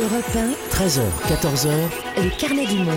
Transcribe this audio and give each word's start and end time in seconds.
Europe 0.00 0.34
1, 0.34 0.52
13h, 0.74 1.02
14h, 1.28 1.68
le 2.16 2.30
carnet 2.40 2.64
du 2.64 2.78
monde. 2.78 2.94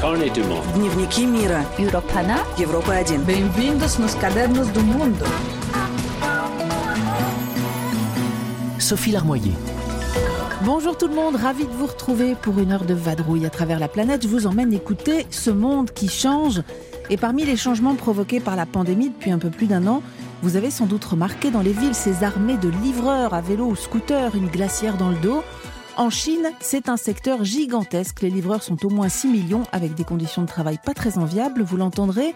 Carnet 0.00 0.30
du 0.30 0.42
monde. 0.42 0.64
Europana. 1.78 2.38
Европа 2.58 2.94
1. 2.94 3.18
Bienvenidos 3.24 4.00
nos 4.00 4.12
cadernos 4.20 4.72
du 4.72 4.80
mundo. 4.80 5.24
Sophie 8.80 9.12
Larmoyer. 9.12 9.52
Bonjour 10.64 10.98
tout 10.98 11.06
le 11.06 11.14
monde, 11.14 11.36
ravi 11.36 11.64
de 11.64 11.72
vous 11.72 11.86
retrouver 11.86 12.34
pour 12.34 12.58
une 12.58 12.72
heure 12.72 12.84
de 12.84 12.94
vadrouille 12.94 13.46
à 13.46 13.50
travers 13.50 13.78
la 13.78 13.86
planète. 13.86 14.24
Je 14.24 14.28
vous 14.28 14.48
emmène 14.48 14.72
écouter 14.72 15.26
ce 15.30 15.50
monde 15.50 15.92
qui 15.92 16.08
change. 16.08 16.62
Et 17.08 17.16
parmi 17.16 17.44
les 17.44 17.56
changements 17.56 17.94
provoqués 17.94 18.40
par 18.40 18.56
la 18.56 18.66
pandémie 18.66 19.10
depuis 19.10 19.30
un 19.30 19.38
peu 19.38 19.50
plus 19.50 19.66
d'un 19.66 19.86
an, 19.86 20.02
vous 20.42 20.56
avez 20.56 20.70
sans 20.70 20.86
doute 20.86 21.04
remarqué 21.04 21.50
dans 21.50 21.60
les 21.60 21.72
villes 21.72 21.94
ces 21.94 22.24
armées 22.24 22.56
de 22.56 22.68
livreurs 22.68 23.32
à 23.32 23.40
vélo 23.40 23.66
ou 23.66 23.76
scooter, 23.76 24.34
une 24.34 24.48
glacière 24.48 24.96
dans 24.96 25.08
le 25.08 25.16
dos. 25.16 25.44
En 25.96 26.10
Chine, 26.10 26.50
c'est 26.58 26.88
un 26.88 26.96
secteur 26.96 27.44
gigantesque. 27.44 28.22
Les 28.22 28.30
livreurs 28.30 28.62
sont 28.62 28.84
au 28.84 28.90
moins 28.90 29.08
6 29.08 29.28
millions 29.28 29.62
avec 29.70 29.94
des 29.94 30.04
conditions 30.04 30.42
de 30.42 30.48
travail 30.48 30.78
pas 30.84 30.94
très 30.94 31.16
enviables, 31.16 31.62
vous 31.62 31.76
l'entendrez. 31.76 32.34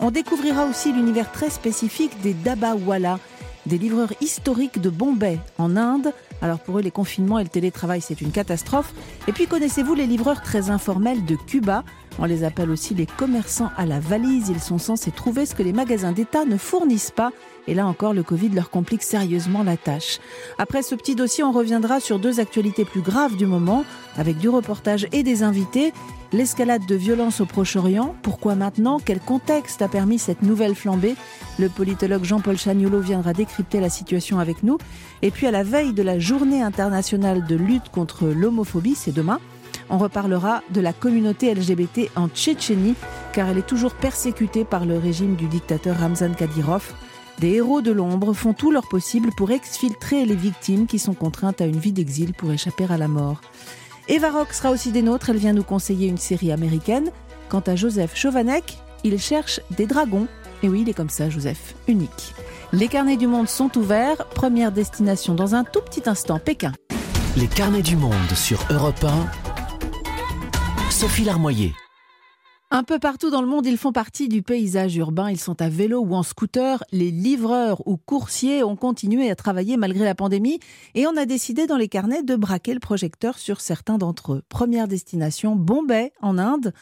On 0.00 0.10
découvrira 0.10 0.64
aussi 0.64 0.92
l'univers 0.92 1.30
très 1.30 1.48
spécifique 1.48 2.20
des 2.22 2.34
Dabawala, 2.34 3.20
des 3.66 3.78
livreurs 3.78 4.12
historiques 4.20 4.80
de 4.80 4.90
Bombay 4.90 5.38
en 5.58 5.76
Inde. 5.76 6.12
Alors 6.42 6.58
pour 6.58 6.78
eux, 6.78 6.82
les 6.82 6.90
confinements 6.90 7.38
et 7.38 7.44
le 7.44 7.48
télétravail, 7.48 8.00
c'est 8.00 8.20
une 8.20 8.30
catastrophe. 8.30 8.92
Et 9.28 9.32
puis 9.32 9.46
connaissez-vous 9.46 9.94
les 9.94 10.06
livreurs 10.06 10.42
très 10.42 10.70
informels 10.70 11.24
de 11.24 11.36
Cuba? 11.36 11.84
On 12.18 12.26
les 12.26 12.44
appelle 12.44 12.70
aussi 12.70 12.94
les 12.94 13.06
commerçants 13.06 13.70
à 13.76 13.86
la 13.86 14.00
valise. 14.00 14.48
Ils 14.48 14.60
sont 14.60 14.78
censés 14.78 15.10
trouver 15.10 15.46
ce 15.46 15.54
que 15.54 15.62
les 15.62 15.72
magasins 15.72 16.12
d'État 16.12 16.44
ne 16.44 16.56
fournissent 16.56 17.10
pas. 17.10 17.32
Et 17.66 17.74
là 17.74 17.86
encore, 17.86 18.12
le 18.12 18.22
Covid 18.22 18.50
leur 18.50 18.70
complique 18.70 19.02
sérieusement 19.02 19.62
la 19.62 19.76
tâche. 19.76 20.20
Après 20.58 20.82
ce 20.82 20.94
petit 20.94 21.14
dossier, 21.14 21.44
on 21.44 21.52
reviendra 21.52 22.00
sur 22.00 22.18
deux 22.18 22.40
actualités 22.40 22.84
plus 22.84 23.00
graves 23.00 23.36
du 23.36 23.46
moment, 23.46 23.84
avec 24.16 24.38
du 24.38 24.48
reportage 24.48 25.06
et 25.12 25.22
des 25.22 25.42
invités. 25.42 25.92
L'escalade 26.32 26.84
de 26.86 26.94
violence 26.94 27.40
au 27.40 27.46
Proche-Orient, 27.46 28.14
pourquoi 28.22 28.54
maintenant? 28.54 28.98
Quel 29.02 29.20
contexte 29.20 29.82
a 29.82 29.88
permis 29.88 30.18
cette 30.18 30.42
nouvelle 30.42 30.74
flambée? 30.74 31.14
Le 31.58 31.68
politologue 31.68 32.24
Jean-Paul 32.24 32.58
Chagnolo 32.58 33.00
viendra 33.00 33.32
décrypter 33.32 33.80
la 33.80 33.88
situation 33.88 34.38
avec 34.38 34.62
nous. 34.62 34.78
Et 35.22 35.30
puis 35.30 35.46
à 35.46 35.50
la 35.50 35.62
veille 35.62 35.92
de 35.92 36.02
la 36.02 36.18
journée 36.18 36.60
internationale 36.60 37.46
de 37.46 37.54
lutte 37.54 37.88
contre 37.90 38.26
l'homophobie, 38.26 38.96
c'est 38.96 39.14
demain, 39.14 39.38
on 39.90 39.98
reparlera 39.98 40.62
de 40.70 40.80
la 40.80 40.92
communauté 40.92 41.54
LGBT 41.54 42.10
en 42.16 42.28
Tchétchénie, 42.28 42.94
car 43.32 43.48
elle 43.48 43.58
est 43.58 43.66
toujours 43.66 43.94
persécutée 43.94 44.64
par 44.64 44.86
le 44.86 44.98
régime 44.98 45.36
du 45.36 45.46
dictateur 45.46 45.98
Ramzan 45.98 46.34
Kadyrov. 46.34 46.94
Des 47.40 47.54
héros 47.54 47.82
de 47.82 47.90
l'ombre 47.90 48.32
font 48.32 48.52
tout 48.52 48.70
leur 48.70 48.88
possible 48.88 49.30
pour 49.36 49.50
exfiltrer 49.50 50.24
les 50.24 50.36
victimes 50.36 50.86
qui 50.86 50.98
sont 50.98 51.14
contraintes 51.14 51.60
à 51.60 51.66
une 51.66 51.78
vie 51.78 51.92
d'exil 51.92 52.32
pour 52.32 52.52
échapper 52.52 52.86
à 52.88 52.96
la 52.96 53.08
mort. 53.08 53.40
Eva 54.08 54.30
Rock 54.30 54.52
sera 54.52 54.70
aussi 54.70 54.92
des 54.92 55.02
nôtres, 55.02 55.30
elle 55.30 55.38
vient 55.38 55.52
nous 55.52 55.64
conseiller 55.64 56.08
une 56.08 56.18
série 56.18 56.52
américaine. 56.52 57.10
Quant 57.48 57.62
à 57.66 57.74
Joseph 57.74 58.16
Chauvanec, 58.16 58.78
il 59.02 59.18
cherche 59.18 59.60
des 59.76 59.86
dragons. 59.86 60.28
Et 60.62 60.68
oui, 60.68 60.82
il 60.82 60.88
est 60.88 60.94
comme 60.94 61.10
ça, 61.10 61.28
Joseph, 61.28 61.74
unique. 61.88 62.34
Les 62.72 62.88
carnets 62.88 63.16
du 63.16 63.26
monde 63.26 63.48
sont 63.48 63.76
ouverts, 63.76 64.26
première 64.34 64.72
destination 64.72 65.34
dans 65.34 65.54
un 65.54 65.64
tout 65.64 65.80
petit 65.80 66.08
instant, 66.08 66.38
Pékin. 66.38 66.72
Les 67.36 67.46
carnets 67.46 67.82
du 67.82 67.96
monde 67.96 68.30
sur 68.34 68.58
Europe 68.70 69.04
1. 69.04 70.90
Sophie 70.90 71.24
Larmoyer. 71.24 71.74
Un 72.76 72.82
peu 72.82 72.98
partout 72.98 73.30
dans 73.30 73.40
le 73.40 73.46
monde, 73.46 73.66
ils 73.66 73.78
font 73.78 73.92
partie 73.92 74.26
du 74.26 74.42
paysage 74.42 74.96
urbain. 74.96 75.30
Ils 75.30 75.38
sont 75.38 75.62
à 75.62 75.68
vélo 75.68 76.00
ou 76.00 76.12
en 76.16 76.24
scooter. 76.24 76.82
Les 76.90 77.12
livreurs 77.12 77.86
ou 77.86 77.96
coursiers 77.96 78.64
ont 78.64 78.74
continué 78.74 79.30
à 79.30 79.36
travailler 79.36 79.76
malgré 79.76 80.04
la 80.04 80.16
pandémie 80.16 80.58
et 80.96 81.06
on 81.06 81.16
a 81.16 81.24
décidé 81.24 81.68
dans 81.68 81.76
les 81.76 81.86
carnets 81.86 82.24
de 82.24 82.34
braquer 82.34 82.74
le 82.74 82.80
projecteur 82.80 83.38
sur 83.38 83.60
certains 83.60 83.96
d'entre 83.96 84.32
eux. 84.32 84.42
Première 84.48 84.88
destination, 84.88 85.54
Bombay, 85.54 86.12
en 86.20 86.36
Inde. 86.36 86.72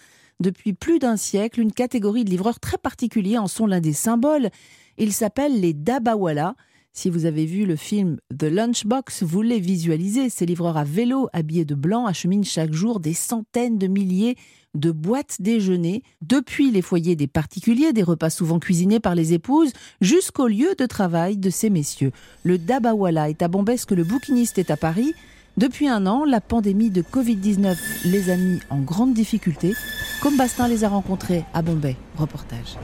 Depuis 0.41 0.73
plus 0.73 0.99
d'un 0.99 1.19
siècle, 1.19 1.61
une 1.61 1.73
catégorie 1.73 2.25
de 2.25 2.31
livreurs 2.31 2.59
très 2.59 2.79
particuliers 2.79 3.37
en 3.37 3.47
sont 3.47 3.67
l'un 3.67 3.81
des 3.81 3.93
symboles. 3.93 4.49
Ils 4.97 5.13
s'appellent 5.13 5.61
les 5.61 5.75
Dabawala. 5.75 6.55
Si 6.95 7.11
vous 7.11 7.27
avez 7.27 7.45
vu 7.45 7.67
le 7.67 7.77
film 7.77 8.19
The 8.35 8.45
Lunchbox, 8.45 9.25
vous 9.25 9.43
les 9.43 9.61
visualisez. 9.61 10.31
Ces 10.31 10.47
livreurs 10.47 10.79
à 10.79 10.85
vélo, 10.85 11.29
habillés 11.35 11.67
de 11.67 11.75
blanc, 11.75 12.07
acheminent 12.07 12.45
chaque 12.45 12.73
jour 12.73 12.99
des 12.99 13.15
centaines 13.15 13.77
de 13.77 13.89
milliers 13.89 14.37
de 14.75 14.91
boîtes 14.91 15.37
déjeuner, 15.41 16.03
depuis 16.23 16.71
les 16.71 16.83
foyers 16.83 17.17
des 17.17 17.27
particuliers, 17.27 17.93
des 17.93 18.03
repas 18.03 18.31
souvent 18.31 18.59
cuisinés 18.59 19.01
par 19.01 19.15
les 19.15 19.33
épouses, 19.33 19.73
jusqu'au 20.01 20.47
lieu 20.47 20.75
de 20.79 20.87
travail 20.87 21.37
de 21.37 21.51
ces 21.51 21.71
messieurs. 21.71 22.13
Le 22.43 22.59
Dabawala 22.59 23.31
est 23.31 23.43
à 23.43 23.49
Bombay 23.49 23.77
ce 23.77 23.87
que 23.87 23.95
le 23.95 24.05
bouquiniste 24.05 24.59
est 24.59 24.71
à 24.71 24.77
Paris. 24.77 25.15
Depuis 25.59 25.89
un 25.89 26.07
an, 26.07 26.25
la 26.25 26.41
pandémie 26.41 26.91
de 26.91 27.03
Covid-19 27.03 27.77
les 28.07 28.31
a 28.31 28.37
mis 28.37 28.61
en 28.71 28.81
grande 28.81 29.13
difficulté. 29.13 29.75
Comme 30.23 30.37
Bastin 30.37 30.69
les 30.69 30.85
a 30.85 30.89
rencontrés 30.89 31.45
à 31.53 31.61
Bombay. 31.61 31.97
Reportage. 32.17 32.79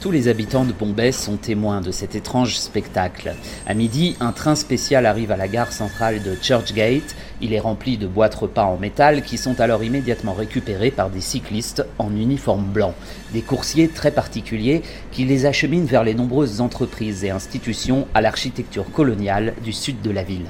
Tous 0.00 0.12
les 0.12 0.28
habitants 0.28 0.64
de 0.64 0.72
Bombay 0.72 1.10
sont 1.10 1.36
témoins 1.36 1.80
de 1.80 1.90
cet 1.90 2.14
étrange 2.14 2.56
spectacle. 2.56 3.34
À 3.66 3.74
midi, 3.74 4.16
un 4.20 4.30
train 4.30 4.54
spécial 4.54 5.06
arrive 5.06 5.32
à 5.32 5.36
la 5.36 5.48
gare 5.48 5.72
centrale 5.72 6.22
de 6.22 6.36
Churchgate. 6.40 7.16
Il 7.40 7.52
est 7.52 7.60
rempli 7.60 7.98
de 7.98 8.06
boîtes 8.06 8.34
repas 8.34 8.64
en 8.64 8.76
métal 8.76 9.22
qui 9.22 9.38
sont 9.38 9.60
alors 9.60 9.84
immédiatement 9.84 10.34
récupérées 10.34 10.90
par 10.90 11.08
des 11.08 11.20
cyclistes 11.20 11.86
en 11.98 12.14
uniforme 12.14 12.64
blanc. 12.64 12.94
Des 13.32 13.42
coursiers 13.42 13.88
très 13.88 14.10
particuliers 14.10 14.82
qui 15.12 15.24
les 15.24 15.46
acheminent 15.46 15.86
vers 15.86 16.04
les 16.04 16.14
nombreuses 16.14 16.60
entreprises 16.60 17.24
et 17.24 17.30
institutions 17.30 18.06
à 18.14 18.20
l'architecture 18.20 18.90
coloniale 18.90 19.54
du 19.62 19.72
sud 19.72 20.00
de 20.02 20.10
la 20.10 20.22
ville. 20.22 20.46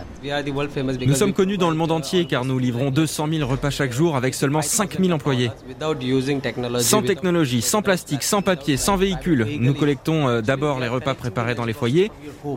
Nous 1.06 1.15
sommes 1.15 1.33
connus 1.33 1.59
dans 1.59 1.71
le 1.71 1.77
monde 1.77 1.93
entier 1.93 2.27
car 2.27 2.44
nous 2.44 2.59
livrons 2.59 2.91
200 2.91 3.28
000 3.33 3.49
repas 3.49 3.71
chaque 3.71 3.93
jour 3.93 4.16
avec 4.16 4.34
seulement 4.34 4.62
5 4.62 4.99
000 5.00 5.12
employés. 5.12 5.50
Sans 6.81 7.03
technologie, 7.03 7.62
sans 7.62 7.83
plastique, 7.83 8.22
sans 8.22 8.43
papier, 8.43 8.77
sans 8.77 8.97
véhicule, 8.97 9.47
nous 9.60 9.75
collectons 9.75 10.28
euh, 10.28 10.41
d'abord 10.41 10.81
les 10.81 10.89
repas 10.89 11.15
préparés 11.15 11.55
dans 11.55 11.65
les 11.65 11.72
foyers, 11.72 12.10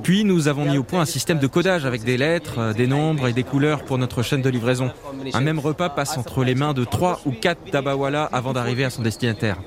puis 0.03 0.24
nous 0.24 0.48
avons 0.48 0.66
mis 0.66 0.78
au 0.78 0.84
point 0.84 1.02
un 1.02 1.06
système 1.06 1.40
de 1.40 1.48
codage 1.48 1.86
avec 1.86 2.03
des 2.03 2.18
lettres, 2.18 2.59
euh, 2.59 2.74
des 2.74 2.88
nombres 2.88 3.28
et 3.28 3.34
des 3.34 3.44
couleurs 3.44 3.84
pour 3.84 3.98
notre 3.98 4.22
chaîne 4.22 4.42
de 4.42 4.50
livraison. 4.50 4.92
Un 5.34 5.42
même 5.42 5.59
repas 5.59 5.90
passe 5.90 6.18
entre 6.18 6.44
les 6.44 6.56
mains 6.56 6.74
de 6.74 6.84
3 6.84 7.22
ou 7.26 7.32
4 7.32 7.72
Dabawala 7.72 8.26
avant 8.32 8.53
d'arriver 8.53 8.84
à 8.84 8.90
son 8.90 9.02
destinataire. 9.02 9.58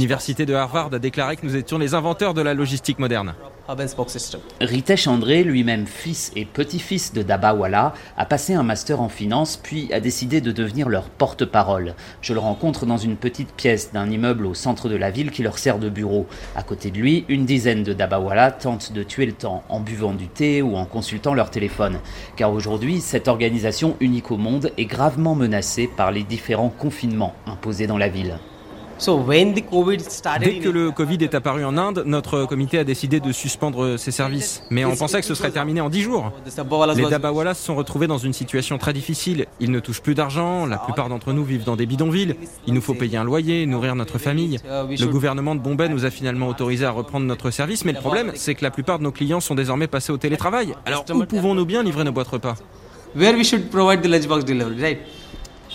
L'université 0.00 0.46
de 0.46 0.54
Harvard 0.54 0.94
a 0.94 0.98
déclaré 0.98 1.36
que 1.36 1.44
nous 1.44 1.56
étions 1.56 1.76
les 1.76 1.92
inventeurs 1.92 2.32
de 2.32 2.40
la 2.40 2.54
logistique 2.54 2.98
moderne. 2.98 3.34
Ritesh 4.58 5.06
André, 5.06 5.44
lui-même 5.44 5.86
fils 5.86 6.32
et 6.34 6.46
petit-fils 6.46 7.12
de 7.12 7.20
Dabawala, 7.20 7.92
a 8.16 8.24
passé 8.24 8.54
un 8.54 8.62
master 8.62 9.02
en 9.02 9.10
finance 9.10 9.58
puis 9.62 9.92
a 9.92 10.00
décidé 10.00 10.40
de 10.40 10.52
devenir 10.52 10.88
leur 10.88 11.10
porte-parole. 11.10 11.94
Je 12.22 12.32
le 12.32 12.40
rencontre 12.40 12.86
dans 12.86 12.96
une 12.96 13.16
petite 13.16 13.52
pièce 13.52 13.92
d'un 13.92 14.10
immeuble 14.10 14.46
au 14.46 14.54
centre 14.54 14.88
de 14.88 14.96
la 14.96 15.10
ville 15.10 15.30
qui 15.30 15.42
leur 15.42 15.58
sert 15.58 15.78
de 15.78 15.90
bureau. 15.90 16.26
À 16.56 16.62
côté 16.62 16.90
de 16.90 16.96
lui, 16.96 17.26
une 17.28 17.44
dizaine 17.44 17.82
de 17.82 17.92
Dabawala 17.92 18.52
tentent 18.52 18.94
de 18.94 19.02
tuer 19.02 19.26
le 19.26 19.34
temps 19.34 19.64
en 19.68 19.80
buvant 19.80 20.14
du 20.14 20.28
thé 20.28 20.62
ou 20.62 20.76
en 20.76 20.86
consultant 20.86 21.34
leur 21.34 21.50
téléphone. 21.50 21.98
Car 22.36 22.54
aujourd'hui, 22.54 23.02
cette 23.02 23.28
organisation 23.28 23.98
unique 24.00 24.30
au 24.30 24.38
monde 24.38 24.72
est 24.78 24.86
gravement 24.86 25.34
menacée 25.34 25.90
par 25.94 26.10
les 26.10 26.22
différents 26.22 26.70
confinements 26.70 27.34
imposés 27.46 27.86
dans 27.86 27.98
la 27.98 28.08
ville. 28.08 28.38
Dès 30.40 30.58
que 30.58 30.68
le 30.68 30.90
Covid 30.90 31.18
est 31.22 31.34
apparu 31.34 31.64
en 31.64 31.76
Inde, 31.78 32.02
notre 32.06 32.44
comité 32.44 32.78
a 32.78 32.84
décidé 32.84 33.18
de 33.20 33.32
suspendre 33.32 33.96
ses 33.96 34.10
services. 34.10 34.62
Mais 34.70 34.84
on 34.84 34.94
pensait 34.94 35.20
que 35.20 35.26
ce 35.26 35.34
serait 35.34 35.50
terminé 35.50 35.80
en 35.80 35.88
10 35.88 36.02
jours. 36.02 36.32
Les 36.96 37.10
Dabawalas 37.10 37.54
se 37.54 37.64
sont 37.64 37.74
retrouvés 37.74 38.06
dans 38.06 38.18
une 38.18 38.32
situation 38.32 38.78
très 38.78 38.92
difficile. 38.92 39.46
Ils 39.58 39.70
ne 39.70 39.80
touchent 39.80 40.02
plus 40.02 40.14
d'argent, 40.14 40.66
la 40.66 40.78
plupart 40.78 41.08
d'entre 41.08 41.32
nous 41.32 41.44
vivent 41.44 41.64
dans 41.64 41.76
des 41.76 41.86
bidonvilles. 41.86 42.34
Il 42.66 42.74
nous 42.74 42.80
faut 42.82 42.94
payer 42.94 43.16
un 43.16 43.24
loyer, 43.24 43.66
nourrir 43.66 43.94
notre 43.94 44.18
famille. 44.18 44.58
Le 44.64 45.06
gouvernement 45.06 45.54
de 45.54 45.60
Bombay 45.60 45.88
nous 45.88 46.04
a 46.04 46.10
finalement 46.10 46.48
autorisé 46.48 46.84
à 46.84 46.90
reprendre 46.90 47.26
notre 47.26 47.50
service, 47.50 47.84
mais 47.84 47.92
le 47.92 48.00
problème, 48.00 48.32
c'est 48.34 48.54
que 48.54 48.64
la 48.64 48.70
plupart 48.70 48.98
de 48.98 49.04
nos 49.04 49.12
clients 49.12 49.40
sont 49.40 49.54
désormais 49.54 49.86
passés 49.86 50.12
au 50.12 50.18
télétravail. 50.18 50.74
Alors 50.84 51.04
où 51.12 51.24
pouvons-nous 51.24 51.64
bien 51.64 51.82
livrer 51.82 52.04
nos 52.04 52.12
boîtes 52.12 52.28
repas? 52.28 52.54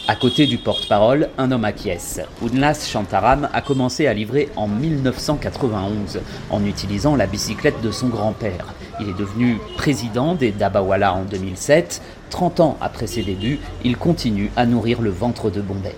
À 0.07 0.16
côté 0.16 0.46
du 0.46 0.60
porte-parole, 0.60 1.30
un 1.40 1.52
homme 1.52 1.66
acquiesce. 1.66 2.22
Udnas 2.44 2.88
Shantaram 2.88 3.50
a 3.52 3.62
commencé 3.63 4.06
à 4.06 4.13
livrer 4.13 4.50
en 4.56 4.68
1991 4.68 6.19
en 6.52 6.63
utilisant 6.63 7.16
la 7.16 7.25
bicyclette 7.25 7.81
de 7.81 7.90
son 7.90 8.10
grand-père. 8.10 8.75
Il 9.00 9.10
est 9.10 9.18
devenu 9.18 9.57
président 9.78 10.36
des 10.36 10.52
Dabawala 10.52 11.16
en 11.16 11.24
2007. 11.24 12.04
30 12.30 12.60
ans 12.60 12.78
après 12.81 13.07
ses 13.07 13.24
débuts, 13.24 13.60
il 13.84 13.98
continue 13.98 14.52
à 14.56 14.68
nourrir 14.68 15.02
le 15.02 15.10
ventre 15.10 15.50
de 15.50 15.62
Bombay. 15.62 15.96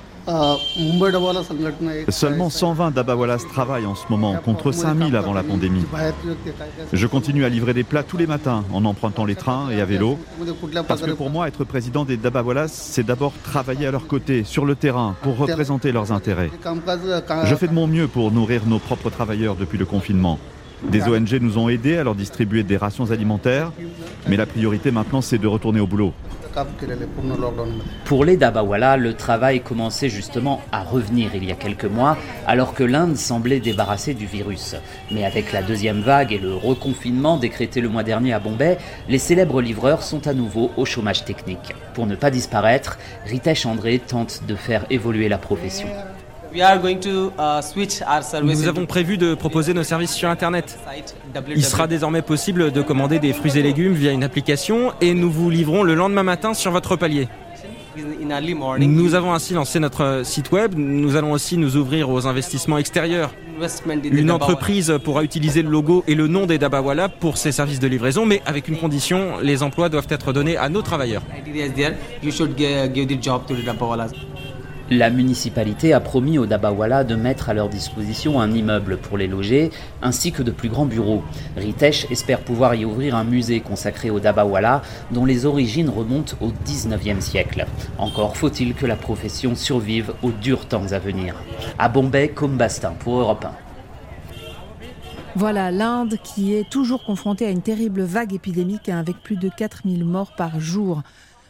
Seulement 2.10 2.50
120 2.50 2.92
Dabawalas 2.92 3.46
travaillent 3.52 3.86
en 3.86 3.96
ce 3.96 4.04
moment, 4.10 4.36
contre 4.36 4.72
5000 4.72 5.16
avant 5.16 5.34
la 5.34 5.44
pandémie. 5.44 5.86
Je 6.92 7.08
continue 7.08 7.46
à 7.46 7.50
livrer 7.50 7.74
des 7.74 7.84
plats 7.84 8.04
tous 8.04 8.18
les 8.18 8.28
matins 8.28 8.64
en 8.74 8.84
empruntant 8.86 9.26
les 9.26 9.36
trains 9.36 9.70
et 9.70 9.80
à 9.80 9.86
vélo. 9.86 10.18
Parce 10.88 11.02
que 11.02 11.12
pour 11.12 11.30
moi, 11.30 11.48
être 11.48 11.64
président 11.64 12.04
des 12.04 12.18
Dabawalas, 12.18 12.68
c'est 12.68 13.06
d'abord 13.06 13.32
travailler 13.44 13.88
à 13.88 13.92
leur 13.92 14.08
côté, 14.08 14.44
sur 14.44 14.66
le 14.66 14.76
terrain, 14.76 15.16
pour 15.22 15.38
représenter 15.38 15.92
leurs 15.92 16.12
intérêts. 16.12 16.52
Je 17.46 17.56
fais 17.56 17.68
de 17.68 17.74
mon 17.74 17.88
mieux 17.88 18.08
pour 18.08 18.32
nourrir 18.32 18.66
nos 18.66 18.80
propres 18.80 19.10
travailleurs 19.10 19.56
depuis 19.56 19.78
le 19.78 19.86
confinement. 19.86 20.40
Des 20.84 21.04
ONG 21.04 21.40
nous 21.42 21.58
ont 21.58 21.70
aidés 21.70 21.98
à 21.98 22.04
leur 22.04 22.16
distribuer 22.16 22.64
des 22.64 22.78
rations 22.78 23.10
alimentaires, 23.10 23.72
mais 24.28 24.38
la 24.38 24.46
priorité 24.46 24.92
maintenant 24.92 25.22
c'est 25.22 25.40
de 25.40 25.48
retourner 25.48 25.80
au 25.80 25.88
boulot. 25.88 26.14
Pour 28.06 28.26
les 28.26 28.38
Dabawala, 28.38 28.98
le 28.98 29.14
travail 29.14 29.62
commençait 29.62 30.10
justement 30.10 30.62
à 30.72 30.84
revenir 30.84 31.36
il 31.36 31.46
y 31.46 31.52
a 31.52 31.56
quelques 31.56 31.86
mois, 31.86 32.18
alors 32.48 32.74
que 32.74 32.84
l'Inde 32.84 33.16
semblait 33.16 33.60
débarrassée 33.60 34.14
du 34.14 34.26
virus. 34.26 34.76
Mais 35.12 35.26
avec 35.26 35.52
la 35.54 35.62
deuxième 35.62 36.02
vague 36.02 36.34
et 36.34 36.40
le 36.40 36.56
reconfinement 36.56 37.38
décrété 37.38 37.82
le 37.82 37.90
mois 37.90 38.04
dernier 38.04 38.34
à 38.34 38.40
Bombay, 38.40 38.78
les 39.08 39.20
célèbres 39.20 39.62
livreurs 39.62 40.04
sont 40.04 40.28
à 40.28 40.34
nouveau 40.34 40.72
au 40.78 40.86
chômage 40.86 41.26
technique. 41.26 41.74
Pour 41.94 42.08
ne 42.08 42.16
pas 42.16 42.32
disparaître, 42.32 42.98
Ritesh 43.26 43.66
André 43.66 44.00
tente 44.00 44.42
de 44.48 44.56
faire 44.56 44.86
évoluer 44.90 45.30
la 45.30 45.38
profession. 45.38 45.88
Uh, 46.54 48.42
Nous 48.44 48.68
avons 48.68 48.86
prévu 48.86 49.18
de 49.18 49.36
proposer 49.36 49.74
nos 49.74 49.84
services 49.84 50.14
sur 50.14 50.30
Internet. 50.30 50.80
Il 51.56 51.64
sera 51.64 51.88
désormais 51.88 52.22
possible 52.22 52.72
de 52.72 52.82
commander 52.82 53.20
des 53.20 53.34
fruits 53.34 53.58
et 53.58 53.62
légumes 53.62 53.94
via 53.94 54.12
une 54.12 54.24
application 54.24 54.94
et 55.02 55.14
nous 55.14 55.32
vous 55.32 55.50
livrons 55.50 55.84
le 55.84 55.94
lendemain 55.94 56.24
matin 56.24 56.54
sur 56.54 56.72
votre 56.72 56.96
palier. 56.96 57.28
Nous 58.80 59.16
avons 59.16 59.34
ainsi 59.34 59.54
lancé 59.54 59.80
notre 59.80 60.22
site 60.24 60.52
web. 60.52 60.74
Nous 60.78 61.16
allons 61.16 61.32
aussi 61.32 61.58
nous 61.58 61.78
ouvrir 61.78 62.10
aux 62.10 62.28
investissements 62.28 62.78
extérieurs. 62.78 63.32
Une 64.04 64.30
entreprise 64.32 64.94
pourra 65.04 65.24
utiliser 65.24 65.64
le 65.64 65.70
logo 65.70 66.04
et 66.08 66.14
le 66.14 66.28
nom 66.28 66.46
des 66.46 66.60
Dabawala 66.60 67.10
pour 67.10 67.38
ses 67.38 67.52
services 67.52 67.80
de 67.80 67.88
livraison, 67.88 68.26
mais 68.26 68.42
avec 68.46 68.68
une 68.68 68.78
condition, 68.78 69.40
les 69.42 69.64
emplois 69.64 69.90
doivent 69.90 70.08
être 70.10 70.32
donnés 70.32 70.58
à 70.58 70.70
nos 70.70 70.84
travailleurs. 70.84 71.24
La 74.90 75.10
municipalité 75.10 75.92
a 75.92 76.00
promis 76.00 76.38
aux 76.38 76.46
Dabawala 76.46 77.04
de 77.04 77.16
mettre 77.16 77.50
à 77.50 77.54
leur 77.54 77.68
disposition 77.68 78.40
un 78.40 78.54
immeuble 78.54 78.96
pour 78.96 79.18
les 79.18 79.28
loger, 79.28 79.70
ainsi 80.02 80.32
que 80.32 80.42
de 80.42 80.52
plus 80.52 80.70
grands 80.70 80.86
bureaux. 80.86 81.24
Ritesh 81.58 82.10
espère 82.10 82.40
pouvoir 82.40 82.74
y 82.74 82.86
ouvrir 82.86 83.14
un 83.16 83.26
musée 83.26 83.60
consacré 83.60 84.10
aux 84.10 84.22
Dabawala, 84.22 84.82
dont 85.12 85.26
les 85.26 85.46
origines 85.46 85.90
remontent 85.90 86.38
au 86.40 86.54
19e 86.66 87.20
siècle. 87.20 87.66
Encore 87.98 88.38
faut-il 88.38 88.76
que 88.76 88.86
la 88.86 88.96
profession 88.96 89.56
survive 89.56 90.14
aux 90.24 90.32
durs 90.32 90.66
temps 90.68 90.94
à 90.94 91.00
venir. 91.00 91.36
À 91.78 91.90
Bombay, 91.90 92.30
comme 92.30 92.56
Bastin 92.56 92.92
pour 92.92 93.20
Europe 93.20 93.44
1. 93.44 93.52
Voilà 95.36 95.70
l'Inde 95.70 96.16
qui 96.24 96.56
est 96.56 96.68
toujours 96.68 97.04
confrontée 97.04 97.46
à 97.46 97.52
une 97.52 97.62
terrible 97.62 98.04
vague 98.04 98.34
épidémique 98.34 98.88
hein, 98.88 99.00
avec 99.00 99.18
plus 99.22 99.36
de 99.36 99.50
4000 99.50 100.06
morts 100.06 100.32
par 100.36 100.62
jour. 100.62 101.04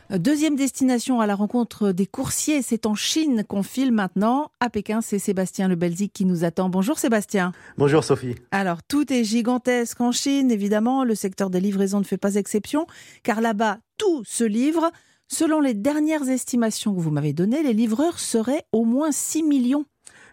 Deuxième 0.09 0.56
destination 0.56 1.19
à 1.19 1.27
la 1.27 1.36
rencontre 1.36 1.92
des 1.92 2.06
coursiers, 2.06 2.62
c'est 2.62 2.86
en 2.86 2.95
Chine 2.95 3.44
qu'on 3.45 3.62
file 3.62 3.92
maintenant. 3.92 4.51
À 4.62 4.69
Pékin, 4.69 5.01
c'est 5.01 5.19
Sébastien 5.19 5.68
Le 5.68 5.75
Belzic 5.75 6.13
qui 6.13 6.24
nous 6.24 6.45
attend. 6.45 6.69
Bonjour 6.69 6.98
Sébastien. 6.98 7.51
Bonjour 7.77 8.06
Sophie. 8.06 8.36
Alors, 8.51 8.81
tout 8.83 9.12
est 9.12 9.25
gigantesque 9.25 10.00
en 10.00 10.13
Chine, 10.13 10.50
évidemment. 10.50 11.04
Le 11.04 11.13
secteur 11.13 11.50
des 11.50 11.59
livraisons 11.59 12.00
ne 12.00 12.06
fait 12.06 12.18
pas 12.18 12.36
exception, 12.36 12.88
car 13.24 13.42
là-bas, 13.42 13.80
tout 13.98 14.24
se 14.24 14.45
livre. 14.45 14.92
Selon 15.27 15.59
les 15.59 15.74
dernières 15.74 16.30
estimations 16.30 16.95
que 16.95 17.01
vous 17.01 17.12
m'avez 17.12 17.33
données, 17.33 17.62
les 17.62 17.74
livreurs 17.74 18.18
seraient 18.18 18.63
au 18.71 18.86
moins 18.86 19.12
6 19.12 19.44
millions. 19.44 19.83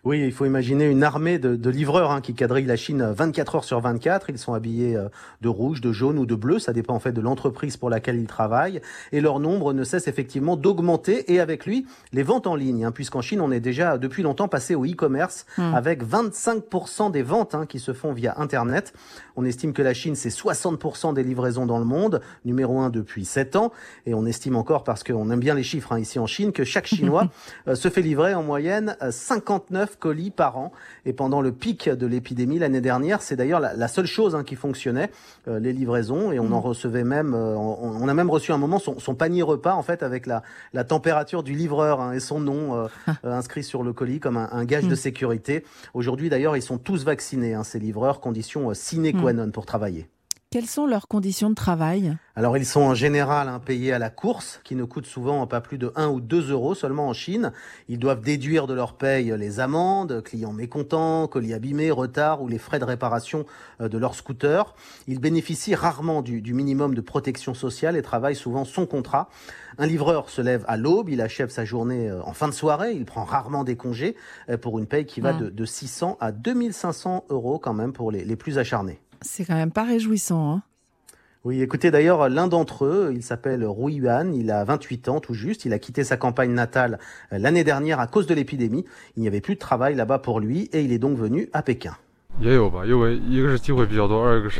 Oui, 0.05 0.21
il 0.23 0.33
faut 0.33 0.45
imaginer 0.45 0.85
une 0.85 1.03
armée 1.03 1.39
de, 1.39 1.71
livreurs 1.71 2.11
hein, 2.11 2.21
qui 2.21 2.35
quadrillent 2.35 2.67
la 2.67 2.77
Chine 2.77 3.03
24 3.17 3.55
heures 3.55 3.65
sur 3.65 3.81
24. 3.81 4.29
Ils 4.29 4.39
sont 4.39 4.53
habillés 4.53 4.97
euh, 4.97 5.09
de 5.41 5.49
rouge, 5.49 5.81
de 5.81 5.93
jaune 5.93 6.19
ou 6.19 6.27
de 6.27 6.35
bleu. 6.35 6.59
Ça 6.59 6.75
dépend 6.75 6.95
en 6.95 6.99
fait 6.99 7.13
de 7.13 7.23
l'entreprise 7.23 7.79
pour 7.79 7.89
laquelle 7.89 8.17
ils 8.17 8.27
travaillent. 8.27 8.83
Et 9.13 9.23
leur 9.23 9.41
nombre 9.41 9.73
ne 9.73 9.83
cesse 9.83 10.07
effectivement 10.07 10.57
d'augmenter. 10.57 11.33
Et 11.33 11.41
avec 11.41 11.65
lui, 11.65 11.87
les 12.13 12.23
ventes 12.23 12.47
en 12.47 12.55
ligne. 12.55 12.85
Hein, 12.85 12.93
Puisqu'en 12.93 13.23
Chine, 13.23 13.41
on 13.41 13.51
est 13.51 13.61
déjà 13.61 13.97
depuis 13.97 14.23
longtemps 14.23 14.47
passé 14.47 14.75
au 14.75 14.85
e-commerce 14.85 15.47
hmm. 15.57 15.75
avec 15.75 16.05
25% 16.05 17.11
des 17.11 17.23
ventes 17.23 17.55
hein, 17.55 17.65
qui 17.65 17.79
se 17.79 17.95
font 17.95 18.13
via 18.13 18.35
Internet. 18.37 18.93
On 19.37 19.47
estime 19.47 19.73
que 19.73 19.83
la 19.83 19.95
Chine, 19.95 20.17
c'est 20.17 20.29
60% 20.29 21.15
des 21.15 21.23
livraisons 21.23 21.65
dans 21.65 21.79
le 21.79 21.87
monde, 21.87 22.21
numéro 22.45 22.79
1 22.79 22.91
depuis 22.91 23.25
7 23.25 23.57
ans. 23.57 23.73
Et 24.05 24.13
on 24.13 24.27
estime 24.27 24.57
encore, 24.57 24.85
parce 24.85 25.03
qu'on 25.03 25.31
aime 25.31 25.41
bien 25.41 25.55
les 25.55 25.63
chiffres 25.63 25.99
ici 25.99 26.19
en 26.19 26.27
Chine, 26.27 26.53
que 26.53 26.65
chaque 26.65 26.87
Chinois 26.87 27.31
euh, 27.69 27.75
se 27.75 27.89
fait 27.89 28.03
livrer 28.03 28.35
en 28.35 28.43
moyenne 28.43 28.99
59 29.11 29.94
euh, 29.95 29.99
colis 29.99 30.31
par 30.31 30.59
an. 30.59 30.73
Et 31.05 31.13
pendant 31.13 31.41
le 31.41 31.53
pic 31.53 31.89
de 31.89 32.07
l'épidémie 32.07 32.59
l'année 32.59 32.81
dernière, 32.81 33.23
c'est 33.23 33.37
d'ailleurs 33.37 33.61
la, 33.61 33.89
seule 33.89 34.07
chose 34.07 34.35
hein, 34.35 34.45
qui 34.45 34.57
fonctionnait, 34.57 35.11
euh, 35.49 35.59
les 35.59 35.73
livraisons. 35.73 36.33
Et 36.33 36.39
on 36.39 36.53
en 36.53 36.61
mm. 36.61 36.67
recevait 36.67 37.05
même, 37.05 37.35
euh, 37.35 37.55
on, 37.57 38.09
a 38.09 38.15
même 38.15 38.31
reçu 38.31 38.53
un 38.53 38.59
moment 38.59 38.79
son, 38.79 39.15
panier 39.15 39.43
repas 39.43 39.75
en 39.75 39.83
fait 39.83 40.03
avec 40.03 40.27
la, 40.27 40.43
la 40.73 40.85
température 40.85 41.43
du 41.43 41.55
livreur 41.55 42.01
hein, 42.01 42.13
et 42.13 42.21
son 42.21 42.41
nom 42.41 42.75
euh, 42.75 42.89
inscrit 43.23 43.63
sur 43.63 43.83
le 43.83 43.93
colis 43.93 44.21
comme 44.21 44.37
un, 44.37 44.65
gage 44.65 44.85
de 44.85 44.93
mm. 44.93 44.97
sécurité. 44.97 45.65
Aujourd'hui 45.95 46.29
d'ailleurs, 46.29 46.57
ils 46.57 46.63
sont 46.63 46.79
tous 46.79 47.05
vaccinés, 47.05 47.55
hein, 47.55 47.65
ces 47.65 47.79
livreurs, 47.79 48.21
condition 48.21 48.73
sine 48.75 49.13
qua 49.13 49.33
mm. 49.33 49.37
non 49.37 49.51
pour 49.51 49.67
travailler. 49.67 50.09
Quelles 50.55 50.67
sont 50.67 50.87
leurs 50.87 51.09
conditions 51.09 51.51
de 51.51 51.57
travail? 51.57 52.17
Alors 52.37 52.57
ils 52.57 52.65
sont 52.65 52.83
en 52.83 52.95
général 52.95 53.49
hein, 53.49 53.59
payés 53.59 53.93
à 53.93 53.99
la 53.99 54.09
course, 54.09 54.61
qui 54.63 54.77
ne 54.77 54.85
coûte 54.85 55.05
souvent 55.05 55.45
pas 55.49 55.61
plus 55.61 55.79
de 55.79 55.93
1 55.97 56.07
ou 56.07 56.21
2 56.21 56.53
euros 56.53 56.77
seulement 56.77 57.09
en 57.09 57.13
Chine. 57.13 57.51
Ils 57.89 57.99
doivent 57.99 58.21
déduire 58.21 58.69
de 58.69 58.75
leur 58.75 58.97
paye 58.97 59.35
les 59.37 59.59
amendes, 59.59 60.23
clients 60.23 60.53
mécontents, 60.53 61.27
colis 61.27 61.55
abîmés, 61.55 61.91
retard 61.91 62.41
ou 62.41 62.47
les 62.47 62.59
frais 62.59 62.79
de 62.79 62.85
réparation 62.85 63.47
euh, 63.81 63.89
de 63.89 63.99
leur 63.99 64.15
scooter. 64.15 64.77
Ils 65.09 65.19
bénéficient 65.19 65.75
rarement 65.75 66.23
du, 66.23 66.55
minimum 66.55 66.95
de 66.95 67.01
protection 67.01 67.53
sociale 67.53 67.97
et 67.97 68.03
travaillent 68.03 68.37
souvent 68.37 68.65
son 68.65 68.87
contrat. 68.87 69.29
Un 69.79 69.87
livreur 69.87 70.31
se 70.31 70.41
lève 70.41 70.65
à 70.69 70.77
l'aube, 70.77 71.09
il 71.09 71.21
achève 71.21 71.49
sa 71.49 71.65
journée 71.65 72.09
euh, 72.09 72.23
en 72.23 72.33
fin 72.33 72.47
de 72.47 72.55
soirée, 72.55 72.93
il 72.93 73.07
prend 73.07 73.25
rarement 73.25 73.65
des 73.65 73.75
congés 73.75 74.15
euh, 74.51 74.57
pour 74.57 74.79
une 74.79 74.87
paye 74.87 75.05
qui 75.05 75.21
va 75.21 75.33
mmh. 75.33 75.51
de, 75.51 75.65
600 75.65 76.17
à 76.21 76.31
2500 76.31 77.25
euros 77.31 77.59
quand 77.59 77.75
même 77.75 77.93
pour 77.93 78.13
les 78.13 78.37
plus 78.37 78.59
acharnés. 78.59 79.01
C'est 79.25 79.45
quand 79.45 79.55
même 79.55 79.73
pas 79.73 79.85
réjouissant. 79.85 80.53
Hein 80.53 80.63
oui, 81.45 81.61
écoutez, 81.61 81.91
d'ailleurs, 81.91 82.31
l'un 82.31 82.47
d'entre 82.47 82.87
eux, 82.87 83.13
il 83.15 83.23
s'appelle 83.23 83.67
Rui 83.67 83.97
Yuan, 83.97 84.35
il 84.35 84.51
a 84.51 84.65
28 84.65 85.09
ans 85.11 85.21
tout 85.21 85.35
juste, 85.35 85.67
il 85.67 85.75
a 85.75 85.79
quitté 85.79 86.03
sa 86.03 86.17
campagne 86.17 86.53
natale 86.53 86.99
euh, 87.35 87.39
l'année 87.39 87.65
dernière 87.65 88.01
à 88.01 88.07
cause 88.07 88.27
de 88.27 88.33
l'épidémie. 88.33 88.87
Il 89.17 89.21
n'y 89.21 89.29
avait 89.29 89.43
plus 89.43 89.55
de 89.55 89.59
travail 89.59 89.95
là-bas 89.95 90.21
pour 90.21 90.41
lui 90.41 90.71
et 90.73 90.81
il 90.81 90.91
est 90.91 90.99
donc 90.99 91.19
venu 91.19 91.51
à 91.53 91.63
Pékin. 91.63 91.99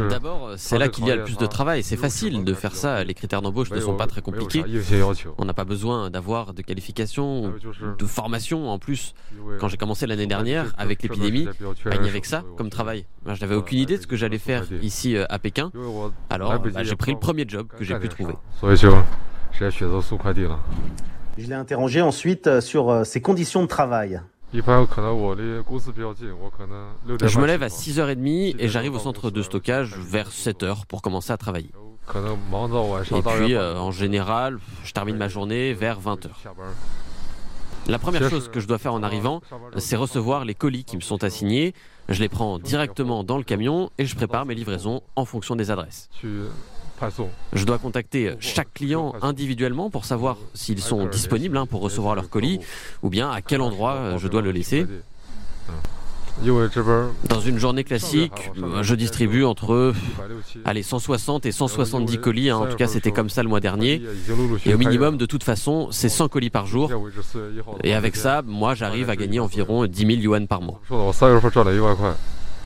D'abord, 0.09 0.53
c'est 0.57 0.79
là 0.79 0.89
qu'il 0.89 1.07
y 1.07 1.11
a 1.11 1.17
le 1.17 1.25
plus 1.25 1.37
de 1.37 1.47
travail. 1.47 1.83
C'est 1.83 1.97
facile 1.97 2.45
de 2.45 2.55
faire 2.55 2.75
ça. 2.75 3.05
Les 3.05 3.15
critères 3.15 3.43
d'embauche 3.43 3.71
ne 3.71 3.81
sont 3.81 3.97
pas 3.97 4.07
très 4.07 4.23
compliqués. 4.23 4.65
On 5.39 5.45
n'a 5.45 5.55
pas 5.55 5.65
besoin 5.65 6.11
d'avoir 6.11 6.55
de 6.55 6.63
qualification, 6.63 7.53
de 7.99 8.07
formation. 8.07 8.69
En 8.69 8.79
plus, 8.79 9.15
quand 9.59 9.69
j'ai 9.69 9.77
commencé 9.77 10.07
l'année 10.07 10.27
dernière 10.27 10.73
avec 10.79 11.03
l'épidémie, 11.03 11.49
il 11.93 12.01
n'y 12.01 12.09
avait 12.09 12.21
que 12.21 12.27
ça 12.27 12.45
comme 12.57 12.71
travail. 12.71 13.07
Je 13.27 13.41
n'avais 13.41 13.55
aucune 13.55 13.79
idée 13.79 13.97
de 13.97 14.03
ce 14.03 14.07
que 14.07 14.17
j'allais 14.17 14.39
faire 14.39 14.65
ici 14.83 15.17
euh, 15.17 15.25
à 15.29 15.39
Pékin. 15.39 15.71
Alors, 16.31 16.59
bah, 16.59 16.83
j'ai 16.83 16.97
pris 16.97 17.13
le 17.13 17.19
premier 17.19 17.45
job 17.49 17.67
que 17.77 17.85
j'ai 17.85 17.99
pu 17.99 18.09
trouver. 18.09 18.35
Je 21.37 21.49
l'ai 21.49 21.55
interrogé 21.55 22.01
ensuite 22.01 22.47
euh, 22.47 22.61
sur 22.61 22.91
euh, 22.91 23.05
ses 23.05 23.21
conditions 23.21 23.63
de 23.63 23.67
travail. 23.67 24.21
Je 27.27 27.39
me 27.41 27.47
lève 27.47 27.63
à 27.63 27.69
6h30 27.69 28.55
et 28.59 28.69
j'arrive 28.69 28.95
au 28.95 28.99
centre 29.01 29.31
de 29.31 29.43
stockage 29.43 29.97
vers 29.99 30.31
7h 30.31 30.87
pour 30.87 31.03
commencer 31.03 31.33
à 31.33 31.37
travailler. 31.37 31.71
Et 33.17 33.23
puis, 33.23 33.55
euh, 33.55 33.77
en 33.79 33.91
général, 33.91 34.59
je 34.85 34.93
termine 34.93 35.17
ma 35.17 35.29
journée 35.29 35.73
vers 35.73 36.01
20h. 36.01 36.29
La 37.87 37.99
première 37.99 38.31
chose 38.31 38.49
que 38.49 38.61
je 38.61 38.67
dois 38.67 38.79
faire 38.79 38.95
en 38.95 39.03
arrivant, 39.03 39.43
c'est 39.77 39.97
recevoir 39.97 40.45
les 40.45 40.55
colis 40.55 40.85
qui 40.85 40.97
me 40.97 41.03
sont 41.03 41.25
assignés. 41.25 41.75
Je 42.09 42.21
les 42.21 42.29
prends 42.29 42.59
directement 42.59 43.25
dans 43.25 43.39
le 43.39 43.45
camion 43.45 43.91
et 43.99 44.07
je 44.07 44.15
prépare 44.15 44.47
mes 44.47 44.55
livraisons 44.55 45.03
en 45.17 45.25
fonction 45.25 45.57
des 45.57 45.71
adresses. 45.71 46.09
Je 47.53 47.65
dois 47.65 47.79
contacter 47.79 48.35
chaque 48.41 48.73
client 48.73 49.15
individuellement 49.23 49.91
pour 49.91 50.05
savoir 50.05 50.37
s'ils 50.55 50.81
sont 50.81 51.07
disponibles 51.07 51.57
hein, 51.57 51.67
pour 51.67 51.81
recevoir 51.81 52.15
leur 52.15 52.29
colis 52.29 52.61
ou 53.03 53.11
bien 53.11 53.31
à 53.31 53.43
quel 53.43 53.61
endroit 53.61 53.95
euh, 53.95 54.19
je 54.19 54.29
dois 54.29 54.43
le 54.43 54.51
laisser. 54.51 54.87
Dans 57.29 57.41
une 57.41 57.59
journée 57.59 57.85
classique, 57.85 58.51
je 58.83 58.95
distribue 58.95 59.45
entre 59.45 59.95
allez, 60.65 60.83
160 60.83 61.47
et 61.47 61.53
170 61.53 62.19
colis. 62.19 62.51
Hein. 62.51 62.57
En 62.57 62.67
tout 62.67 62.77
cas, 62.77 62.89
c'était 62.89 63.13
comme 63.13 63.29
ça 63.31 63.43
le 63.43 63.49
mois 63.49 63.61
dernier. 63.61 64.03
Et 64.67 64.75
au 64.75 64.79
minimum, 64.79 65.17
de 65.17 65.27
toute 65.27 65.45
façon, 65.45 65.89
c'est 65.93 66.09
100 66.09 66.29
colis 66.29 66.51
par 66.51 66.67
jour. 66.67 66.91
Et 67.85 67.95
avec 67.95 68.17
ça, 68.17 68.43
moi, 68.43 68.75
j'arrive 68.75 69.11
à 69.11 69.17
gagner 69.17 69.39
environ 69.39 69.87
10 69.87 70.07
000 70.07 70.11
yuan 70.23 70.49
par 70.49 70.61
mois 70.61 70.81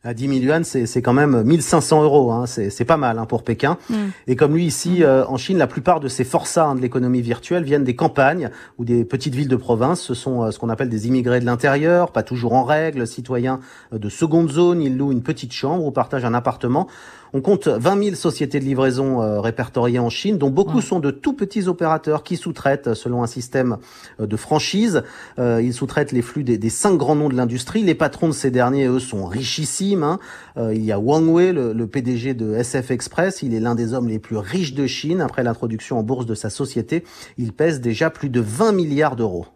à 0.05 0.15
10 0.15 0.29
000 0.29 0.41
yuan, 0.41 0.65
c'est 0.65 1.03
quand 1.03 1.13
même 1.13 1.43
1500 1.43 2.03
euros. 2.03 2.33
Hein, 2.33 2.47
c'est 2.47 2.85
pas 2.85 2.97
mal 2.97 3.19
hein, 3.19 3.27
pour 3.27 3.43
Pékin. 3.43 3.79
Mm. 3.91 3.95
Et 4.27 4.37
comme 4.37 4.55
lui 4.55 4.67
ici, 4.67 5.03
euh, 5.03 5.25
en 5.27 5.37
Chine, 5.37 5.59
la 5.59 5.67
plupart 5.67 6.01
de 6.01 6.09
ces 6.09 6.25
forçats 6.25 6.67
hein, 6.67 6.75
de 6.75 6.81
l'économie 6.81 7.21
virtuelle 7.21 7.65
viennent 7.65 7.85
des 7.85 7.97
campagnes 7.97 8.51
ou 8.79 8.85
des 8.85 9.05
petites 9.05 9.35
villes 9.35 9.49
de 9.49 9.57
province. 9.57 10.01
Ce 10.01 10.15
sont 10.15 10.45
euh, 10.45 10.51
ce 10.51 10.59
qu'on 10.59 10.69
appelle 10.69 10.89
des 10.89 11.09
immigrés 11.09 11.41
de 11.41 11.47
l'intérieur, 11.47 12.13
pas 12.13 12.23
toujours 12.23 12.55
en 12.55 12.65
règle, 12.65 13.07
citoyens 13.07 13.61
euh, 13.93 13.99
de 13.99 14.09
seconde 14.09 14.51
zone. 14.51 14.83
Ils 14.83 14.97
louent 14.97 15.13
une 15.13 15.23
petite 15.23 15.53
chambre 15.53 15.85
ou 15.85 15.91
partagent 15.91 16.25
un 16.25 16.35
appartement. 16.35 16.89
On 17.33 17.41
compte 17.41 17.69
20 17.69 18.03
000 18.05 18.17
sociétés 18.17 18.59
de 18.61 18.65
livraison 18.65 19.23
euh, 19.23 19.41
répertoriées 19.41 19.99
en 19.99 20.09
Chine, 20.09 20.39
dont 20.39 20.51
beaucoup 20.51 20.81
sont 20.81 21.01
de 21.01 21.11
tout 21.11 21.35
petits 21.35 21.69
opérateurs 21.69 22.23
qui 22.23 22.37
sous-traitent 22.37 22.95
selon 22.95 23.23
un 23.23 23.27
système 23.27 23.79
euh, 24.21 24.27
de 24.27 24.37
franchise. 24.37 25.03
Euh, 25.39 25.61
ils 25.63 25.75
sous-traitent 25.75 26.13
les 26.13 26.23
flux 26.23 26.45
des, 26.45 26.71
cinq 26.71 26.97
grands 26.97 27.17
noms 27.17 27.29
de 27.29 27.35
l'industrie. 27.35 27.83
Les 27.83 27.95
patrons 27.95 28.29
de 28.29 28.33
ces 28.33 28.51
derniers, 28.51 28.87
eux, 28.87 29.01
sont 29.01 29.27
richissimes. 29.27 30.03
Hein. 30.03 30.19
il 30.57 30.85
y 30.85 30.93
a 30.93 30.99
Wang 30.99 31.29
Wei, 31.29 31.53
le, 31.53 31.73
le, 31.73 31.87
PDG 31.87 32.35
de 32.35 32.55
SF 32.55 32.91
Express. 32.91 33.43
Il 33.43 33.55
est 33.55 33.61
l'un 33.61 33.75
des 33.75 33.95
hommes 33.95 34.09
les 34.09 34.19
plus 34.19 34.37
riches 34.37 34.75
de 34.75 34.87
Chine. 34.87 35.21
Après 35.21 35.43
l'introduction 35.43 35.99
en 35.99 36.03
bourse 36.03 36.27
de 36.27 36.35
sa 36.35 36.51
société, 36.51 37.05
il 37.37 37.53
pèse 37.53 37.81
déjà 37.81 38.11
plus 38.11 38.31
de 38.31 38.41
20 38.41 38.73
milliards 38.73 39.17
d'euros. 39.17 39.47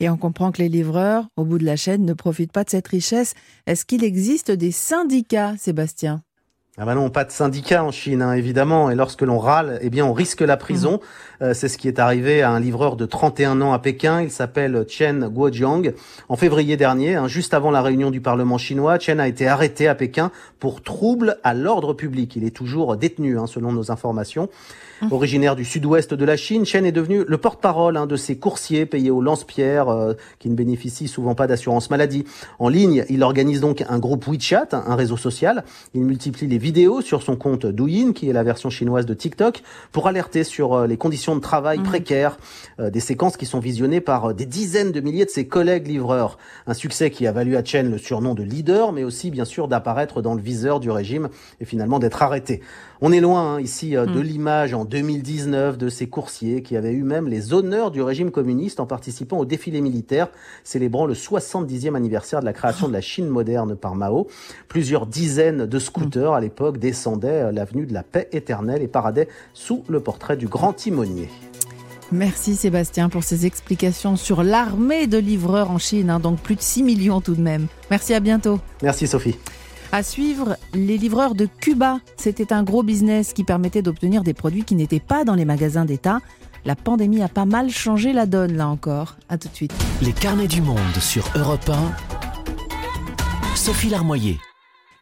Et 0.00 0.08
on 0.08 0.16
comprend 0.16 0.50
que 0.50 0.62
les 0.62 0.68
livreurs, 0.68 1.28
au 1.36 1.44
bout 1.44 1.58
de 1.58 1.66
la 1.66 1.76
chaîne, 1.76 2.04
ne 2.04 2.14
profitent 2.14 2.52
pas 2.52 2.64
de 2.64 2.70
cette 2.70 2.88
richesse. 2.88 3.34
Est-ce 3.66 3.84
qu'il 3.84 4.02
existe 4.02 4.50
des 4.50 4.72
syndicats, 4.72 5.56
Sébastien? 5.58 6.22
Ah 6.82 6.86
bah 6.86 6.94
non, 6.94 7.10
pas 7.10 7.26
de 7.26 7.30
syndicat 7.30 7.84
en 7.84 7.90
Chine, 7.90 8.22
hein, 8.22 8.32
évidemment. 8.32 8.90
Et 8.90 8.94
lorsque 8.94 9.20
l'on 9.20 9.38
râle, 9.38 9.78
eh 9.82 9.90
bien, 9.90 10.06
on 10.06 10.14
risque 10.14 10.40
la 10.40 10.56
prison. 10.56 10.94
Mmh. 10.94 11.44
Euh, 11.44 11.52
c'est 11.52 11.68
ce 11.68 11.76
qui 11.76 11.88
est 11.88 11.98
arrivé 11.98 12.40
à 12.40 12.52
un 12.52 12.58
livreur 12.58 12.96
de 12.96 13.04
31 13.04 13.60
ans 13.60 13.74
à 13.74 13.78
Pékin. 13.78 14.22
Il 14.22 14.30
s'appelle 14.30 14.86
Chen 14.88 15.28
Guojiang. 15.28 15.92
En 16.30 16.36
février 16.36 16.78
dernier, 16.78 17.16
hein, 17.16 17.28
juste 17.28 17.52
avant 17.52 17.70
la 17.70 17.82
réunion 17.82 18.10
du 18.10 18.22
Parlement 18.22 18.56
chinois, 18.56 18.98
Chen 18.98 19.20
a 19.20 19.28
été 19.28 19.46
arrêté 19.46 19.88
à 19.88 19.94
Pékin 19.94 20.30
pour 20.58 20.80
trouble 20.80 21.36
à 21.44 21.52
l'ordre 21.52 21.92
public. 21.92 22.34
Il 22.36 22.44
est 22.44 22.56
toujours 22.56 22.96
détenu, 22.96 23.38
hein, 23.38 23.46
selon 23.46 23.72
nos 23.72 23.90
informations. 23.90 24.48
Mmh. 25.02 25.12
Originaire 25.12 25.56
du 25.56 25.64
sud-ouest 25.64 26.12
de 26.12 26.24
la 26.26 26.36
Chine, 26.36 26.66
Chen 26.66 26.84
est 26.84 26.92
devenu 26.92 27.24
le 27.26 27.38
porte-parole 27.38 27.96
hein, 27.96 28.06
de 28.06 28.16
ces 28.16 28.36
coursiers 28.36 28.84
payés 28.84 29.10
au 29.10 29.22
lance-pierre 29.22 29.88
euh, 29.88 30.12
qui 30.38 30.50
ne 30.50 30.54
bénéficient 30.54 31.08
souvent 31.08 31.34
pas 31.34 31.46
d'assurance 31.46 31.88
maladie. 31.88 32.26
En 32.58 32.68
ligne, 32.68 33.04
il 33.08 33.22
organise 33.22 33.60
donc 33.60 33.82
un 33.88 33.98
groupe 33.98 34.26
WeChat, 34.26 34.68
un 34.72 34.94
réseau 34.94 35.16
social. 35.16 35.64
Il 35.94 36.02
multiplie 36.02 36.46
les 36.46 36.58
vidéos 36.58 37.00
sur 37.00 37.22
son 37.22 37.36
compte 37.36 37.64
Douyin, 37.64 38.12
qui 38.12 38.28
est 38.28 38.34
la 38.34 38.42
version 38.42 38.68
chinoise 38.68 39.06
de 39.06 39.14
TikTok, 39.14 39.62
pour 39.90 40.06
alerter 40.06 40.44
sur 40.44 40.74
euh, 40.74 40.86
les 40.86 40.98
conditions 40.98 41.34
de 41.34 41.40
travail 41.40 41.78
mmh. 41.78 41.84
précaires, 41.84 42.38
euh, 42.78 42.90
des 42.90 43.00
séquences 43.00 43.38
qui 43.38 43.46
sont 43.46 43.60
visionnées 43.60 44.02
par 44.02 44.34
des 44.34 44.46
dizaines 44.46 44.92
de 44.92 45.00
milliers 45.00 45.24
de 45.24 45.30
ses 45.30 45.46
collègues 45.46 45.86
livreurs. 45.86 46.36
Un 46.66 46.74
succès 46.74 47.10
qui 47.10 47.26
a 47.26 47.32
valu 47.32 47.56
à 47.56 47.64
Chen 47.64 47.90
le 47.90 47.96
surnom 47.96 48.34
de 48.34 48.42
leader, 48.42 48.92
mais 48.92 49.04
aussi 49.04 49.30
bien 49.30 49.46
sûr 49.46 49.66
d'apparaître 49.66 50.20
dans 50.20 50.34
le 50.34 50.42
viseur 50.42 50.78
du 50.78 50.90
régime 50.90 51.30
et 51.60 51.64
finalement 51.64 51.98
d'être 51.98 52.22
arrêté. 52.22 52.60
On 53.02 53.12
est 53.12 53.20
loin 53.20 53.54
hein, 53.54 53.60
ici 53.60 53.92
de 53.92 54.04
mmh. 54.04 54.20
l'image 54.20 54.74
en 54.74 54.84
2019 54.84 55.78
de 55.78 55.88
ces 55.88 56.06
coursiers 56.06 56.62
qui 56.62 56.76
avaient 56.76 56.92
eu 56.92 57.02
même 57.02 57.28
les 57.28 57.54
honneurs 57.54 57.90
du 57.90 58.02
régime 58.02 58.30
communiste 58.30 58.78
en 58.78 58.84
participant 58.84 59.38
au 59.38 59.46
défilé 59.46 59.80
militaire 59.80 60.28
célébrant 60.64 61.06
le 61.06 61.14
70e 61.14 61.94
anniversaire 61.94 62.40
de 62.40 62.44
la 62.44 62.52
création 62.52 62.88
de 62.88 62.92
la 62.92 63.00
Chine 63.00 63.26
moderne 63.26 63.74
par 63.74 63.94
Mao. 63.94 64.26
Plusieurs 64.68 65.06
dizaines 65.06 65.64
de 65.64 65.78
scooters 65.78 66.34
à 66.34 66.40
l'époque 66.42 66.76
descendaient 66.76 67.44
euh, 67.44 67.52
l'avenue 67.52 67.86
de 67.86 67.94
la 67.94 68.02
paix 68.02 68.28
éternelle 68.32 68.82
et 68.82 68.88
paradaient 68.88 69.28
sous 69.54 69.82
le 69.88 70.00
portrait 70.00 70.36
du 70.36 70.46
grand 70.46 70.74
timonier. 70.74 71.30
Merci 72.12 72.54
Sébastien 72.54 73.08
pour 73.08 73.24
ces 73.24 73.46
explications 73.46 74.16
sur 74.16 74.42
l'armée 74.42 75.06
de 75.06 75.16
livreurs 75.16 75.70
en 75.70 75.78
Chine, 75.78 76.10
hein, 76.10 76.20
donc 76.20 76.40
plus 76.40 76.56
de 76.56 76.60
6 76.60 76.82
millions 76.82 77.22
tout 77.22 77.34
de 77.34 77.40
même. 77.40 77.66
Merci, 77.90 78.12
à 78.12 78.20
bientôt. 78.20 78.60
Merci 78.82 79.06
Sophie. 79.06 79.36
À 79.92 80.04
suivre, 80.04 80.56
les 80.72 80.96
livreurs 80.96 81.34
de 81.34 81.46
Cuba. 81.46 81.98
C'était 82.16 82.52
un 82.52 82.62
gros 82.62 82.84
business 82.84 83.32
qui 83.32 83.42
permettait 83.42 83.82
d'obtenir 83.82 84.22
des 84.22 84.34
produits 84.34 84.62
qui 84.62 84.76
n'étaient 84.76 85.00
pas 85.00 85.24
dans 85.24 85.34
les 85.34 85.44
magasins 85.44 85.84
d'État. 85.84 86.20
La 86.64 86.76
pandémie 86.76 87.22
a 87.22 87.28
pas 87.28 87.44
mal 87.44 87.70
changé 87.70 88.12
la 88.12 88.26
donne 88.26 88.56
là 88.56 88.68
encore. 88.68 89.16
À 89.28 89.36
tout 89.36 89.48
de 89.48 89.54
suite. 89.54 89.72
Les 90.00 90.12
carnets 90.12 90.46
du 90.46 90.62
monde 90.62 90.78
sur 91.00 91.28
Europe 91.34 91.68
1. 91.68 93.56
Sophie 93.56 93.88
Larmoyer. 93.88 94.38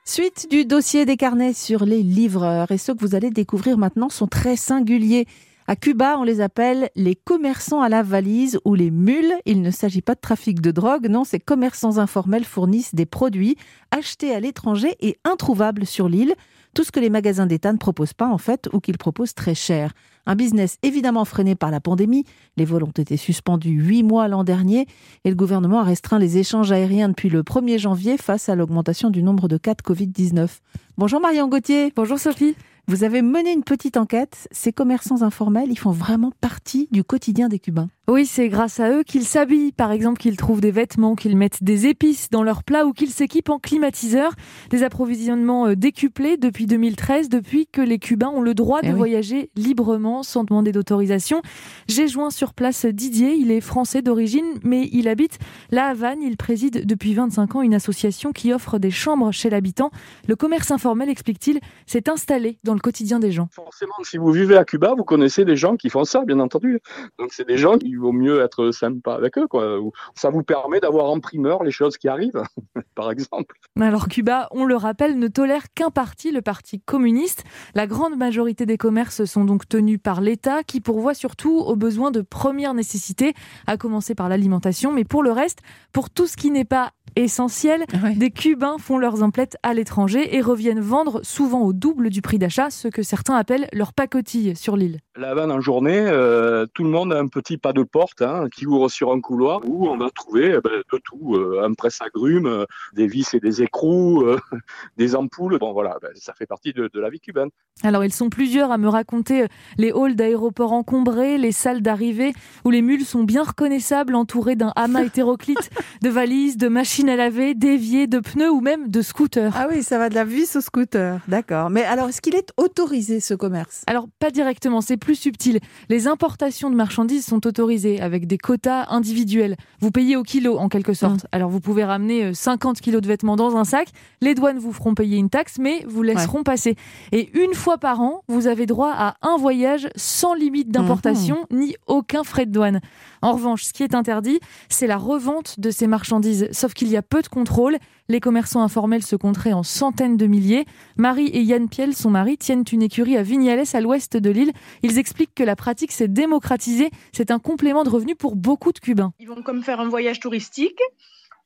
Suite 0.07 0.47
du 0.51 0.65
dossier 0.65 1.05
des 1.05 1.19
carnets 1.19 1.53
sur 1.53 1.85
les 1.85 2.03
livreurs. 2.03 2.71
Et 2.71 2.79
ceux 2.79 2.95
que 2.95 3.05
vous 3.05 3.15
allez 3.15 3.31
découvrir 3.31 3.77
maintenant 3.77 4.09
sont 4.09 4.27
très 4.27 4.57
singuliers. 4.57 5.27
À 5.71 5.77
Cuba, 5.77 6.17
on 6.19 6.23
les 6.23 6.41
appelle 6.41 6.89
les 6.97 7.15
commerçants 7.15 7.83
à 7.83 7.91
la 7.91 8.03
valise 8.03 8.59
ou 8.65 8.75
les 8.75 8.91
mules. 8.91 9.35
Il 9.45 9.61
ne 9.61 9.71
s'agit 9.71 10.01
pas 10.01 10.15
de 10.15 10.21
trafic 10.21 10.63
de 10.63 10.71
drogue, 10.71 11.09
non, 11.11 11.25
ces 11.25 11.39
commerçants 11.39 11.99
informels 11.99 12.47
fournissent 12.47 12.95
des 12.95 13.05
produits 13.05 13.55
achetés 13.91 14.35
à 14.35 14.41
l'étranger 14.41 14.97
et 15.01 15.19
introuvables 15.25 15.85
sur 15.85 16.09
l'île. 16.09 16.35
Tout 16.75 16.85
ce 16.85 16.91
que 16.91 17.01
les 17.01 17.11
magasins 17.11 17.45
d'État 17.45 17.71
ne 17.71 17.77
proposent 17.77 18.15
pas 18.15 18.29
en 18.29 18.39
fait 18.39 18.71
ou 18.73 18.81
qu'ils 18.81 18.97
proposent 18.97 19.35
très 19.35 19.55
cher. 19.55 19.93
Un 20.25 20.37
business 20.37 20.79
évidemment 20.83 21.27
freiné 21.27 21.55
par 21.55 21.71
la 21.71 21.81
pandémie. 21.81 22.25
Les 22.57 22.65
vols 22.65 22.85
ont 22.85 22.91
été 22.91 23.19
suspendus 23.19 23.69
huit 23.69 24.03
mois 24.03 24.27
l'an 24.27 24.45
dernier 24.45 24.87
et 25.25 25.29
le 25.29 25.37
gouvernement 25.37 25.81
a 25.81 25.85
restreint 25.85 26.19
les 26.19 26.39
échanges 26.39 26.73
aériens 26.73 27.11
depuis 27.11 27.29
le 27.29 27.43
1er 27.43 27.79
janvier 27.79 28.17
face 28.17 28.49
à 28.49 28.55
l'augmentation 28.55 29.11
du 29.11 29.23
nombre 29.23 29.49
de 29.49 29.59
cas 29.59 29.75
de 29.75 29.83
Covid-19. 29.83 30.49
Bonjour 30.97 31.21
Marion 31.21 31.47
Gauthier. 31.47 31.93
Bonjour 31.95 32.19
Sophie. 32.19 32.57
Vous 32.89 33.05
avez 33.05 33.21
mené 33.21 33.53
une 33.53 33.65
petite 33.65 33.99
enquête. 33.99 34.49
Ces 34.51 34.73
commerçants 34.73 35.21
informels, 35.21 35.71
ils 35.71 35.79
font 35.79 35.91
vraiment 35.91 36.33
partie 36.41 36.89
du 36.91 37.05
quotidien 37.05 37.49
des 37.49 37.59
Cubains. 37.59 37.91
Oui, 38.11 38.25
c'est 38.25 38.49
grâce 38.49 38.81
à 38.81 38.91
eux 38.91 39.03
qu'ils 39.03 39.27
s'habillent, 39.27 39.71
par 39.71 39.93
exemple 39.93 40.19
qu'ils 40.19 40.39
trouvent 40.39 40.63
des 40.63 40.71
vêtements, 40.71 41.15
qu'ils 41.15 41.37
mettent 41.37 41.63
des 41.63 41.87
épices 41.87 42.31
dans 42.31 42.43
leurs 42.43 42.65
plats 42.65 42.87
ou 42.87 42.95
qu'ils 42.95 43.11
s'équipent 43.11 43.51
en 43.51 43.59
climatiseur. 43.59 44.33
Des 44.71 44.83
approvisionnements 44.83 45.67
euh, 45.67 45.77
décuplés 45.77 46.39
depuis 46.39 46.67
2013, 46.67 47.29
depuis 47.29 47.67
que 47.67 47.83
les 47.83 47.99
Cubains 47.99 48.31
ont 48.31 48.41
le 48.41 48.55
droit 48.55 48.81
de 48.81 48.89
eh 48.89 48.93
voyager 48.93 49.51
librement 49.57 50.23
sans 50.23 50.43
demander 50.45 50.73
d'autorisation. 50.73 51.43
J'ai 51.87 52.09
joint 52.09 52.31
sur 52.31 52.55
place 52.55 52.87
Didier, 52.87 53.35
il 53.35 53.51
est 53.51 53.61
français 53.61 54.01
d'origine, 54.01 54.55
mais 54.63 54.89
il 54.91 55.07
habite 55.07 55.39
La 55.71 55.89
Havane. 55.89 56.23
Il 56.23 56.39
préside 56.39 56.87
depuis 56.87 57.13
25 57.13 57.57
ans 57.57 57.61
une 57.61 57.75
association 57.75 58.33
qui 58.33 58.55
offre 58.55 58.79
des 58.79 58.91
chambres 58.91 59.33
chez 59.33 59.51
l'habitant. 59.51 59.91
Le 60.27 60.35
commerce 60.35 60.71
informel, 60.71 61.11
explique-t-il, 61.11 61.61
s'est 61.85 62.09
installé 62.09 62.59
dans 62.65 62.73
le 62.73 62.81
quotidien 62.81 63.19
des 63.19 63.33
gens. 63.33 63.49
Forcément, 63.53 63.93
si 64.03 64.17
vous 64.17 64.33
vivez 64.33 64.57
à 64.57 64.65
Cuba, 64.65 64.95
vous 64.97 65.05
connaissez 65.05 65.45
des 65.45 65.57
gens 65.57 65.77
qui 65.77 65.91
font 65.91 66.05
ça, 66.05 66.25
bien 66.25 66.41
entendu. 66.41 66.81
Donc 67.19 67.35
c'est 67.35 67.47
des 67.47 67.59
gens 67.59 67.77
qui 67.77 67.98
il 67.99 68.01
vaut 68.01 68.13
mieux 68.13 68.41
être 68.41 68.71
sympa 68.71 69.15
avec 69.15 69.37
eux. 69.39 69.49
Quoi. 69.49 69.81
Ça 70.15 70.31
vous 70.31 70.45
permet 70.45 70.79
d'avoir 70.79 71.07
en 71.11 71.19
primeur 71.19 71.65
les 71.65 71.73
choses 71.73 71.99
qui 71.99 72.07
arrivent, 72.07 72.43
par 72.95 73.11
exemple. 73.11 73.57
Alors 73.79 74.09
Cuba, 74.09 74.49
on 74.53 74.65
le 74.65 74.77
rappelle, 74.77 75.19
ne 75.19 75.27
tolère 75.27 75.73
qu'un 75.75 75.91
parti, 75.91 76.31
le 76.31 76.43
Parti 76.43 76.81
communiste. 76.81 77.45
La 77.75 77.89
grande 77.89 78.17
majorité 78.17 78.67
des 78.67 78.79
commerces 78.79 79.25
sont 79.25 79.45
donc 79.45 79.69
tenus 79.69 79.99
par 80.01 80.21
l'État, 80.21 80.63
qui 80.63 80.81
pourvoit 80.81 81.15
surtout 81.15 81.59
aux 81.59 81.77
besoins 81.77 82.13
de 82.13 82.21
première 82.21 82.73
nécessité, 82.73 83.35
à 83.67 83.77
commencer 83.77 84.15
par 84.15 84.29
l'alimentation. 84.29 84.93
Mais 84.93 85.05
pour 85.05 85.25
le 85.25 85.33
reste, 85.33 85.59
pour 85.93 86.11
tout 86.11 86.29
ce 86.29 86.37
qui 86.37 86.51
n'est 86.53 86.65
pas 86.65 86.93
essentiel. 87.17 87.85
Des 88.17 88.31
Cubains 88.31 88.79
font 88.79 88.99
leurs 88.99 89.23
emplettes 89.23 89.57
à 89.63 89.75
l'étranger 89.75 90.37
et 90.37 90.41
reviennent 90.41 90.81
vendre 90.81 91.21
souvent 91.23 91.63
au 91.63 91.73
double 91.73 92.11
du 92.11 92.23
prix 92.23 92.39
d'achat 92.39 92.71
ce 92.71 92.89
que 92.89 93.03
certains 93.03 93.35
appellent 93.35 93.69
leur 93.73 93.93
pacotille 93.93 94.57
sur 94.57 94.77
l'île. 94.77 95.01
La 95.17 95.35
vanne 95.35 95.51
en 95.51 95.61
journée, 95.61 95.99
euh, 95.99 96.67
tout 96.75 96.85
le 96.85 96.91
monde 96.91 97.13
a 97.13 97.19
un 97.19 97.27
petit 97.27 97.59
pas 97.59 97.73
de 97.73 97.83
porte 97.83 98.23
hein, 98.23 98.49
qui 98.55 98.67
ouvre 98.67 98.89
sur 98.89 99.13
un 99.13 99.21
couloir 99.21 99.61
où 99.65 99.89
on 99.89 99.97
va 99.97 100.11
trouver 100.11 100.55
eh 100.57 100.61
ben, 100.61 100.83
de 100.93 100.99
tout, 100.99 101.35
euh, 101.35 101.63
un 101.65 101.75
presse-agrumes, 101.75 102.47
euh, 102.47 102.65
des 102.95 103.07
vis 103.07 103.35
et 103.35 103.41
des 103.41 103.63
écrous, 103.63 104.25
des 104.97 105.15
ampoules. 105.15 105.59
Bon 105.59 105.73
voilà, 105.73 105.97
ben, 106.03 106.11
ça 106.15 106.35
fait 106.35 106.47
partie 106.47 106.73
de, 106.73 106.89
de, 106.93 107.01
la 107.01 107.11
vie 107.11 107.21
cubaine. 107.21 107.49
Alors 107.83 108.05
ils 108.05 108.13
sont 108.13 108.31
plusieurs 108.31 108.73
à 108.73 108.79
me 108.79 108.89
raconter 108.89 109.47
les 109.77 109.93
halls 109.93 110.17
d'aéroports 110.17 110.73
encombrés, 110.73 111.39
les 111.39 111.53
salles 111.53 111.83
d'arrivée 111.83 112.33
où 112.65 112.71
les 112.71 112.83
mules 112.83 113.05
sont 113.05 113.25
bien 113.25 113.43
reconnaissables, 113.43 114.15
entourées 114.15 114.57
d'un 114.57 114.73
amas 114.77 115.03
hétéroclite 115.05 115.71
de 116.03 116.09
valises, 116.09 116.57
de 116.57 116.69
machines 116.69 116.98
à 117.07 117.17
laver, 117.17 117.55
d'évier, 117.55 118.07
de 118.07 118.19
pneus 118.19 118.51
ou 118.51 118.61
même 118.61 118.89
de 118.89 119.03
scooters. 119.03 119.53
Ah 119.55 119.69
oui, 119.71 119.83
ça 119.83 119.99
va 119.99 120.09
de 120.09 120.15
la 120.15 120.25
vis 120.25 120.57
au 120.57 120.61
scooter. 120.61 121.21
D'accord. 121.29 121.71
Mais 121.71 121.85
alors, 121.85 122.09
est-ce 122.09 122.21
qu'il 122.21 122.35
est 122.35 122.51
autorisé 122.57 123.21
ce 123.21 123.35
commerce? 123.35 123.85
Alors, 123.87 124.09
pas 124.19 124.31
directement, 124.31 124.81
c'est 124.81 124.97
plus 124.97 125.15
subtil. 125.15 125.61
Les 125.89 126.09
importations 126.09 126.71
de 126.71 126.75
marchandises 126.75 127.25
sont 127.27 127.47
autorisées 127.47 128.01
avec 128.01 128.27
des 128.27 128.39
quotas 128.39 128.87
individuels. 128.89 129.57
Vous 129.81 129.91
payez 129.91 130.17
au 130.17 130.23
kilo 130.23 130.59
en 130.59 130.69
quelque 130.69 130.95
sorte. 130.95 131.25
Mmh. 131.25 131.29
Alors, 131.33 131.51
vous 131.51 131.61
pouvez 131.61 131.85
ramener 131.85 132.35
50 132.35 132.79
euh, 132.79 132.81
kilos 132.81 133.03
de 133.03 133.07
vêtements 133.07 133.37
dans 133.37 133.57
un 133.57 133.65
sac. 133.65 133.89
Les 134.21 134.35
douanes 134.35 134.59
vous 134.59 134.73
feront 134.73 134.95
payer 134.95 135.19
une 135.19 135.31
taxe, 135.31 135.59
mais 135.61 135.85
vous 135.87 136.03
laisseront 136.03 136.43
passer. 136.43 136.75
Et 137.13 137.31
une 137.39 137.55
fois 137.55 137.79
par 137.79 138.01
an, 138.01 138.23
vous 138.29 138.47
avez 138.47 138.67
droit 138.67 138.93
à 138.93 139.15
un 139.23 139.37
voyage 139.37 139.89
sans 139.95 140.35
limite 140.35 140.71
d'importation 140.71 141.47
mmh. 141.51 141.57
ni 141.57 141.77
aucun 141.87 142.25
frais 142.25 142.47
de 142.47 142.53
douane. 142.53 142.81
En 143.23 143.33
revanche, 143.33 143.65
ce 143.65 143.73
qui 143.73 143.83
est 143.83 143.95
interdit, 143.95 144.41
c'est 144.69 144.87
la 144.87 144.97
revente 144.97 145.59
de 145.61 145.71
ces 145.71 145.87
marchandises. 145.87 146.49
Sauf 146.53 146.75
qu'il 146.75 146.89
y 146.89 146.97
a 146.97 147.03
peu 147.03 147.23
de 147.23 147.29
contrôle. 147.29 147.79
Les 148.09 148.21
commerçants 148.21 148.63
informels 148.63 149.03
se 149.03 149.17
compteraient 149.17 149.53
en 149.53 149.63
centaines 149.63 150.17
de 150.17 150.27
milliers. 150.27 150.65
Marie 150.97 151.29
et 151.29 151.43
Yann 151.43 151.69
Piel, 151.69 151.95
son 151.95 152.11
mari, 152.11 152.39
tiennent 152.39 152.65
une 152.73 152.83
écurie 152.83 153.17
à 153.17 153.23
Vignales, 153.23 153.65
à 153.73 153.81
l'ouest 153.81 154.17
de 154.17 154.31
l'île. 154.31 154.53
Ils 154.83 154.99
expliquent 154.99 155.35
que 155.35 155.45
la 155.45 155.57
pratique 155.57 155.93
s'est 155.93 156.09
démocratisée. 156.09 156.91
C'est 157.13 157.31
un 157.31 157.39
complément 157.39 157.85
de 157.85 157.91
revenu 157.91 158.15
pour 158.15 158.37
beaucoup 158.37 158.73
de 158.73 158.79
Cubains. 158.79 159.13
Ils 159.19 159.29
vont 159.29 159.43
comme 159.43 159.63
faire 159.63 159.81
un 159.81 159.89
voyage 159.89 160.21
touristique. 160.21 160.81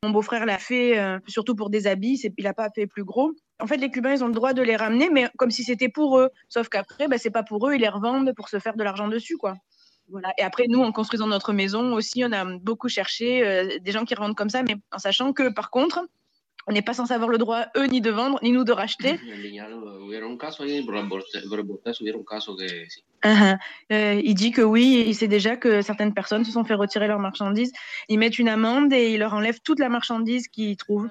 Mon 0.04 0.10
beau-frère 0.10 0.46
l'a 0.46 0.58
fait 0.58 0.98
euh, 0.98 1.20
surtout 1.28 1.54
pour 1.54 1.70
des 1.70 1.86
habits, 1.86 2.20
il 2.36 2.44
n'a 2.44 2.52
pas 2.52 2.68
fait 2.70 2.88
plus 2.88 3.04
gros. 3.04 3.30
En 3.60 3.68
fait, 3.68 3.76
les 3.76 3.88
Cubains, 3.88 4.14
ils 4.14 4.24
ont 4.24 4.26
le 4.26 4.34
droit 4.34 4.52
de 4.52 4.60
les 4.60 4.74
ramener, 4.74 5.08
mais 5.10 5.28
comme 5.38 5.52
si 5.52 5.62
c'était 5.62 5.88
pour 5.88 6.18
eux. 6.18 6.28
Sauf 6.48 6.68
qu'après, 6.68 7.06
bah, 7.06 7.18
c'est 7.18 7.30
pas 7.30 7.44
pour 7.44 7.68
eux, 7.68 7.74
ils 7.74 7.80
les 7.80 7.88
revendent 7.88 8.32
pour 8.34 8.48
se 8.48 8.58
faire 8.58 8.74
de 8.74 8.82
l'argent 8.82 9.06
dessus, 9.06 9.36
quoi. 9.36 9.54
Et 10.38 10.42
après, 10.42 10.66
nous, 10.68 10.80
en 10.80 10.92
construisant 10.92 11.26
notre 11.26 11.52
maison 11.52 11.94
aussi, 11.94 12.24
on 12.24 12.32
a 12.32 12.44
beaucoup 12.44 12.88
cherché 12.88 13.46
euh, 13.46 13.78
des 13.80 13.92
gens 13.92 14.04
qui 14.04 14.14
revendent 14.14 14.36
comme 14.36 14.50
ça, 14.50 14.62
mais 14.62 14.76
en 14.92 14.98
sachant 14.98 15.32
que, 15.32 15.52
par 15.52 15.70
contre, 15.70 16.00
on 16.66 16.72
n'est 16.72 16.82
pas 16.82 16.94
censé 16.94 17.12
avoir 17.12 17.28
le 17.28 17.38
droit, 17.38 17.66
eux, 17.76 17.86
ni 17.86 18.00
de 18.00 18.10
vendre, 18.10 18.38
ni 18.42 18.52
nous 18.52 18.62
de 18.62 18.72
racheter. 18.72 19.18
Euh, 23.24 24.20
il 24.22 24.34
dit 24.34 24.52
que 24.52 24.62
oui, 24.62 25.04
il 25.06 25.14
sait 25.14 25.28
déjà 25.28 25.56
que 25.56 25.82
certaines 25.82 26.14
personnes 26.14 26.44
se 26.44 26.52
sont 26.52 26.64
fait 26.64 26.74
retirer 26.74 27.08
leurs 27.08 27.18
marchandises. 27.18 27.72
Ils 28.08 28.18
mettent 28.18 28.38
une 28.38 28.48
amende 28.48 28.92
et 28.92 29.12
ils 29.12 29.18
leur 29.18 29.34
enlèvent 29.34 29.60
toute 29.60 29.80
la 29.80 29.88
marchandise 29.88 30.46
qu'ils 30.48 30.76
trouvent. 30.76 31.10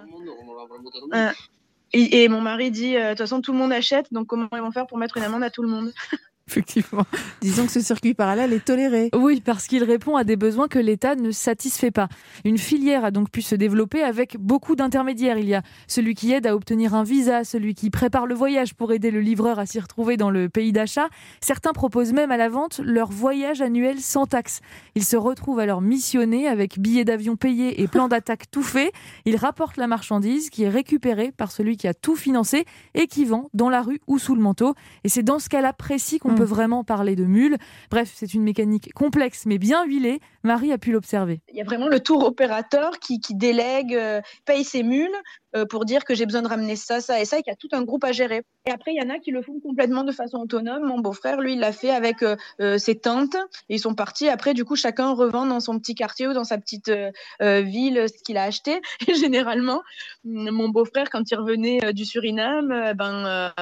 Et, 1.94 2.24
et 2.24 2.30
mon 2.30 2.40
mari 2.40 2.72
dit, 2.72 2.94
de 2.94 3.10
toute 3.10 3.18
façon, 3.18 3.42
tout 3.42 3.52
le 3.52 3.58
monde 3.58 3.74
achète, 3.74 4.14
donc 4.14 4.28
comment 4.28 4.48
ils 4.54 4.62
vont 4.62 4.72
faire 4.72 4.88
pour 4.88 4.98
mettre 4.98 5.18
une 5.18 5.24
amende 5.24 5.44
à 5.44 5.50
tout 5.50 5.64
le 5.64 5.70
monde? 5.70 5.92
Effectivement. 6.52 7.06
Disons 7.40 7.66
que 7.66 7.72
ce 7.72 7.80
circuit 7.80 8.14
parallèle 8.14 8.52
est 8.52 8.66
toléré. 8.66 9.10
Oui, 9.16 9.40
parce 9.40 9.68
qu'il 9.68 9.86
répond 9.86 10.18
à 10.18 10.26
des 10.26 10.36
besoins 10.36 10.68
que 10.68 10.80
l'État 10.80 11.16
ne 11.16 11.32
satisfait 11.32 11.92
pas. 11.92 12.10
Une 12.44 12.58
filière 12.58 13.06
a 13.06 13.12
donc 13.12 13.32
pu 13.32 13.42
se 13.42 13.56
développer 13.56 14.04
avec 14.04 14.36
beaucoup 14.38 14.76
d'intermédiaires. 14.76 15.38
Il 15.38 15.48
y 15.48 15.56
a 15.56 15.62
celui 15.88 16.14
qui 16.14 16.34
aide 16.34 16.46
à 16.46 16.54
obtenir 16.54 16.94
un 16.94 17.04
visa, 17.04 17.46
celui 17.46 17.74
qui 17.74 17.90
prépare 17.90 18.26
le 18.26 18.36
voyage 18.36 18.74
pour 18.74 18.92
aider 18.92 19.12
le 19.12 19.22
livreur 19.22 19.60
à 19.60 19.66
s'y 19.66 19.80
retrouver 19.80 20.18
dans 20.18 20.30
le 20.30 20.50
pays 20.50 20.74
d'achat. 20.74 21.08
Certains 21.40 21.72
proposent 21.72 22.12
même 22.12 22.32
à 22.32 22.38
la 22.38 22.50
vente 22.50 22.82
leur 22.84 23.10
voyage 23.12 23.62
annuel 23.62 24.02
sans 24.02 24.26
taxe. 24.26 24.60
Ils 24.96 25.06
se 25.06 25.16
retrouvent 25.16 25.60
alors 25.60 25.82
missionnés 25.82 26.50
avec 26.50 26.80
billets 26.80 27.06
d'avion 27.06 27.38
payés 27.38 27.82
et 27.82 27.88
plan 27.88 28.10
d'attaque 28.10 28.52
tout 28.52 28.64
fait. 28.64 28.92
Ils 29.24 29.38
rapportent 29.38 29.78
la 29.78 29.88
marchandise 29.88 30.50
qui 30.50 30.64
est 30.64 30.70
récupérée 30.70 31.32
par 31.32 31.50
celui 31.50 31.78
qui 31.78 31.88
a 31.88 31.94
tout 31.94 32.18
financé 32.18 32.66
et 32.94 33.08
qui 33.08 33.24
vend 33.24 33.50
dans 33.54 33.70
la 33.70 33.82
rue 33.82 34.02
ou 34.08 34.20
sous 34.20 34.36
le 34.36 34.42
manteau. 34.42 34.76
Et 35.06 35.10
c'est 35.10 35.24
dans 35.24 35.40
ce 35.40 35.48
cas-là 35.48 35.72
précis 35.72 36.20
qu'on 36.20 36.36
peut 36.36 36.41
vraiment 36.46 36.84
parler 36.84 37.16
de 37.16 37.26
mule. 37.26 37.58
Bref, 37.90 38.12
c'est 38.14 38.34
une 38.34 38.44
mécanique 38.44 38.94
complexe 38.94 39.46
mais 39.46 39.58
bien 39.58 39.86
huilée. 39.86 40.20
Marie 40.44 40.72
a 40.72 40.78
pu 40.78 40.92
l'observer. 40.92 41.42
Il 41.50 41.58
y 41.58 41.62
a 41.62 41.64
vraiment 41.64 41.88
le 41.88 42.00
tour 42.00 42.24
opérateur 42.24 43.00
qui, 43.00 43.20
délègue, 43.32 43.96
euh, 43.96 44.22
paye 44.46 44.64
ses 44.64 44.84
mules 44.84 45.10
euh, 45.56 45.66
pour 45.66 45.86
dire 45.86 46.04
que 46.04 46.16
j'ai 46.16 46.26
besoin 46.26 46.42
de 46.42 46.48
ramener 46.48 46.76
ça, 46.76 47.02
ça 47.02 47.22
et 47.22 47.26
ça, 47.26 47.38
et 47.38 47.44
qu'il 47.44 47.52
y 47.52 47.54
a 47.54 47.58
tout 47.58 47.70
un 47.74 47.84
groupe 47.84 48.04
à 48.04 48.12
gérer. 48.12 48.44
Et 48.66 48.72
après, 48.72 48.92
il 48.94 49.02
y 49.02 49.06
en 49.06 49.14
a 49.14 49.20
qui 49.20 49.32
le 49.32 49.42
font 49.42 49.60
complètement 49.60 50.04
de 50.04 50.12
façon 50.12 50.38
autonome. 50.38 50.84
Mon 50.84 51.00
beau-frère, 51.00 51.42
lui, 51.42 51.54
il 51.54 51.60
l'a 51.60 51.72
fait 51.72 51.92
avec 51.92 52.24
euh, 52.24 52.78
ses 52.78 52.96
tantes. 52.96 53.36
Ils 53.70 53.80
sont 53.80 53.94
partis. 53.94 54.30
Après, 54.30 54.54
du 54.54 54.66
coup, 54.66 54.76
chacun 54.76 55.14
revend 55.14 55.46
dans 55.46 55.60
son 55.60 55.78
petit 55.78 55.94
quartier 55.94 56.28
ou 56.28 56.34
dans 56.34 56.44
sa 56.44 56.58
petite 56.58 56.92
ville 57.40 58.06
ce 58.08 58.24
qu'il 58.24 58.38
a 58.38 58.44
acheté. 58.44 58.82
Et 59.08 59.14
généralement, 59.14 59.82
mon 60.24 60.70
beau-frère, 60.70 61.10
quand 61.10 61.30
il 61.30 61.36
revenait 61.36 61.94
du 61.94 62.06
Suriname, 62.06 62.94
ben, 62.96 63.54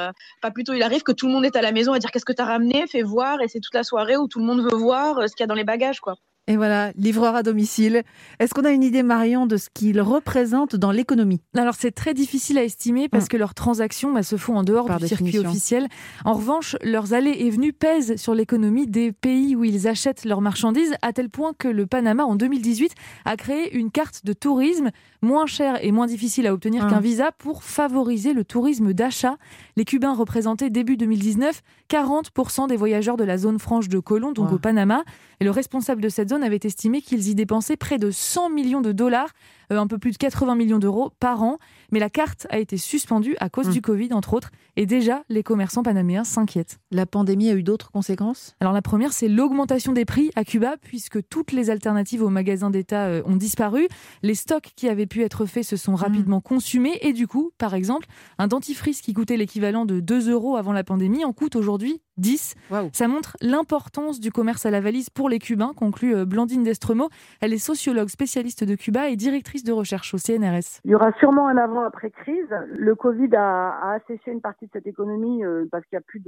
pas 0.42 0.52
plutôt 0.52 0.74
il 0.74 0.84
arrive 0.84 1.04
que 1.04 1.12
tout 1.12 1.28
le 1.28 1.34
monde 1.34 1.46
est 1.46 1.56
à 1.56 1.62
la 1.62 1.72
maison 1.72 1.94
à 1.94 2.00
dire 2.00 2.12
qu'est-ce 2.12 2.26
que 2.26 2.34
tu 2.34 2.42
as 2.42 2.46
ramené, 2.46 2.59
fais 2.88 3.04
voir. 3.04 3.42
Et 3.42 3.48
c'est 3.48 3.60
toute 3.60 3.74
la 3.74 3.84
soirée 3.84 4.18
où 4.18 4.28
tout 4.28 4.40
le 4.40 4.46
monde 4.46 4.62
veut 4.62 4.78
voir 4.78 5.28
ce 5.30 5.36
qu'il 5.36 5.44
y 5.44 5.46
a 5.46 5.48
dans 5.48 5.56
les 5.56 5.64
bagages, 5.64 6.00
quoi. 6.00 6.16
Et 6.50 6.58
voilà, 6.58 6.92
livreur 6.98 7.36
à 7.36 7.44
domicile. 7.44 8.02
Est-ce 8.40 8.56
qu'on 8.56 8.66
a 8.66 8.72
une 8.72 8.82
idée, 8.82 9.04
Marion, 9.04 9.46
de 9.46 9.56
ce 9.56 9.70
qu'ils 9.72 10.02
représentent 10.02 10.76
dans 10.76 10.92
l'économie? 10.92 11.40
Alors, 11.56 11.76
c'est 11.78 11.92
très 11.92 12.16
difficile 12.16 12.58
à 12.58 12.64
estimer 12.64 13.08
parce 13.08 13.26
mm. 13.26 13.28
que 13.28 13.38
leurs 13.38 13.54
transactions 13.54 14.12
bah, 14.12 14.24
se 14.24 14.36
font 14.36 14.58
en 14.58 14.64
dehors 14.64 14.90
du 14.98 15.08
circuit 15.08 15.38
officiel. 15.38 15.88
En 16.26 16.34
revanche, 16.34 16.76
leurs 16.82 17.14
allées 17.14 17.36
et 17.38 17.52
venues 17.52 17.72
pèsent 17.72 18.16
sur 18.16 18.34
l'économie 18.34 18.88
des 18.88 19.12
pays 19.12 19.56
où 19.56 19.64
ils 19.64 19.88
achètent 19.88 20.26
leurs 20.26 20.42
marchandises, 20.42 20.96
à 21.04 21.14
tel 21.14 21.30
point 21.30 21.54
que 21.56 21.68
le 21.68 21.86
Panama, 21.86 22.26
en 22.26 22.36
2018, 22.36 22.94
a 23.26 23.38
créé 23.38 23.78
une 23.78 23.92
carte 23.92 24.26
de 24.26 24.34
tourisme 24.34 24.90
moins 25.22 25.46
chère 25.46 25.78
et 25.86 25.92
moins 25.92 26.08
difficile 26.08 26.48
à 26.48 26.54
obtenir 26.54 26.88
mm. 26.88 26.90
qu'un 26.90 27.00
visa 27.00 27.32
pour 27.38 27.64
favoriser 27.64 28.34
le 28.34 28.44
tourisme 28.44 28.94
d'achat. 28.94 29.38
Les 29.78 29.86
Cubains 29.86 30.16
représentaient 30.16 30.72
début 30.72 30.98
2019 30.98 31.62
40% 31.90 32.68
des 32.68 32.76
voyageurs 32.76 33.18
de 33.18 33.24
la 33.24 33.38
zone 33.38 33.60
franche 33.60 33.88
de 33.88 34.00
Colón, 34.00 34.34
donc 34.34 34.52
au 34.52 34.60
Panama. 34.60 35.04
Et 35.40 35.46
le 35.46 35.52
responsable 35.52 36.02
de 36.02 36.10
cette 36.10 36.30
zone 36.30 36.44
avait 36.44 36.60
estimé 36.64 37.02
qu'ils 37.02 37.30
y 37.30 37.36
dépensaient 37.36 37.78
près 37.78 37.98
de 37.98 38.12
100 38.12 38.50
millions 38.50 38.82
de 38.82 38.92
dollars 38.92 39.34
un 39.78 39.88
peu 39.88 39.98
plus 39.98 40.12
de 40.12 40.18
80 40.18 40.56
millions 40.56 40.80
d'euros 40.80 41.12
par 41.20 41.44
an. 41.44 41.58
Mais 41.92 42.00
la 42.00 42.10
carte 42.10 42.48
a 42.50 42.60
été 42.60 42.78
suspendue 42.78 43.36
à 43.40 43.50
cause 43.50 43.68
mmh. 43.68 43.72
du 43.72 43.82
Covid, 43.82 44.14
entre 44.14 44.34
autres. 44.34 44.52
Et 44.76 44.86
déjà, 44.86 45.24
les 45.30 45.44
commerçants 45.44 45.84
panaméens 45.84 46.24
s'inquiètent. 46.24 46.80
La 46.92 47.06
pandémie 47.06 47.50
a 47.50 47.54
eu 47.54 47.64
d'autres 47.64 47.92
conséquences? 47.92 48.56
Alors 48.60 48.74
la 48.74 48.82
première, 48.82 49.14
c'est 49.14 49.28
l'augmentation 49.28 49.94
des 49.94 50.06
prix 50.06 50.32
à 50.36 50.44
Cuba, 50.44 50.76
puisque 50.82 51.28
toutes 51.28 51.52
les 51.52 51.70
alternatives 51.70 52.24
aux 52.24 52.30
magasins 52.30 52.70
d'État 52.70 53.08
euh, 53.08 53.22
ont 53.26 53.36
disparu. 53.36 53.88
Les 54.24 54.36
stocks 54.36 54.72
qui 54.76 54.88
avaient 54.88 55.06
pu 55.06 55.24
être 55.24 55.46
faits 55.46 55.66
se 55.66 55.78
sont 55.78 55.94
mmh. 55.94 55.96
rapidement 55.96 56.42
consumés. 56.42 56.98
Et 57.02 57.14
du 57.14 57.28
coup, 57.28 57.52
par 57.58 57.74
exemple, 57.74 58.08
un 58.38 58.48
dentifrice 58.48 59.02
qui 59.02 59.14
coûtait 59.14 59.38
l'équivalent 59.38 59.86
de 59.86 60.00
2 60.00 60.30
euros 60.32 60.56
avant 60.56 60.74
la 60.74 60.84
pandémie 60.84 61.26
en 61.26 61.34
coûte 61.34 61.56
aujourd'hui 61.56 62.02
10. 62.20 62.56
Ça 62.94 63.08
montre 63.08 63.38
l'importance 63.42 64.20
du 64.20 64.32
commerce 64.32 64.66
à 64.66 64.72
la 64.72 64.82
valise 64.82 65.10
pour 65.10 65.30
les 65.30 65.40
Cubains, 65.40 65.74
conclut 65.76 66.16
euh, 66.16 66.26
Blandine 66.26 66.64
Destremo. 66.64 67.10
Elle 67.40 67.54
est 67.54 67.58
sociologue 67.58 68.10
spécialiste 68.10 68.64
de 68.64 68.76
Cuba 68.76 69.10
et 69.10 69.16
directrice 69.16 69.59
de 69.64 69.72
recherche 69.72 70.14
au 70.14 70.18
CNRS. 70.18 70.82
Il 70.86 70.92
y 70.92 70.96
aura 70.96 71.12
sûrement 71.14 71.48
un 71.48 71.58
avant-après-crise. 71.58 72.48
Le 72.76 72.96
Covid 72.96 73.36
a, 73.36 73.94
asséché 73.94 74.32
une 74.32 74.42
partie 74.42 74.66
de 74.66 74.72
cette 74.74 74.88
économie 74.88 75.44
euh, 75.44 75.66
parce 75.72 75.86
qu'il 75.86 75.98
n'y 75.98 76.04
a 76.04 76.06
plus 76.08 76.22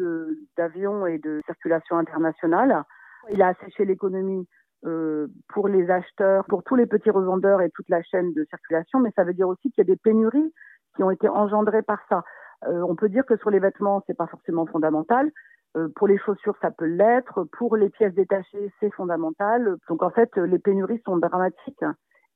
d'avions 0.58 1.06
et 1.06 1.18
de 1.20 1.42
circulation 1.46 1.98
internationale. 1.98 2.84
Il 3.30 3.42
a 3.42 3.50
asséché 3.50 3.86
l'économie 3.86 4.48
euh, 4.86 5.28
pour 5.50 5.68
les 5.68 5.90
acheteurs, 5.90 6.46
pour 6.46 6.64
tous 6.64 6.76
les 6.76 6.86
petits 6.86 7.12
revendeurs 7.12 7.62
et 7.62 7.70
toute 7.70 7.90
la 7.90 8.02
chaîne 8.02 8.34
de 8.34 8.46
circulation, 8.46 9.00
mais 9.00 9.12
ça 9.16 9.24
veut 9.24 9.34
dire 9.34 9.48
aussi 9.48 9.72
qu'il 9.72 9.80
y 9.80 9.82
a 9.82 9.94
des 9.94 9.98
pénuries 9.98 10.54
qui 10.96 11.04
ont 11.04 11.12
été 11.12 11.30
engendrées 11.30 11.84
par 11.84 12.00
ça. 12.10 12.24
on 12.66 12.96
peut 12.96 13.10
dire 13.10 13.26
que 13.26 13.38
sur 13.38 13.50
les 13.50 13.60
vêtements, 13.60 14.04
c'est 14.08 14.18
pas 14.18 14.28
forcément 14.28 14.66
fondamental, 14.66 15.32
euh, 15.78 15.88
pour 15.96 16.08
les 16.08 16.18
chaussures, 16.18 16.56
ça 16.62 16.72
peut 16.72 16.86
l'être. 16.86 17.46
Pour 17.58 17.78
les 17.78 17.90
pièces 17.90 18.14
détachées, 18.14 18.72
c'est 18.80 18.94
fondamental. 18.94 19.78
Donc 19.88 20.04
en 20.04 20.10
fait, 20.10 20.36
les 20.38 20.60
pénuries 20.60 21.02
sont 21.06 21.18
dramatiques 21.18 21.86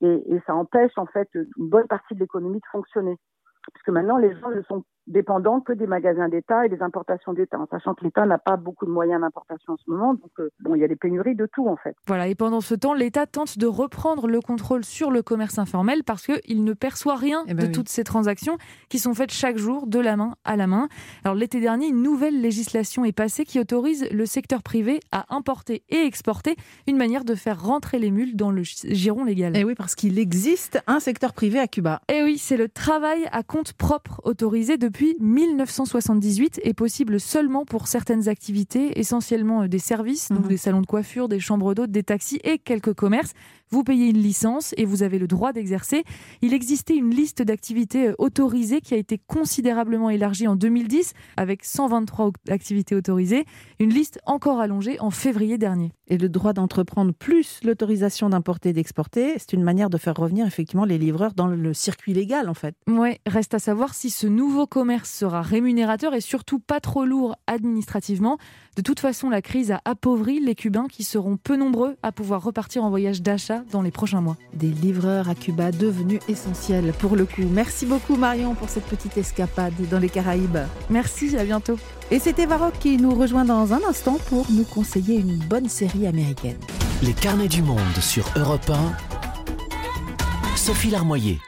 et, 0.01 0.41
ça 0.45 0.55
empêche 0.55 0.91
en 0.97 1.05
fait 1.05 1.29
une 1.33 1.69
bonne 1.69 1.87
partie 1.87 2.13
de 2.15 2.19
l'économie 2.19 2.59
de 2.59 2.65
fonctionner. 2.71 3.17
Puisque 3.73 3.89
maintenant, 3.89 4.17
les 4.17 4.37
gens 4.39 4.49
ne 4.49 4.61
sont 4.63 4.83
dépendant 5.07 5.59
que 5.59 5.73
des 5.73 5.87
magasins 5.87 6.29
d'État 6.29 6.65
et 6.65 6.69
des 6.69 6.81
importations 6.81 7.33
d'État, 7.33 7.59
en 7.59 7.67
sachant 7.67 7.93
que 7.93 8.03
l'État 8.03 8.25
n'a 8.25 8.37
pas 8.37 8.57
beaucoup 8.57 8.85
de 8.85 8.91
moyens 8.91 9.21
d'importation 9.21 9.73
en 9.73 9.77
ce 9.77 9.89
moment. 9.89 10.13
Donc, 10.13 10.31
euh, 10.39 10.49
bon, 10.61 10.75
il 10.75 10.81
y 10.81 10.83
a 10.83 10.87
des 10.87 10.95
pénuries 10.95 11.35
de 11.35 11.45
tout, 11.45 11.67
en 11.67 11.75
fait. 11.75 11.95
Voilà, 12.07 12.27
et 12.27 12.35
pendant 12.35 12.61
ce 12.61 12.73
temps, 12.75 12.93
l'État 12.93 13.25
tente 13.25 13.57
de 13.57 13.67
reprendre 13.67 14.27
le 14.27 14.41
contrôle 14.41 14.83
sur 14.83 15.11
le 15.11 15.21
commerce 15.21 15.59
informel 15.59 16.03
parce 16.03 16.25
qu'il 16.25 16.63
ne 16.63 16.73
perçoit 16.73 17.15
rien 17.15 17.43
eh 17.47 17.53
ben 17.53 17.67
de 17.67 17.71
toutes 17.71 17.89
ces 17.89 18.03
transactions 18.03 18.57
qui 18.89 18.99
sont 18.99 19.13
faites 19.13 19.31
chaque 19.31 19.57
jour 19.57 19.87
de 19.87 19.99
la 19.99 20.15
main 20.15 20.35
à 20.43 20.55
la 20.55 20.67
main. 20.67 20.87
Alors, 21.23 21.35
l'été 21.35 21.59
dernier, 21.59 21.87
une 21.87 22.01
nouvelle 22.01 22.41
législation 22.41 23.05
est 23.05 23.15
passée 23.15 23.45
qui 23.45 23.59
autorise 23.59 24.09
le 24.11 24.25
secteur 24.25 24.63
privé 24.63 24.99
à 25.11 25.25
importer 25.35 25.83
et 25.89 26.05
exporter 26.05 26.55
une 26.87 26.97
manière 26.97 27.25
de 27.25 27.35
faire 27.35 27.61
rentrer 27.61 27.99
les 27.99 28.11
mules 28.11 28.35
dans 28.35 28.51
le 28.51 28.63
giron 28.63 29.23
légal. 29.23 29.55
Et 29.55 29.59
eh 29.59 29.63
oui, 29.63 29.75
parce 29.75 29.95
qu'il 29.95 30.17
existe 30.17 30.81
un 30.87 30.99
secteur 30.99 31.33
privé 31.33 31.59
à 31.59 31.67
Cuba. 31.67 32.01
Et 32.09 32.17
eh 32.17 32.23
oui, 32.23 32.37
c'est 32.37 32.57
le 32.57 32.69
travail 32.69 33.27
à 33.31 33.43
compte 33.43 33.73
propre 33.73 34.21
autorisé 34.23 34.77
depuis 34.77 34.94
depuis 34.95 35.17
1978 35.19 36.61
est 36.63 36.73
possible 36.73 37.19
seulement 37.19 37.65
pour 37.65 37.89
certaines 37.89 38.29
activités, 38.29 38.97
essentiellement 38.97 39.63
euh, 39.63 39.67
des 39.67 39.79
services, 39.79 40.29
donc 40.29 40.43
mhm. 40.43 40.47
des 40.47 40.55
salons 40.55 40.79
de 40.79 40.85
coiffure, 40.85 41.27
des 41.27 41.41
chambres 41.41 41.73
d'hôtes, 41.73 41.91
des 41.91 42.03
taxis 42.03 42.39
et 42.45 42.57
quelques 42.59 42.93
commerces. 42.93 43.33
Vous 43.71 43.83
payez 43.83 44.09
une 44.09 44.17
licence 44.17 44.73
et 44.77 44.85
vous 44.85 45.03
avez 45.03 45.19
le 45.19 45.27
droit 45.27 45.51
d'exercer. 45.51 46.03
Il 46.41 46.53
existait 46.53 46.95
une 46.95 47.09
liste 47.09 47.41
d'activités 47.41 48.09
euh, 48.09 48.15
autorisées 48.19 48.81
qui 48.81 48.93
a 48.93 48.97
été 48.97 49.19
considérablement 49.27 50.09
élargie 50.09 50.47
en 50.47 50.55
2010 50.55 51.13
avec 51.37 51.65
123 51.65 52.31
activités 52.49 52.95
autorisées, 52.95 53.45
une 53.79 53.89
liste 53.89 54.19
encore 54.25 54.59
allongée 54.59 54.99
en 54.99 55.09
février 55.09 55.57
dernier. 55.57 55.91
Et 56.07 56.17
le 56.17 56.29
droit 56.29 56.53
d'entreprendre 56.53 57.13
plus 57.13 57.59
l'autorisation 57.63 58.29
d'importer 58.29 58.69
et 58.69 58.73
d'exporter, 58.73 59.33
c'est 59.37 59.53
une 59.53 59.63
manière 59.63 59.89
de 59.89 59.97
faire 59.97 60.15
revenir 60.15 60.45
effectivement 60.45 60.85
les 60.85 60.99
livreurs 60.99 61.33
dans 61.33 61.47
le 61.47 61.73
circuit 61.73 62.13
légal 62.13 62.49
en 62.49 62.53
fait. 62.53 62.75
Oui, 62.87 63.17
reste 63.25 63.55
à 63.55 63.59
savoir 63.59 63.95
si 63.95 64.11
ce 64.11 64.27
nouveau 64.27 64.67
commerce 64.67 65.09
sera 65.09 65.41
rémunérateur 65.41 66.13
et 66.13 66.21
surtout 66.21 66.59
pas 66.59 66.79
trop 66.79 67.05
lourd 67.05 67.35
administrativement. 67.47 68.37
De 68.75 68.81
toute 68.81 68.99
façon, 68.99 69.29
la 69.29 69.41
crise 69.41 69.71
a 69.71 69.79
appauvri 69.85 70.41
les 70.41 70.53
Cubains 70.53 70.87
qui 70.91 71.05
seront 71.05 71.37
peu 71.37 71.55
nombreux 71.55 71.95
à 72.03 72.11
pouvoir 72.11 72.43
repartir 72.43 72.83
en 72.83 72.89
voyage 72.89 73.21
d'achat 73.21 73.63
dans 73.71 73.81
les 73.81 73.91
prochains 73.91 74.19
mois. 74.19 74.35
Des 74.53 74.67
livreurs 74.67 75.29
à 75.29 75.35
Cuba 75.35 75.71
devenus 75.71 76.19
essentiels 76.27 76.91
pour 76.99 77.15
le 77.15 77.25
coup. 77.25 77.47
Merci 77.49 77.85
beaucoup 77.85 78.17
Marion 78.17 78.53
pour 78.53 78.67
cette 78.67 78.83
petite 78.83 79.17
escapade 79.17 79.73
dans 79.89 79.99
les 79.99 80.09
Caraïbes. 80.09 80.57
Merci, 80.89 81.37
à 81.37 81.45
bientôt. 81.45 81.79
Et 82.11 82.19
c'était 82.19 82.45
Varroc 82.45 82.77
qui 82.79 82.97
nous 82.97 83.15
rejoint 83.15 83.45
dans 83.45 83.73
un 83.73 83.79
instant 83.87 84.17
pour 84.27 84.45
nous 84.51 84.65
conseiller 84.65 85.19
une 85.19 85.37
bonne 85.37 85.69
série 85.69 86.05
américaine. 86.05 86.57
Les 87.01 87.13
carnets 87.13 87.47
du 87.47 87.61
monde 87.61 87.79
sur 88.01 88.25
Europe 88.35 88.69
1. 88.69 90.57
Sophie 90.57 90.89
Larmoyer. 90.89 91.39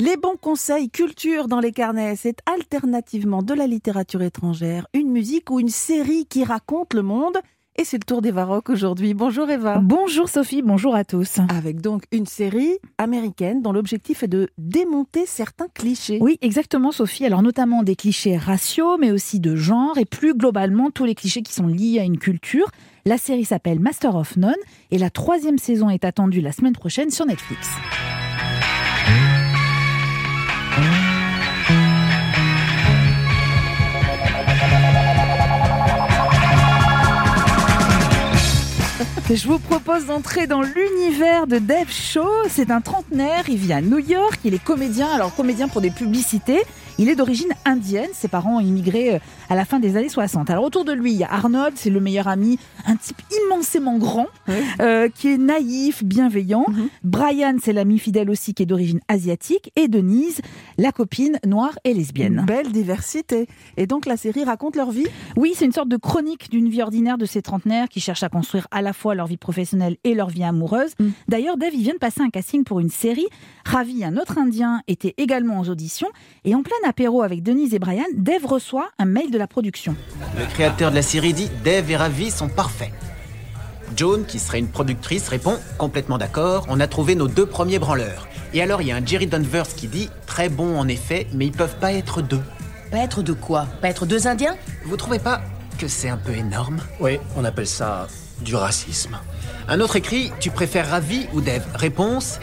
Les 0.00 0.16
bons 0.16 0.34
conseils 0.34 0.90
culture 0.90 1.46
dans 1.46 1.60
les 1.60 1.70
carnets, 1.70 2.16
c'est 2.16 2.38
alternativement 2.52 3.44
de 3.44 3.54
la 3.54 3.68
littérature 3.68 4.22
étrangère, 4.22 4.88
une 4.92 5.08
musique 5.08 5.52
ou 5.52 5.60
une 5.60 5.68
série 5.68 6.26
qui 6.26 6.42
raconte 6.42 6.94
le 6.94 7.02
monde. 7.02 7.38
Et 7.76 7.84
c'est 7.84 7.98
le 7.98 8.04
tour 8.04 8.20
des 8.20 8.32
Varrocs 8.32 8.70
aujourd'hui. 8.70 9.14
Bonjour 9.14 9.48
Eva. 9.48 9.78
Bonjour 9.78 10.28
Sophie, 10.28 10.62
bonjour 10.62 10.96
à 10.96 11.04
tous. 11.04 11.38
Avec 11.48 11.80
donc 11.80 12.06
une 12.10 12.26
série 12.26 12.78
américaine 12.98 13.62
dont 13.62 13.70
l'objectif 13.70 14.24
est 14.24 14.28
de 14.28 14.48
démonter 14.58 15.26
certains 15.26 15.68
clichés. 15.72 16.18
Oui, 16.20 16.38
exactement 16.40 16.90
Sophie. 16.90 17.24
Alors 17.24 17.42
notamment 17.42 17.84
des 17.84 17.94
clichés 17.94 18.36
raciaux, 18.36 18.98
mais 18.98 19.12
aussi 19.12 19.38
de 19.38 19.54
genre 19.54 19.96
et 19.96 20.06
plus 20.06 20.34
globalement 20.34 20.90
tous 20.90 21.04
les 21.04 21.14
clichés 21.14 21.42
qui 21.42 21.52
sont 21.52 21.68
liés 21.68 22.00
à 22.00 22.04
une 22.04 22.18
culture. 22.18 22.68
La 23.06 23.16
série 23.16 23.44
s'appelle 23.44 23.78
Master 23.78 24.16
of 24.16 24.36
None 24.36 24.54
et 24.90 24.98
la 24.98 25.10
troisième 25.10 25.58
saison 25.58 25.88
est 25.88 26.04
attendue 26.04 26.40
la 26.40 26.50
semaine 26.50 26.72
prochaine 26.72 27.10
sur 27.10 27.26
Netflix. 27.26 27.68
Je 39.30 39.48
vous 39.48 39.58
propose 39.58 40.04
d'entrer 40.06 40.46
dans 40.46 40.60
l'univers 40.60 41.46
de 41.46 41.58
Dave 41.58 41.90
Shaw. 41.90 42.28
C'est 42.50 42.70
un 42.70 42.82
trentenaire, 42.82 43.44
il 43.48 43.56
vit 43.56 43.72
à 43.72 43.80
New 43.80 43.98
York, 43.98 44.38
il 44.44 44.52
est 44.52 44.62
comédien, 44.62 45.08
alors 45.08 45.34
comédien 45.34 45.66
pour 45.66 45.80
des 45.80 45.90
publicités. 45.90 46.62
Il 46.96 47.08
est 47.08 47.16
d'origine 47.16 47.48
indienne, 47.64 48.10
ses 48.12 48.28
parents 48.28 48.58
ont 48.58 48.60
immigré 48.60 49.16
euh, 49.16 49.18
à 49.50 49.56
la 49.56 49.64
fin 49.64 49.80
des 49.80 49.96
années 49.96 50.08
60. 50.08 50.48
Alors 50.48 50.62
autour 50.62 50.84
de 50.84 50.92
lui, 50.92 51.12
il 51.12 51.18
y 51.18 51.24
a 51.24 51.32
Arnold, 51.32 51.72
c'est 51.74 51.90
le 51.90 51.98
meilleur 51.98 52.28
ami, 52.28 52.56
un 52.86 52.94
type 52.94 53.20
immensément 53.46 53.98
grand, 53.98 54.28
euh, 54.80 55.08
qui 55.08 55.28
est 55.28 55.38
naïf, 55.38 56.04
bienveillant. 56.04 56.64
Mhm. 56.68 56.88
Brian, 57.02 57.56
c'est 57.60 57.72
l'ami 57.72 57.98
fidèle 57.98 58.30
aussi, 58.30 58.54
qui 58.54 58.62
est 58.62 58.66
d'origine 58.66 59.00
asiatique. 59.08 59.72
Et 59.74 59.88
Denise, 59.88 60.40
la 60.78 60.92
copine 60.92 61.40
noire 61.44 61.76
et 61.82 61.94
lesbienne. 61.94 62.38
Une 62.38 62.46
belle 62.46 62.70
diversité. 62.70 63.48
Et 63.76 63.86
donc 63.86 64.06
la 64.06 64.16
série 64.16 64.44
raconte 64.44 64.76
leur 64.76 64.92
vie? 64.92 65.06
Oui, 65.36 65.52
c'est 65.56 65.64
une 65.64 65.72
sorte 65.72 65.88
de 65.88 65.96
chronique 65.96 66.48
d'une 66.48 66.68
vie 66.68 66.82
ordinaire 66.82 67.18
de 67.18 67.26
ces 67.26 67.42
trentenaires 67.42 67.88
qui 67.88 67.98
cherchent 67.98 68.22
à 68.22 68.28
construire 68.28 68.68
à 68.70 68.82
la 68.82 68.92
fois 68.92 69.16
leur 69.16 69.26
vie 69.26 69.36
professionnelle 69.36 69.96
et 70.04 70.14
leur 70.14 70.28
vie 70.28 70.44
amoureuse. 70.44 70.92
Mm. 71.00 71.08
D'ailleurs, 71.26 71.56
Dave, 71.56 71.74
il 71.74 71.82
vient 71.82 71.94
de 71.94 71.98
passer 71.98 72.20
un 72.20 72.30
casting 72.30 72.62
pour 72.62 72.78
une 72.78 72.90
série. 72.90 73.26
Ravi, 73.64 74.04
un 74.04 74.16
autre 74.16 74.38
Indien, 74.38 74.82
était 74.86 75.14
également 75.16 75.60
aux 75.60 75.68
auditions. 75.70 76.08
Et 76.44 76.54
en 76.54 76.62
plein 76.62 76.76
apéro 76.84 77.22
avec 77.22 77.42
Denise 77.42 77.74
et 77.74 77.78
Brian, 77.78 78.04
Dave 78.14 78.44
reçoit 78.46 78.88
un 78.98 79.04
mail 79.04 79.30
de 79.30 79.38
la 79.38 79.46
production. 79.46 79.96
Le 80.38 80.46
créateur 80.46 80.90
de 80.90 80.96
la 80.96 81.02
série 81.02 81.32
dit 81.32 81.50
Dave 81.64 81.90
et 81.90 81.96
Ravi 81.96 82.30
sont 82.30 82.48
parfaits. 82.48 82.92
Joan, 83.96 84.24
qui 84.24 84.38
serait 84.38 84.58
une 84.58 84.68
productrice, 84.68 85.28
répond 85.28 85.58
complètement 85.78 86.18
d'accord, 86.18 86.66
on 86.68 86.80
a 86.80 86.86
trouvé 86.86 87.14
nos 87.14 87.28
deux 87.28 87.46
premiers 87.46 87.78
branleurs. 87.78 88.28
Et 88.52 88.62
alors 88.62 88.82
il 88.82 88.88
y 88.88 88.92
a 88.92 88.96
un 88.96 89.04
Jerry 89.04 89.26
Danvers 89.26 89.68
qui 89.68 89.88
dit 89.88 90.10
très 90.26 90.48
bon 90.48 90.78
en 90.78 90.88
effet, 90.88 91.26
mais 91.32 91.46
ils 91.46 91.52
peuvent 91.52 91.76
pas 91.78 91.92
être 91.92 92.22
deux. 92.22 92.42
Pas 92.90 92.98
être 92.98 93.22
de 93.22 93.32
quoi? 93.32 93.66
Pas 93.80 93.88
être 93.88 94.06
deux 94.06 94.26
Indiens? 94.26 94.56
Vous 94.84 94.96
trouvez 94.96 95.18
pas 95.18 95.42
que 95.78 95.88
c'est 95.88 96.08
un 96.08 96.16
peu 96.16 96.32
énorme? 96.32 96.78
Oui, 97.00 97.18
on 97.36 97.44
appelle 97.44 97.66
ça 97.66 98.06
du 98.40 98.54
racisme. 98.54 99.18
Un 99.68 99.80
autre 99.80 99.96
écrit 99.96 100.30
Tu 100.40 100.50
préfères 100.50 100.88
Ravi 100.90 101.26
ou 101.32 101.40
Dev 101.40 101.62
Réponse 101.74 102.38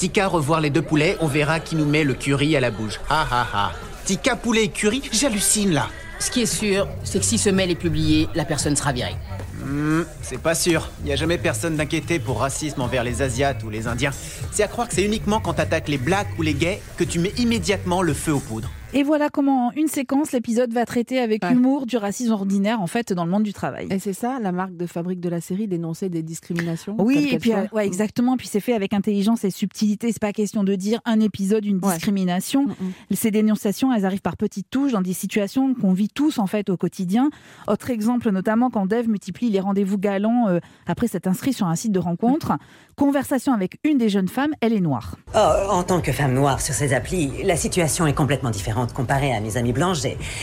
Tika 0.00 0.28
revoir 0.28 0.62
les 0.62 0.70
deux 0.70 0.80
poulets, 0.80 1.18
on 1.20 1.26
verra 1.26 1.60
qui 1.60 1.76
nous 1.76 1.84
met 1.84 2.04
le 2.04 2.14
curry 2.14 2.56
à 2.56 2.60
la 2.60 2.70
bouche. 2.70 2.98
Ha 3.10 3.20
ha 3.30 3.46
ha. 3.52 3.72
Tika 4.06 4.34
poulet 4.34 4.64
et 4.64 4.68
curry, 4.68 5.02
j'hallucine 5.12 5.72
là. 5.72 5.88
Ce 6.18 6.30
qui 6.30 6.40
est 6.40 6.46
sûr, 6.46 6.88
c'est 7.04 7.18
que 7.18 7.24
si 7.26 7.36
ce 7.36 7.50
mail 7.50 7.70
est 7.70 7.74
publié, 7.74 8.26
la 8.34 8.46
personne 8.46 8.74
sera 8.76 8.92
virée. 8.92 9.14
Hmm, 9.62 10.04
c'est 10.22 10.40
pas 10.40 10.54
sûr. 10.54 10.88
Il 11.00 11.04
n'y 11.04 11.12
a 11.12 11.16
jamais 11.16 11.36
personne 11.36 11.76
d'inquiété 11.76 12.18
pour 12.18 12.40
racisme 12.40 12.80
envers 12.80 13.04
les 13.04 13.20
Asiates 13.20 13.62
ou 13.62 13.68
les 13.68 13.88
Indiens. 13.88 14.12
C'est 14.52 14.62
à 14.62 14.68
croire 14.68 14.88
que 14.88 14.94
c'est 14.94 15.04
uniquement 15.04 15.38
quand 15.38 15.52
t'attaques 15.52 15.88
les 15.88 15.98
blacks 15.98 16.28
ou 16.38 16.42
les 16.42 16.54
gays 16.54 16.80
que 16.96 17.04
tu 17.04 17.18
mets 17.18 17.34
immédiatement 17.36 18.00
le 18.00 18.14
feu 18.14 18.32
aux 18.32 18.40
poudres. 18.40 18.70
Et 18.92 19.04
voilà 19.04 19.28
comment, 19.28 19.68
en 19.68 19.70
une 19.72 19.86
séquence, 19.86 20.32
l'épisode 20.32 20.72
va 20.72 20.84
traiter 20.84 21.20
avec 21.20 21.44
humour 21.44 21.86
du 21.86 21.96
racisme 21.96 22.32
ordinaire, 22.32 22.80
en 22.80 22.88
fait, 22.88 23.12
dans 23.12 23.24
le 23.24 23.30
monde 23.30 23.44
du 23.44 23.52
travail. 23.52 23.86
Et 23.90 24.00
c'est 24.00 24.12
ça, 24.12 24.38
la 24.40 24.50
marque 24.50 24.76
de 24.76 24.86
fabrique 24.86 25.20
de 25.20 25.28
la 25.28 25.40
série, 25.40 25.68
dénoncer 25.68 26.08
des 26.08 26.22
discriminations 26.22 26.96
Oui, 26.98 27.28
et 27.30 27.38
puis, 27.38 27.52
euh, 27.52 27.66
ouais, 27.72 27.86
exactement. 27.86 28.36
Puis 28.36 28.48
c'est 28.48 28.60
fait 28.60 28.72
avec 28.72 28.92
intelligence 28.92 29.44
et 29.44 29.50
subtilité. 29.50 30.10
C'est 30.10 30.20
pas 30.20 30.32
question 30.32 30.64
de 30.64 30.74
dire 30.74 31.00
un 31.04 31.20
épisode, 31.20 31.64
une 31.64 31.78
discrimination. 31.78 32.66
Mm, 32.66 32.70
mm. 32.70 33.14
Ces 33.14 33.30
dénonciations, 33.30 33.92
elles 33.92 34.04
arrivent 34.04 34.22
par 34.22 34.36
petites 34.36 34.68
touches 34.70 34.92
dans 34.92 35.02
des 35.02 35.12
situations 35.12 35.72
qu'on 35.74 35.92
vit 35.92 36.08
tous, 36.08 36.38
en 36.38 36.46
fait, 36.46 36.68
au 36.68 36.76
quotidien. 36.76 37.30
Autre 37.68 37.90
exemple, 37.90 38.30
notamment 38.30 38.70
quand 38.70 38.86
Dave 38.86 39.08
multiplie 39.08 39.50
les 39.50 39.60
rendez-vous 39.60 39.98
galants 39.98 40.48
euh, 40.48 40.58
après 40.86 41.06
s'être 41.06 41.28
inscrit 41.28 41.52
sur 41.52 41.66
un 41.66 41.76
site 41.76 41.92
de 41.92 42.00
rencontre. 42.00 42.54
Conversation 43.00 43.54
avec 43.54 43.78
une 43.82 43.96
des 43.96 44.10
jeunes 44.10 44.28
femmes, 44.28 44.50
elle 44.60 44.74
est 44.74 44.80
noire. 44.80 45.16
Oh, 45.34 45.70
en 45.70 45.82
tant 45.84 46.02
que 46.02 46.12
femme 46.12 46.34
noire 46.34 46.60
sur 46.60 46.74
ces 46.74 46.92
applis, 46.92 47.32
la 47.44 47.56
situation 47.56 48.06
est 48.06 48.12
complètement 48.12 48.50
différente 48.50 48.92
comparé 48.92 49.34
à 49.34 49.40
mes 49.40 49.56
amis 49.56 49.72
blancs. 49.72 49.96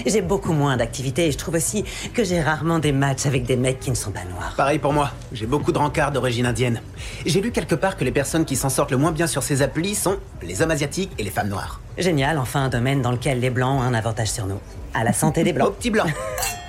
J'ai 0.08 0.22
beaucoup 0.24 0.54
moins 0.54 0.76
d'activités 0.76 1.28
et 1.28 1.32
je 1.32 1.38
trouve 1.38 1.54
aussi 1.54 1.86
que 2.16 2.24
j'ai 2.24 2.42
rarement 2.42 2.80
des 2.80 2.92
matchs 2.92 3.28
avec 3.28 3.44
des 3.44 3.58
mecs 3.58 3.80
qui 3.80 3.92
ne 3.92 3.96
sont 3.96 4.10
pas 4.10 4.24
noirs. 4.24 4.56
Pareil 4.58 4.80
pour 4.80 4.92
moi. 4.92 5.12
J'ai 5.34 5.46
beaucoup 5.46 5.72
de 5.72 5.78
rencarts 5.78 6.12
d'origine 6.12 6.48
indienne. 6.48 6.82
J'ai 7.28 7.42
lu 7.42 7.52
quelque 7.52 7.76
part 7.76 7.96
que 7.96 8.04
les 8.04 8.12
personnes 8.12 8.44
qui 8.44 8.56
s'en 8.56 8.70
sortent 8.70 8.90
le 8.90 8.98
moins 8.98 9.12
bien 9.12 9.28
sur 9.28 9.44
ces 9.44 9.62
applis 9.62 9.94
sont 9.94 10.18
les 10.42 10.64
hommes 10.64 10.72
asiatiques 10.72 11.12
et 11.20 11.24
les 11.24 11.30
femmes 11.30 11.50
noires. 11.50 11.80
Génial, 12.00 12.40
enfin 12.40 12.64
un 12.64 12.70
domaine 12.70 13.04
dans 13.04 13.12
lequel 13.12 13.40
les 13.40 13.52
blancs 13.52 13.82
ont 13.82 13.84
un 13.84 13.94
avantage 13.94 14.32
sur 14.32 14.48
nous. 14.48 14.60
À 14.96 15.04
la 15.04 15.14
santé 15.14 15.44
des 15.44 15.54
blancs. 15.54 15.68
Au 15.68 15.72
petit 15.74 15.92
blanc. 15.92 16.06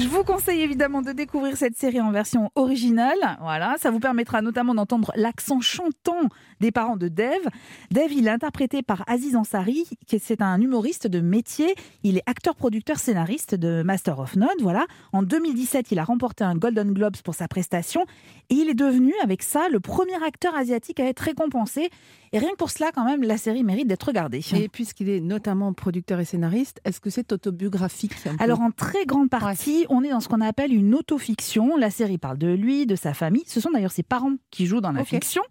Je 0.00 0.08
vous 0.08 0.24
conseille 0.24 0.62
évidemment 0.62 1.02
de 1.02 1.12
découvrir 1.12 1.58
cette 1.58 1.76
série 1.76 2.00
en 2.00 2.10
version 2.10 2.50
originale. 2.54 3.36
Voilà, 3.42 3.76
ça 3.78 3.90
vous 3.90 4.00
permettra 4.00 4.40
notamment 4.40 4.74
d'entendre 4.74 5.12
l'accent 5.14 5.60
chantant 5.60 6.30
des 6.60 6.70
parents 6.70 6.96
de 6.96 7.08
Dev. 7.08 7.48
Dev, 7.90 8.12
il 8.12 8.26
est 8.26 8.30
interprété 8.30 8.82
par 8.82 9.04
Aziz 9.06 9.36
Ansari, 9.36 9.86
qui 10.06 10.18
c'est 10.18 10.42
un 10.42 10.60
humoriste 10.60 11.06
de 11.06 11.20
métier. 11.20 11.74
Il 12.02 12.18
est 12.18 12.22
acteur, 12.26 12.54
producteur, 12.54 12.98
scénariste 12.98 13.54
de 13.54 13.82
Master 13.82 14.18
of 14.18 14.36
None. 14.36 14.48
Voilà. 14.60 14.86
En 15.12 15.22
2017, 15.22 15.90
il 15.90 15.98
a 15.98 16.04
remporté 16.04 16.44
un 16.44 16.54
Golden 16.54 16.92
Globes 16.92 17.16
pour 17.24 17.34
sa 17.34 17.48
prestation 17.48 18.04
et 18.50 18.54
il 18.54 18.68
est 18.68 18.74
devenu, 18.74 19.14
avec 19.22 19.42
ça, 19.42 19.68
le 19.70 19.80
premier 19.80 20.22
acteur 20.24 20.54
asiatique 20.56 21.00
à 21.00 21.06
être 21.06 21.20
récompensé. 21.20 21.90
Et 22.32 22.38
rien 22.38 22.50
que 22.50 22.56
pour 22.56 22.70
cela, 22.70 22.90
quand 22.92 23.04
même, 23.04 23.22
la 23.22 23.36
série 23.36 23.64
mérite 23.64 23.88
d'être 23.88 24.04
regardée. 24.04 24.40
Et 24.54 24.68
puisqu'il 24.68 25.08
est 25.08 25.20
notamment 25.20 25.72
producteur 25.72 26.20
et 26.20 26.24
scénariste, 26.24 26.80
est-ce 26.84 27.00
que 27.00 27.10
c'est 27.10 27.32
autobiographique 27.32 28.12
Alors, 28.38 28.60
en 28.60 28.70
très 28.70 29.04
grande 29.04 29.30
partie, 29.30 29.86
on 29.88 30.04
est 30.04 30.10
dans 30.10 30.20
ce 30.20 30.28
qu'on 30.28 30.40
appelle 30.40 30.72
une 30.72 30.94
autofiction. 30.94 31.76
La 31.76 31.90
série 31.90 32.18
parle 32.18 32.38
de 32.38 32.48
lui, 32.48 32.86
de 32.86 32.94
sa 32.94 33.14
famille. 33.14 33.42
Ce 33.46 33.60
sont 33.60 33.70
d'ailleurs 33.70 33.90
ses 33.92 34.02
parents 34.02 34.34
qui 34.50 34.66
jouent 34.66 34.80
dans 34.80 34.92
la 34.92 35.04
fiction. 35.04 35.42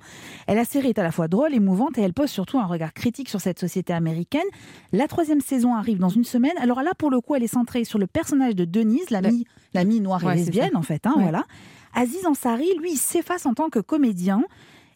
Et 0.47 0.55
la 0.55 0.63
série 0.63 0.89
est 0.89 0.98
à 0.99 1.03
la 1.03 1.11
fois 1.11 1.27
drôle, 1.27 1.53
émouvante 1.53 1.97
et 1.97 2.01
elle 2.01 2.13
pose 2.13 2.29
surtout 2.29 2.59
un 2.59 2.65
regard 2.65 2.93
critique 2.93 3.29
sur 3.29 3.41
cette 3.41 3.59
société 3.59 3.93
américaine. 3.93 4.45
La 4.91 5.07
troisième 5.07 5.41
saison 5.41 5.75
arrive 5.75 5.99
dans 5.99 6.09
une 6.09 6.23
semaine. 6.23 6.53
Alors 6.59 6.81
là, 6.83 6.91
pour 6.97 7.09
le 7.09 7.21
coup, 7.21 7.35
elle 7.35 7.43
est 7.43 7.47
centrée 7.47 7.83
sur 7.83 7.99
le 7.99 8.07
personnage 8.07 8.55
de 8.55 8.65
Denise, 8.65 9.09
l'amie 9.09 9.45
la... 9.73 9.83
noire 9.85 10.31
et 10.31 10.35
lesbienne, 10.35 10.75
en 10.75 10.81
fait. 10.81 11.07
Hein, 11.07 11.15
voilà. 11.17 11.45
Aziz 11.93 12.25
Ansari, 12.25 12.67
lui, 12.79 12.95
s'efface 12.95 13.45
en 13.45 13.53
tant 13.53 13.69
que 13.69 13.79
comédien. 13.79 14.43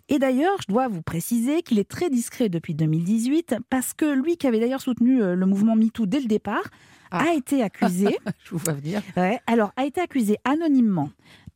Et 0.10 0.20
d'ailleurs, 0.20 0.58
je 0.62 0.72
dois 0.72 0.88
vous 0.88 1.02
préciser 1.02 1.62
qu'il 1.62 1.80
est 1.80 1.90
très 1.90 2.10
discret 2.10 2.50
depuis 2.50 2.76
2018 2.76 3.56
parce 3.70 3.94
que 3.94 4.06
lui, 4.06 4.38
qui 4.38 4.48
avait 4.48 4.60
d'ailleurs 4.60 4.82
soutenu 4.82 5.22
euh, 5.22 5.36
le 5.36 5.46
mouvement 5.46 5.76
MeToo 5.76 6.06
dès 6.06 6.20
le 6.20 6.28
départ, 6.28 6.70
ah. 7.12 7.26
a 7.30 7.34
été 7.34 7.64
accusé. 7.64 8.18
je 8.44 8.52
vous 8.52 8.58
vois 8.58 8.74
venir. 8.74 9.02
alors, 9.48 9.72
a 9.78 9.86
été 9.86 10.02
accusé 10.02 10.38
anonymement 10.44 11.10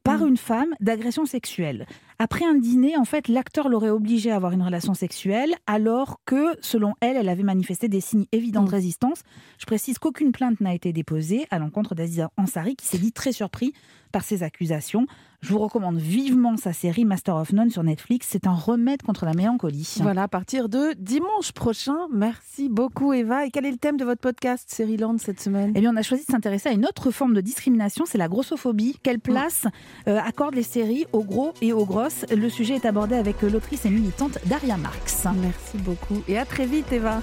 par 0.04 0.22
mm. 0.22 0.28
une 0.28 0.38
femme 0.38 0.74
d'agression 0.80 1.26
sexuelle. 1.26 1.86
Après 2.20 2.46
un 2.46 2.56
dîner, 2.56 2.98
en 2.98 3.06
fait, 3.06 3.28
l'acteur 3.28 3.70
l'aurait 3.70 3.92
obligée 3.92 4.32
à 4.32 4.38
avoir 4.38 4.52
une 4.52 4.64
relation 4.64 4.96
sexuelle, 4.96 5.54
alors 5.68 6.20
que, 6.26 6.58
selon 6.62 6.96
elle, 7.00 7.16
elle 7.16 7.30
avait 7.30 7.44
manifesté 7.44 7.90
des 7.90 8.02
signes 8.02 8.26
évidents 8.32 8.64
de 8.64 8.70
mm. 8.70 8.74
résistance. 8.74 9.22
Je 9.60 9.66
précise 9.66 10.00
qu'aucune 10.00 10.32
plainte 10.32 10.60
n'a 10.60 10.74
été 10.74 10.94
déposée 10.94 11.46
à 11.52 11.60
l'encontre 11.60 11.94
d'Aziza 11.94 12.32
Ansari, 12.36 12.76
qui 12.76 12.88
s'est 12.88 12.98
dit 12.98 13.12
très 13.12 13.34
surpris 13.34 13.74
par 14.12 14.24
ces 14.24 14.42
accusations. 14.42 15.06
Je 15.42 15.54
vous 15.54 15.60
recommande 15.60 15.98
vivement 15.98 16.58
sa 16.58 16.74
série 16.74 17.06
Master 17.06 17.36
of 17.36 17.54
None 17.54 17.70
sur 17.70 17.84
Netflix. 17.84 18.28
C'est 18.32 18.48
un 18.48 18.56
remède 18.56 19.04
contre 19.04 19.26
la 19.26 19.34
mélancolie. 19.34 19.98
Voilà, 20.02 20.24
à 20.24 20.28
partir 20.28 20.68
de 20.68 20.94
dimanche 20.98 21.52
prochain. 21.52 21.96
Merci 22.12 22.70
beaucoup, 22.70 23.14
Eva. 23.14 23.46
Et 23.46 23.52
quel 23.52 23.66
est 23.66 23.72
le 23.72 23.78
thème 23.78 23.98
de 23.98 24.04
votre 24.04 24.20
podcast, 24.20 24.82
Land, 25.00 25.18
cette 25.20 25.40
semaine? 25.40 25.74
Eh 25.76 25.82
bien, 25.82 25.94
on 25.94 25.96
a 25.96 26.02
choisi 26.02 26.26
de 26.26 26.32
s'intéresser 26.32 26.70
à 26.70 26.72
une 26.72 26.86
autre 26.86 27.12
forme 27.12 27.36
de 27.36 27.42
discrimination, 27.42 28.06
c'est 28.08 28.18
la 28.18 28.28
grossophobie. 28.28 28.98
Quelle 29.04 29.20
place 29.20 29.68
euh, 30.08 30.20
accordent 30.26 30.56
les 30.56 30.64
séries 30.64 31.06
aux 31.14 31.24
gros 31.24 31.54
et 31.62 31.72
aux 31.72 31.86
grosses? 31.86 32.26
Le 32.36 32.50
sujet 32.50 32.76
est 32.76 32.86
abordé 32.86 33.16
avec 33.16 33.44
l'autrice 33.44 33.86
et 33.86 33.92
militante 33.92 34.40
Daria 34.48 34.78
Marx. 34.78 35.28
Merci 35.40 35.78
beaucoup. 35.78 36.24
Et 36.28 36.40
à 36.40 36.46
très 36.46 36.66
vite, 36.66 36.92
Eva. 36.92 37.22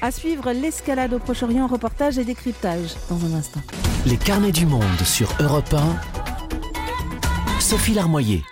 À 0.00 0.12
suivre 0.12 0.52
l'escalade 0.52 1.12
au 1.12 1.18
Proche-Orient, 1.18 1.66
reportage 1.66 2.18
et 2.18 2.24
décryptage 2.24 2.94
dans 3.10 3.24
un 3.24 3.34
instant. 3.36 3.60
Les 4.06 4.16
carnets 4.16 4.52
du 4.52 4.64
monde 4.64 4.84
sur 5.04 5.28
Europe 5.40 5.74
1 5.74 6.37
Sophie 7.68 7.92
Larmoyer. 7.92 8.44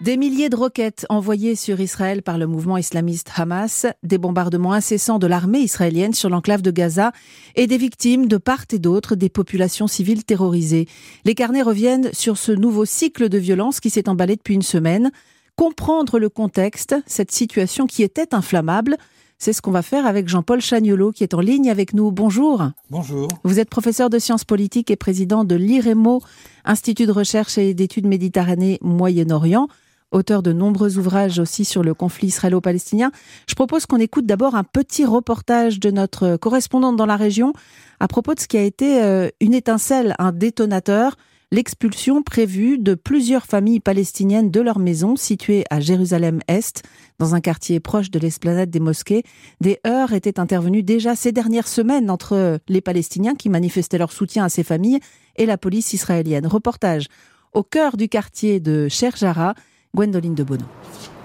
Des 0.00 0.16
milliers 0.16 0.48
de 0.48 0.56
roquettes 0.56 1.04
envoyées 1.10 1.54
sur 1.54 1.80
Israël 1.80 2.22
par 2.22 2.38
le 2.38 2.46
mouvement 2.46 2.78
islamiste 2.78 3.30
Hamas, 3.36 3.84
des 4.02 4.16
bombardements 4.16 4.72
incessants 4.72 5.18
de 5.18 5.26
l'armée 5.26 5.58
israélienne 5.58 6.14
sur 6.14 6.30
l'enclave 6.30 6.62
de 6.62 6.70
Gaza 6.70 7.12
et 7.56 7.66
des 7.66 7.76
victimes 7.76 8.26
de 8.26 8.38
part 8.38 8.64
et 8.72 8.78
d'autre 8.78 9.16
des 9.16 9.28
populations 9.28 9.86
civiles 9.86 10.24
terrorisées. 10.24 10.86
Les 11.26 11.34
carnets 11.34 11.60
reviennent 11.60 12.08
sur 12.14 12.38
ce 12.38 12.50
nouveau 12.50 12.86
cycle 12.86 13.28
de 13.28 13.36
violence 13.36 13.80
qui 13.80 13.90
s'est 13.90 14.08
emballé 14.08 14.36
depuis 14.36 14.54
une 14.54 14.62
semaine. 14.62 15.10
Comprendre 15.54 16.18
le 16.18 16.30
contexte, 16.30 16.96
cette 17.04 17.32
situation 17.32 17.86
qui 17.86 18.02
était 18.02 18.34
inflammable, 18.34 18.96
c'est 19.38 19.52
ce 19.52 19.62
qu'on 19.62 19.70
va 19.70 19.82
faire 19.82 20.06
avec 20.06 20.28
Jean-Paul 20.28 20.60
Chagnolo 20.60 21.12
qui 21.12 21.22
est 21.22 21.34
en 21.34 21.40
ligne 21.40 21.70
avec 21.70 21.94
nous. 21.94 22.10
Bonjour. 22.10 22.70
Bonjour. 22.90 23.28
Vous 23.44 23.60
êtes 23.60 23.70
professeur 23.70 24.10
de 24.10 24.18
sciences 24.18 24.44
politiques 24.44 24.90
et 24.90 24.96
président 24.96 25.44
de 25.44 25.54
l'IREMO, 25.54 26.20
Institut 26.64 27.06
de 27.06 27.12
recherche 27.12 27.56
et 27.56 27.72
d'études 27.72 28.06
Méditerranée 28.06 28.78
Moyen-Orient, 28.82 29.68
auteur 30.10 30.42
de 30.42 30.52
nombreux 30.52 30.98
ouvrages 30.98 31.38
aussi 31.38 31.64
sur 31.64 31.82
le 31.82 31.94
conflit 31.94 32.28
israélo-palestinien. 32.28 33.12
Je 33.46 33.54
propose 33.54 33.86
qu'on 33.86 33.98
écoute 33.98 34.26
d'abord 34.26 34.54
un 34.54 34.64
petit 34.64 35.04
reportage 35.04 35.78
de 35.80 35.90
notre 35.90 36.36
correspondante 36.36 36.96
dans 36.96 37.06
la 37.06 37.16
région 37.16 37.52
à 38.00 38.08
propos 38.08 38.34
de 38.34 38.40
ce 38.40 38.48
qui 38.48 38.56
a 38.56 38.62
été 38.62 39.02
euh, 39.02 39.28
une 39.40 39.54
étincelle, 39.54 40.14
un 40.18 40.32
détonateur 40.32 41.16
l'expulsion 41.50 42.22
prévue 42.22 42.78
de 42.78 42.94
plusieurs 42.94 43.46
familles 43.46 43.80
palestiniennes 43.80 44.50
de 44.50 44.60
leur 44.60 44.78
maison 44.78 45.16
située 45.16 45.64
à 45.70 45.80
Jérusalem-Est, 45.80 46.82
dans 47.18 47.34
un 47.34 47.40
quartier 47.40 47.80
proche 47.80 48.10
de 48.10 48.18
l'esplanade 48.18 48.70
des 48.70 48.80
mosquées. 48.80 49.22
Des 49.60 49.78
heurts 49.86 50.12
étaient 50.12 50.40
intervenus 50.40 50.84
déjà 50.84 51.16
ces 51.16 51.32
dernières 51.32 51.68
semaines 51.68 52.10
entre 52.10 52.58
les 52.68 52.80
Palestiniens 52.80 53.34
qui 53.34 53.48
manifestaient 53.48 53.98
leur 53.98 54.12
soutien 54.12 54.44
à 54.44 54.48
ces 54.48 54.64
familles 54.64 55.00
et 55.36 55.46
la 55.46 55.58
police 55.58 55.92
israélienne. 55.92 56.46
Reportage 56.46 57.06
au 57.54 57.62
cœur 57.62 57.96
du 57.96 58.08
quartier 58.08 58.60
de 58.60 58.88
Sherjara, 58.88 59.54
Gwendoline 59.94 60.34
de 60.34 60.42
Bono. 60.42 60.66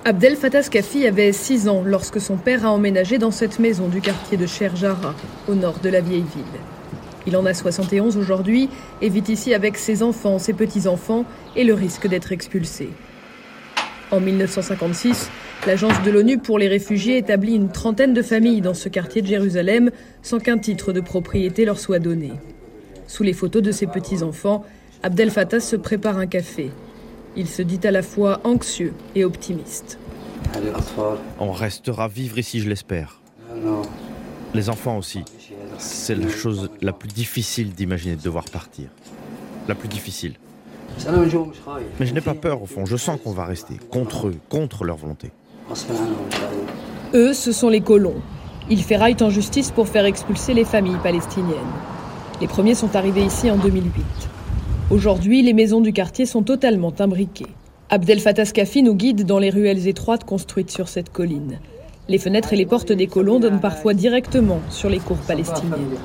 Abdel 0.05 0.35
Fattah 0.35 0.63
Skafi 0.63 1.05
avait 1.05 1.31
6 1.31 1.67
ans 1.67 1.83
lorsque 1.85 2.19
son 2.19 2.37
père 2.37 2.65
a 2.65 2.71
emménagé 2.71 3.17
dans 3.17 3.31
cette 3.31 3.59
maison 3.59 3.87
du 3.87 4.01
quartier 4.01 4.37
de 4.37 4.45
Sherjara, 4.45 5.15
au 5.47 5.55
nord 5.55 5.79
de 5.79 5.89
la 5.89 6.01
vieille 6.01 6.25
ville. 6.35 6.72
Il 7.25 7.37
en 7.37 7.45
a 7.45 7.53
71 7.53 8.17
aujourd'hui 8.17 8.69
et 9.01 9.09
vit 9.09 9.23
ici 9.27 9.53
avec 9.53 9.77
ses 9.77 10.03
enfants, 10.03 10.39
ses 10.39 10.53
petits-enfants 10.53 11.25
et 11.55 11.63
le 11.63 11.73
risque 11.73 12.07
d'être 12.07 12.31
expulsé. 12.31 12.89
En 14.11 14.19
1956, 14.19 15.29
l'Agence 15.65 16.01
de 16.03 16.11
l'ONU 16.11 16.37
pour 16.37 16.59
les 16.59 16.67
réfugiés 16.67 17.17
établit 17.17 17.55
une 17.55 17.71
trentaine 17.71 18.13
de 18.13 18.21
familles 18.21 18.61
dans 18.61 18.73
ce 18.73 18.89
quartier 18.89 19.21
de 19.21 19.27
Jérusalem 19.27 19.89
sans 20.21 20.39
qu'un 20.39 20.57
titre 20.57 20.93
de 20.93 20.99
propriété 20.99 21.65
leur 21.65 21.79
soit 21.79 21.99
donné. 21.99 22.33
Sous 23.07 23.23
les 23.23 23.33
photos 23.33 23.61
de 23.61 23.71
ses 23.71 23.87
petits-enfants, 23.87 24.65
Abdel 25.01 25.31
Fattah 25.31 25.59
se 25.59 25.75
prépare 25.75 26.17
un 26.17 26.27
café. 26.27 26.71
Il 27.35 27.47
se 27.47 27.61
dit 27.61 27.79
à 27.83 27.91
la 27.91 28.03
fois 28.03 28.41
anxieux 28.43 28.93
et 29.15 29.25
optimiste. 29.25 29.97
On 31.39 31.51
restera 31.51 32.07
vivre 32.07 32.37
ici, 32.37 32.59
je 32.59 32.69
l'espère. 32.69 33.21
Les 34.53 34.69
enfants 34.69 34.97
aussi. 34.97 35.23
C'est 35.77 36.15
la 36.15 36.29
chose 36.29 36.69
la 36.81 36.93
plus 36.93 37.09
difficile 37.09 37.71
d'imaginer 37.73 38.15
de 38.15 38.21
devoir 38.21 38.45
partir. 38.45 38.85
La 39.67 39.75
plus 39.75 39.87
difficile. 39.87 40.33
Mais 41.99 42.05
je 42.05 42.13
n'ai 42.13 42.21
pas 42.21 42.35
peur 42.35 42.61
au 42.61 42.65
fond, 42.65 42.85
je 42.85 42.97
sens 42.97 43.19
qu'on 43.23 43.31
va 43.31 43.45
rester 43.45 43.75
contre 43.89 44.27
eux, 44.27 44.35
contre 44.49 44.83
leur 44.83 44.97
volonté. 44.97 45.31
Eux, 47.13 47.33
ce 47.33 47.51
sont 47.51 47.69
les 47.69 47.81
colons. 47.81 48.21
Ils 48.69 48.83
ferraillent 48.83 49.21
en 49.21 49.29
justice 49.29 49.71
pour 49.71 49.87
faire 49.87 50.05
expulser 50.05 50.53
les 50.53 50.65
familles 50.65 50.99
palestiniennes. 51.01 51.57
Les 52.41 52.47
premiers 52.47 52.75
sont 52.75 52.95
arrivés 52.95 53.23
ici 53.23 53.49
en 53.49 53.57
2008. 53.57 54.03
Aujourd'hui, 54.89 55.41
les 55.41 55.53
maisons 55.53 55.81
du 55.81 55.93
quartier 55.93 56.25
sont 56.25 56.43
totalement 56.43 56.93
imbriquées. 56.99 57.47
Abdel 57.89 58.19
Fattah 58.19 58.45
Skafi 58.45 58.83
nous 58.83 58.95
guide 58.95 59.25
dans 59.25 59.39
les 59.39 59.49
ruelles 59.49 59.87
étroites 59.87 60.23
construites 60.23 60.71
sur 60.71 60.87
cette 60.87 61.11
colline. 61.11 61.59
Les 62.09 62.17
fenêtres 62.17 62.53
et 62.53 62.57
les 62.57 62.65
portes 62.65 62.91
des 62.91 63.07
colons 63.07 63.39
donnent 63.39 63.61
parfois 63.61 63.93
directement 63.93 64.61
sur 64.69 64.89
les 64.89 64.99
cours 64.99 65.17
palestiniennes. 65.17 65.97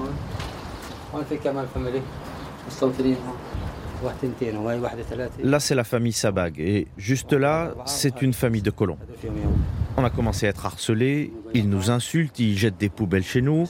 Là, 5.43 5.61
c'est 5.61 5.75
la 5.75 5.85
famille 5.85 6.13
Sabag. 6.13 6.61
Et 6.61 6.87
juste 6.97 7.33
là, 7.33 7.75
c'est 7.85 8.23
une 8.23 8.33
famille 8.33 8.63
de 8.63 8.71
colons. 8.71 8.99
On 9.97 10.05
a 10.05 10.11
commencé 10.11 10.47
à 10.47 10.51
être 10.51 10.65
harcelés. 10.67 11.33
Ils 11.55 11.69
nous 11.69 11.91
insultent, 11.91 12.39
ils 12.39 12.57
jettent 12.57 12.79
des 12.79 12.91
poubelles 12.91 13.25
chez 13.25 13.43
nous. 13.43 13.67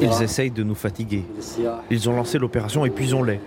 Ils 0.00 0.22
essayent 0.22 0.52
de 0.52 0.62
nous 0.62 0.76
fatiguer. 0.76 1.24
Ils 1.90 2.08
ont 2.08 2.14
lancé 2.14 2.38
l'opération 2.38 2.84
Épuisons-les. 2.84 3.40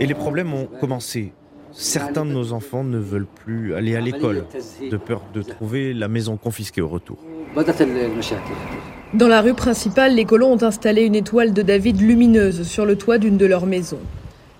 Et 0.00 0.06
les 0.06 0.14
problèmes 0.14 0.52
ont 0.52 0.66
commencé. 0.80 1.32
Certains 1.72 2.24
de 2.24 2.30
nos 2.30 2.52
enfants 2.52 2.84
ne 2.84 2.98
veulent 2.98 3.26
plus 3.26 3.74
aller 3.74 3.96
à 3.96 4.00
l'école, 4.00 4.44
de 4.90 4.96
peur 4.96 5.22
de 5.32 5.42
trouver 5.42 5.94
la 5.94 6.08
maison 6.08 6.36
confisquée 6.36 6.80
au 6.80 6.88
retour. 6.88 7.18
Dans 9.14 9.28
la 9.28 9.40
rue 9.40 9.54
principale, 9.54 10.14
les 10.14 10.24
colons 10.24 10.52
ont 10.52 10.62
installé 10.62 11.02
une 11.02 11.14
étoile 11.14 11.52
de 11.52 11.62
David 11.62 12.00
lumineuse 12.00 12.62
sur 12.66 12.86
le 12.86 12.96
toit 12.96 13.18
d'une 13.18 13.36
de 13.36 13.46
leurs 13.46 13.66
maisons. 13.66 14.00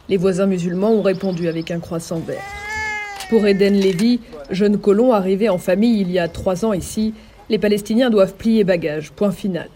Les 0.09 0.17
voisins 0.17 0.47
musulmans 0.47 0.93
ont 0.93 1.03
répondu 1.03 1.47
avec 1.49 1.71
un 1.71 1.79
croissant 1.79 2.19
vert. 2.19 2.43
Pour 3.29 3.47
Eden 3.47 3.79
Levy, 3.79 4.21
jeune 4.51 4.79
colon 4.79 5.13
arrivé 5.13 5.49
en 5.49 5.59
famille 5.59 6.01
il 6.01 6.11
y 6.11 6.19
a 6.19 6.27
trois 6.27 6.65
ans 6.65 6.73
ici, 6.73 7.15
les 7.49 7.59
Palestiniens 7.59 8.11
doivent 8.11 8.35
plier 8.35 8.65
bagages. 8.65 9.13
Point 9.13 9.33
final. 9.33 9.69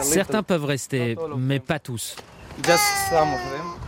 Certains 0.00 0.42
peuvent 0.42 0.64
rester, 0.64 1.16
mais 1.36 1.60
pas 1.60 1.78
tous. 1.78 2.16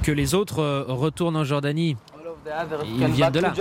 Que 0.03 0.13
les 0.13 0.35
autres 0.35 0.61
euh, 0.61 0.85
retournent 0.89 1.37
en 1.37 1.45
Jordanie. 1.45 1.97
Ils 2.85 3.07
viennent 3.07 3.33
de 3.33 3.41
là. 3.41 3.55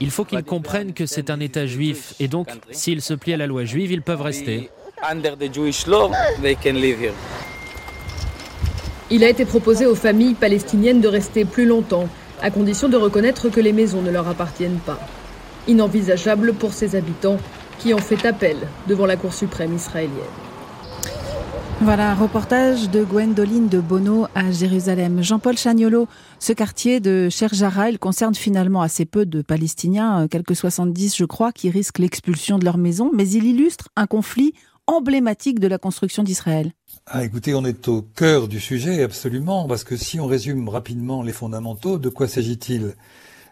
Il 0.00 0.10
faut 0.10 0.24
qu'ils 0.24 0.44
comprennent 0.44 0.94
que 0.94 1.06
c'est 1.06 1.30
un 1.30 1.40
État 1.40 1.66
juif 1.66 2.14
et 2.18 2.28
donc 2.28 2.48
s'ils 2.70 3.02
se 3.02 3.14
plient 3.14 3.34
à 3.34 3.36
la 3.36 3.46
loi 3.46 3.64
juive, 3.64 3.92
ils 3.92 4.02
peuvent 4.02 4.22
rester. 4.22 4.70
Il 9.10 9.24
a 9.24 9.28
été 9.28 9.44
proposé 9.44 9.86
aux 9.86 9.94
familles 9.94 10.34
palestiniennes 10.34 11.00
de 11.00 11.08
rester 11.08 11.44
plus 11.44 11.66
longtemps, 11.66 12.08
à 12.42 12.50
condition 12.50 12.88
de 12.88 12.96
reconnaître 12.96 13.48
que 13.48 13.60
les 13.60 13.72
maisons 13.72 14.02
ne 14.02 14.10
leur 14.10 14.28
appartiennent 14.28 14.80
pas. 14.84 14.98
Inenvisageable 15.66 16.52
pour 16.54 16.72
ces 16.72 16.96
habitants 16.96 17.38
qui 17.78 17.94
ont 17.94 17.98
fait 17.98 18.26
appel 18.26 18.56
devant 18.86 19.06
la 19.06 19.16
Cour 19.16 19.32
suprême 19.32 19.74
israélienne. 19.74 20.47
Voilà, 21.80 22.14
reportage 22.14 22.90
de 22.90 23.04
Gwendoline 23.04 23.68
de 23.68 23.78
Bono 23.78 24.26
à 24.34 24.50
Jérusalem. 24.50 25.22
Jean-Paul 25.22 25.56
Chagnolo, 25.56 26.08
ce 26.40 26.52
quartier 26.52 26.98
de 26.98 27.28
Sherjara, 27.30 27.88
il 27.88 28.00
concerne 28.00 28.34
finalement 28.34 28.82
assez 28.82 29.04
peu 29.04 29.24
de 29.24 29.42
Palestiniens, 29.42 30.24
euh, 30.24 30.28
quelques 30.28 30.56
70 30.56 31.16
je 31.16 31.24
crois, 31.24 31.52
qui 31.52 31.70
risquent 31.70 32.00
l'expulsion 32.00 32.58
de 32.58 32.64
leur 32.64 32.78
maison, 32.78 33.12
mais 33.14 33.28
il 33.30 33.44
illustre 33.44 33.88
un 33.94 34.06
conflit 34.06 34.54
emblématique 34.88 35.60
de 35.60 35.68
la 35.68 35.78
construction 35.78 36.24
d'Israël. 36.24 36.72
Ah, 37.06 37.24
écoutez, 37.24 37.54
on 37.54 37.64
est 37.64 37.86
au 37.86 38.02
cœur 38.02 38.48
du 38.48 38.58
sujet, 38.58 39.02
absolument, 39.04 39.68
parce 39.68 39.84
que 39.84 39.96
si 39.96 40.18
on 40.18 40.26
résume 40.26 40.68
rapidement 40.68 41.22
les 41.22 41.32
fondamentaux, 41.32 41.98
de 41.98 42.08
quoi 42.08 42.26
s'agit-il? 42.26 42.96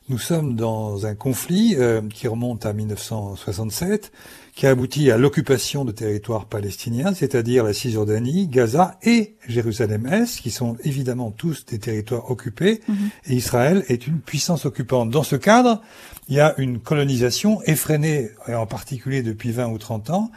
Nous 0.08 0.18
sommes 0.18 0.54
dans 0.54 1.04
un 1.04 1.14
conflit 1.14 1.74
euh, 1.78 2.00
qui 2.08 2.28
remonte 2.28 2.64
à 2.64 2.72
1967, 2.72 4.12
qui 4.56 4.66
a 4.66 4.70
abouti 4.70 5.10
à 5.10 5.18
l'occupation 5.18 5.84
de 5.84 5.92
territoires 5.92 6.46
palestiniens, 6.46 7.12
c'est-à-dire 7.12 7.62
la 7.62 7.74
Cisjordanie, 7.74 8.48
Gaza 8.48 8.98
et 9.02 9.36
Jérusalem-Est, 9.46 10.40
qui 10.40 10.50
sont 10.50 10.78
évidemment 10.82 11.30
tous 11.30 11.66
des 11.66 11.78
territoires 11.78 12.30
occupés, 12.30 12.80
mhm. 12.88 13.10
et 13.26 13.34
Israël 13.34 13.84
est 13.88 14.06
une 14.06 14.18
puissance 14.18 14.64
occupante. 14.64 15.10
Dans 15.10 15.22
ce 15.22 15.36
cadre, 15.36 15.82
il 16.28 16.36
y 16.36 16.40
a 16.40 16.54
une 16.56 16.80
colonisation 16.80 17.60
effrénée, 17.64 18.30
en 18.48 18.64
particulier 18.64 19.22
depuis 19.22 19.52
20 19.52 19.66
ou 19.66 19.76
30 19.76 20.08
ans, 20.08 20.30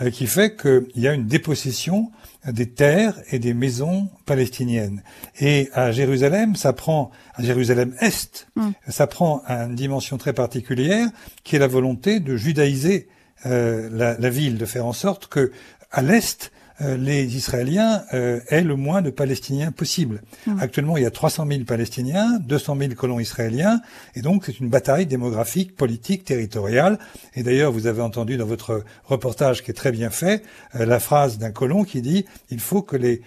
euh, 0.00 0.10
qui 0.10 0.28
fait 0.28 0.56
qu'il 0.56 0.86
y 0.94 1.08
a 1.08 1.12
une 1.12 1.26
dépossession 1.26 2.12
des 2.46 2.70
terres 2.70 3.16
et 3.32 3.40
des 3.40 3.54
maisons 3.54 4.08
palestiniennes. 4.24 5.02
Et 5.40 5.68
à 5.72 5.90
Jérusalem, 5.90 6.54
ça 6.54 6.74
prend, 6.74 7.10
à 7.34 7.42
Jérusalem-Est, 7.42 8.46
mhm. 8.54 8.72
ça 8.88 9.08
prend 9.08 9.42
une 9.48 9.74
dimension 9.74 10.16
très 10.16 10.32
particulière, 10.32 11.08
qui 11.42 11.56
est 11.56 11.58
la 11.58 11.66
volonté 11.66 12.20
de 12.20 12.36
judaïser 12.36 13.08
euh, 13.46 13.88
la, 13.92 14.16
la, 14.18 14.30
ville, 14.30 14.58
de 14.58 14.66
faire 14.66 14.86
en 14.86 14.92
sorte 14.92 15.26
que 15.26 15.52
à 15.90 16.02
l'est, 16.02 16.50
euh, 16.80 16.96
les 16.96 17.36
Israéliens 17.36 18.02
euh, 18.14 18.40
aient 18.48 18.64
le 18.64 18.74
moins 18.74 19.00
de 19.00 19.10
Palestiniens 19.10 19.70
possible. 19.70 20.22
Mmh. 20.46 20.58
Actuellement, 20.60 20.96
il 20.96 21.04
y 21.04 21.06
a 21.06 21.10
300 21.10 21.46
000 21.46 21.64
Palestiniens, 21.64 22.38
200 22.40 22.76
000 22.80 22.94
colons 22.94 23.20
israéliens, 23.20 23.80
et 24.16 24.22
donc 24.22 24.44
c'est 24.46 24.58
une 24.58 24.68
bataille 24.68 25.06
démographique, 25.06 25.76
politique, 25.76 26.24
territoriale. 26.24 26.98
Et 27.34 27.44
d'ailleurs, 27.44 27.70
vous 27.70 27.86
avez 27.86 28.02
entendu 28.02 28.36
dans 28.36 28.46
votre 28.46 28.82
reportage 29.04 29.62
qui 29.62 29.70
est 29.70 29.74
très 29.74 29.92
bien 29.92 30.10
fait 30.10 30.42
la 30.72 30.98
phrase 30.98 31.38
d'un 31.38 31.52
colon 31.52 31.84
qui 31.84 32.02
dit 32.02 32.24
il 32.50 32.58
faut 32.58 32.82
que 32.82 32.96
les 32.96 33.22